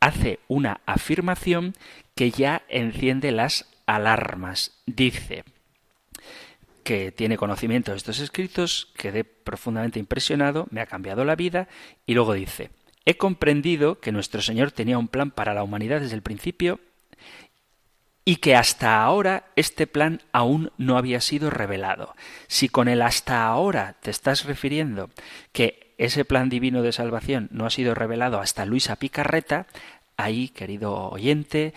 hace 0.00 0.38
una 0.48 0.82
afirmación 0.84 1.72
que 2.14 2.30
ya 2.30 2.60
enciende 2.68 3.32
las 3.32 3.64
alarmas. 3.86 4.78
Dice 4.84 5.44
que 6.84 7.10
tiene 7.10 7.38
conocimiento 7.38 7.92
de 7.92 7.96
estos 7.96 8.20
escritos, 8.20 8.92
quedé 8.98 9.24
profundamente 9.24 9.98
impresionado, 9.98 10.68
me 10.70 10.82
ha 10.82 10.86
cambiado 10.86 11.24
la 11.24 11.36
vida, 11.36 11.68
y 12.04 12.12
luego 12.12 12.34
dice, 12.34 12.68
he 13.06 13.16
comprendido 13.16 13.98
que 13.98 14.12
nuestro 14.12 14.42
Señor 14.42 14.72
tenía 14.72 14.98
un 14.98 15.08
plan 15.08 15.30
para 15.30 15.54
la 15.54 15.62
humanidad 15.62 16.02
desde 16.02 16.14
el 16.14 16.20
principio 16.20 16.80
y 18.28 18.36
que 18.36 18.54
hasta 18.54 19.02
ahora 19.02 19.46
este 19.56 19.86
plan 19.86 20.20
aún 20.32 20.70
no 20.76 20.98
había 20.98 21.22
sido 21.22 21.48
revelado. 21.48 22.14
Si 22.46 22.68
con 22.68 22.86
el 22.86 23.00
hasta 23.00 23.46
ahora 23.46 23.96
te 24.02 24.10
estás 24.10 24.44
refiriendo 24.44 25.08
que 25.52 25.94
ese 25.96 26.26
plan 26.26 26.50
divino 26.50 26.82
de 26.82 26.92
salvación 26.92 27.48
no 27.52 27.64
ha 27.64 27.70
sido 27.70 27.94
revelado 27.94 28.38
hasta 28.38 28.66
Luisa 28.66 28.96
Picarreta, 28.96 29.66
ahí, 30.18 30.50
querido 30.50 31.08
oyente, 31.08 31.72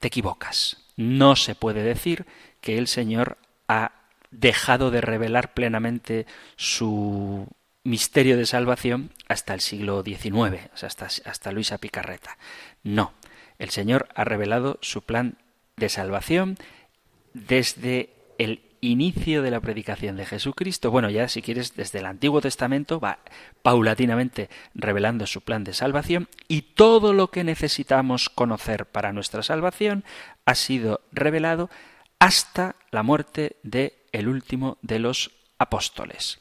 te 0.00 0.08
equivocas. 0.08 0.78
No 0.96 1.36
se 1.36 1.54
puede 1.54 1.84
decir 1.84 2.26
que 2.60 2.76
el 2.76 2.88
Señor 2.88 3.38
ha 3.68 3.92
dejado 4.32 4.90
de 4.90 5.00
revelar 5.00 5.54
plenamente 5.54 6.26
su 6.56 7.46
misterio 7.84 8.36
de 8.36 8.46
salvación 8.46 9.12
hasta 9.28 9.54
el 9.54 9.60
siglo 9.60 10.02
XIX, 10.02 10.70
hasta, 10.74 11.06
hasta 11.06 11.52
Luisa 11.52 11.78
Picarreta. 11.78 12.36
No, 12.82 13.12
el 13.60 13.70
Señor 13.70 14.08
ha 14.16 14.24
revelado 14.24 14.80
su 14.82 15.02
plan 15.02 15.38
de 15.76 15.88
salvación 15.88 16.56
desde 17.32 18.10
el 18.38 18.62
inicio 18.80 19.42
de 19.42 19.50
la 19.50 19.60
predicación 19.60 20.16
de 20.16 20.26
Jesucristo. 20.26 20.90
Bueno, 20.90 21.10
ya 21.10 21.28
si 21.28 21.42
quieres, 21.42 21.74
desde 21.74 22.00
el 22.00 22.06
Antiguo 22.06 22.40
Testamento 22.40 23.00
va 23.00 23.18
paulatinamente 23.62 24.50
revelando 24.74 25.26
su 25.26 25.40
plan 25.40 25.64
de 25.64 25.72
salvación 25.72 26.28
y 26.48 26.62
todo 26.62 27.12
lo 27.12 27.30
que 27.30 27.44
necesitamos 27.44 28.28
conocer 28.28 28.86
para 28.86 29.12
nuestra 29.12 29.42
salvación 29.42 30.04
ha 30.44 30.54
sido 30.54 31.00
revelado 31.12 31.70
hasta 32.18 32.76
la 32.90 33.02
muerte 33.02 33.56
de 33.62 33.94
el 34.12 34.28
último 34.28 34.78
de 34.82 34.98
los 34.98 35.30
apóstoles. 35.58 36.40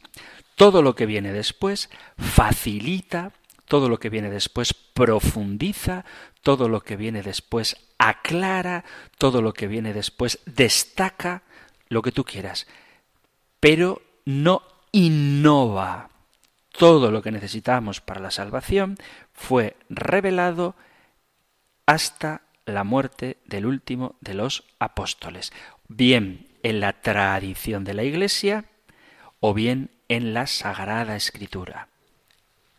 Todo 0.56 0.82
lo 0.82 0.96
que 0.96 1.06
viene 1.06 1.34
después 1.34 1.90
facilita, 2.18 3.32
todo 3.66 3.90
lo 3.90 4.00
que 4.00 4.10
viene 4.10 4.30
después 4.30 4.74
profundiza, 4.74 6.06
todo 6.42 6.70
lo 6.70 6.82
que 6.82 6.98
viene 6.98 7.24
después 7.24 7.78
aclara, 8.10 8.84
todo 9.18 9.42
lo 9.42 9.54
que 9.54 9.68
viene 9.68 9.94
después 9.94 10.40
destaca, 10.46 11.44
lo 11.88 12.02
que 12.02 12.12
tú 12.12 12.24
quieras, 12.24 12.68
pero 13.60 14.02
no 14.26 14.64
innova. 14.92 16.10
Todo 16.72 17.12
lo 17.12 17.22
que 17.22 17.32
necesitamos 17.32 18.02
para 18.02 18.20
la 18.20 18.32
salvación 18.32 18.98
fue 19.32 19.78
revelado 19.90 20.76
hasta 21.86 22.42
la 22.66 22.84
muerte 22.84 23.38
del 23.46 23.66
último 23.66 24.16
de 24.22 24.34
los 24.34 24.64
apóstoles, 24.80 25.54
bien 25.88 26.48
en 26.64 26.80
la 26.80 26.94
tradición 27.02 27.84
de 27.84 27.94
la 27.94 28.04
Iglesia 28.04 28.66
o 29.40 29.54
bien 29.54 29.92
en 30.10 30.34
la 30.34 30.48
Sagrada 30.48 31.16
Escritura. 31.16 31.88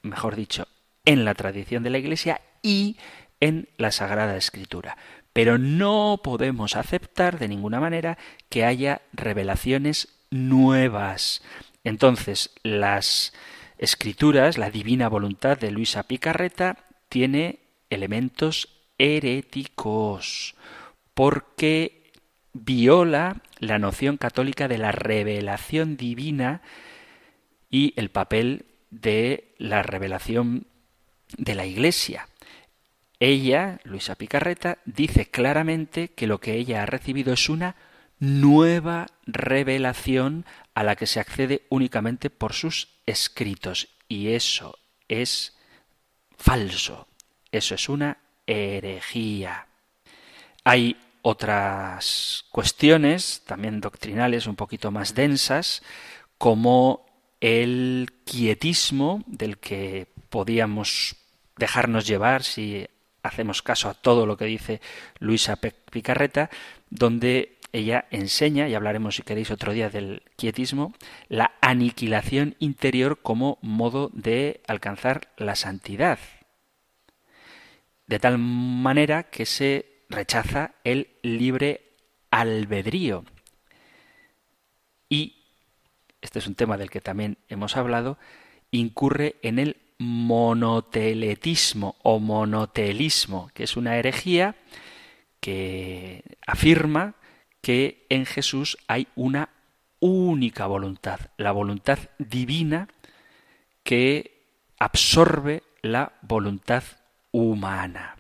Mejor 0.03 0.37
dicho, 0.37 0.67
en 1.05 1.25
la 1.25 1.35
tradición 1.35 1.83
de 1.83 1.91
la 1.91 1.99
Iglesia 1.99 2.41
y 2.63 2.97
en 3.41 3.69
la 3.77 3.91
Sagrada 3.91 4.37
Escritura. 4.37 4.97
Pero 5.33 5.59
no 5.59 6.21
podemos 6.23 6.77
aceptar 6.77 7.39
de 7.39 7.49
ninguna 7.49 7.81
manera 7.81 8.19
que 8.49 8.65
haya 8.65 9.03
revelaciones 9.13 10.09
nuevas. 10.31 11.43
Entonces, 11.83 12.51
las 12.63 13.33
escrituras, 13.79 14.59
la 14.59 14.71
divina 14.71 15.09
voluntad 15.09 15.59
de 15.59 15.71
Luisa 15.71 16.05
Picarreta, 16.05 16.79
tiene 17.09 17.61
elementos 17.91 18.69
heréticos, 18.99 20.55
porque 21.15 22.13
viola 22.53 23.43
la 23.59 23.79
noción 23.79 24.17
católica 24.17 24.69
de 24.69 24.79
la 24.79 24.93
revelación 24.93 25.97
divina 25.97 26.63
y 27.71 27.93
el 27.97 28.11
papel 28.11 28.67
de 28.91 29.55
la 29.59 29.83
revelación 29.83 30.67
de 31.37 31.55
la 31.55 31.67
Iglesia. 31.67 32.29
Ella, 33.21 33.81
Luisa 33.85 34.17
Picarreta, 34.17 34.79
dice 34.85 35.31
claramente 35.31 36.09
que 36.09 36.27
lo 36.27 36.41
que 36.41 36.55
ella 36.55 36.83
ha 36.83 36.87
recibido 36.87 37.33
es 37.33 37.49
una 37.49 37.77
nueva 38.19 39.07
revelación 39.27 40.45
a 40.75 40.83
la 40.83 40.97
que 40.97 41.07
se 41.07 41.21
accede 41.21 41.63
únicamente 41.69 42.31
por 42.31 42.53
sus 42.53 42.89
escritos. 43.07 43.89
Y 44.09 44.29
eso 44.29 44.79
es 45.09 45.57
falso. 46.37 47.07
Eso 47.53 47.75
es 47.75 47.89
una 47.89 48.19
herejía. 48.47 49.67
Hay 50.65 50.97
otras 51.23 52.45
cuestiones, 52.51 53.43
también 53.47 53.81
doctrinales, 53.81 54.47
un 54.47 54.57
poquito 54.57 54.91
más 54.91 55.15
densas, 55.15 55.83
como 56.37 57.07
el 57.41 58.13
quietismo, 58.25 59.23
del 59.27 59.59
que 59.59 60.09
podíamos 60.29 61.17
dejarnos 61.57 62.07
llevar 62.07 62.43
si 62.43 62.87
hacemos 63.25 63.63
caso 63.63 63.89
a 63.89 63.95
todo 63.95 64.27
lo 64.27 64.37
que 64.37 64.45
dice 64.45 64.81
Luisa 65.19 65.57
Picarreta, 65.57 66.51
donde 66.91 67.59
ella 67.73 68.07
enseña, 68.13 68.69
y 68.69 68.75
hablaremos 68.75 69.17
si 69.17 69.23
queréis 69.23 69.51
otro 69.51 69.73
día 69.73 69.91
del 69.91 70.23
quietismo, 70.37 70.95
la 71.29 71.55
aniquilación 71.61 72.55
interior 72.61 73.19
como 73.21 73.59
modo 73.63 74.11
de 74.13 74.63
alcanzar 74.69 75.33
la 75.37 75.57
santidad. 75.57 76.21
De 78.07 78.21
tal 78.21 78.39
manera 78.39 79.25
que 79.25 79.45
se 79.45 80.05
rechaza 80.09 80.75
el 80.85 81.09
libre 81.23 81.97
albedrío. 82.31 83.25
Y, 85.09 85.45
este 86.21 86.39
es 86.39 86.47
un 86.47 86.55
tema 86.55 86.77
del 86.77 86.91
que 86.91 87.01
también 87.01 87.39
hemos 87.49 87.77
hablado, 87.77 88.19
incurre 88.71 89.37
en 89.43 89.59
el 89.59 89.79
monoteletismo 89.99 91.97
o 92.03 92.19
monotelismo, 92.19 93.51
que 93.55 93.65
es 93.65 93.77
una 93.77 93.97
herejía 93.97 94.57
que 95.41 96.25
afirma 96.47 97.15
que 97.61 98.07
en 98.09 98.27
Jesús 98.27 98.79
hay 98.89 99.09
una 99.15 99.51
única 100.01 100.67
voluntad, 100.67 101.21
la 101.37 101.53
voluntad 101.53 101.99
divina 102.19 102.89
que 103.83 104.71
absorbe 104.79 105.63
la 105.83 106.13
voluntad 106.23 106.83
humana. 107.31 108.17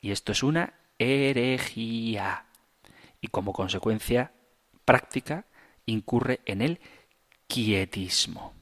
Y 0.00 0.10
esto 0.10 0.32
es 0.32 0.42
una 0.42 0.74
herejía. 0.98 2.46
Y 3.20 3.28
como 3.28 3.52
consecuencia 3.52 4.32
práctica 4.84 5.46
incurre 5.86 6.40
en 6.44 6.62
el 6.62 6.80
quietismo. 7.46 8.53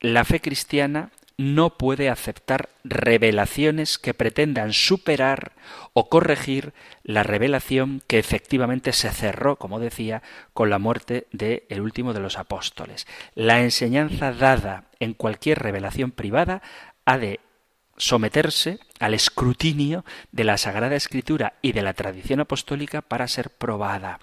La 0.00 0.24
fe 0.24 0.40
cristiana 0.40 1.10
no 1.38 1.76
puede 1.76 2.08
aceptar 2.08 2.70
revelaciones 2.84 3.98
que 3.98 4.14
pretendan 4.14 4.72
superar 4.72 5.52
o 5.92 6.08
corregir 6.08 6.72
la 7.02 7.22
revelación 7.22 8.02
que 8.06 8.18
efectivamente 8.18 8.92
se 8.92 9.10
cerró, 9.10 9.56
como 9.56 9.78
decía, 9.78 10.22
con 10.54 10.70
la 10.70 10.78
muerte 10.78 11.26
de 11.32 11.66
el 11.68 11.82
último 11.82 12.14
de 12.14 12.20
los 12.20 12.38
apóstoles. 12.38 13.06
La 13.34 13.62
enseñanza 13.62 14.32
dada 14.32 14.84
en 14.98 15.12
cualquier 15.12 15.58
revelación 15.58 16.10
privada 16.10 16.62
ha 17.04 17.18
de 17.18 17.40
someterse 17.98 18.78
al 18.98 19.14
escrutinio 19.14 20.04
de 20.32 20.44
la 20.44 20.58
Sagrada 20.58 20.96
Escritura 20.96 21.54
y 21.62 21.72
de 21.72 21.82
la 21.82 21.94
tradición 21.94 22.40
apostólica 22.40 23.02
para 23.02 23.28
ser 23.28 23.50
probada. 23.50 24.20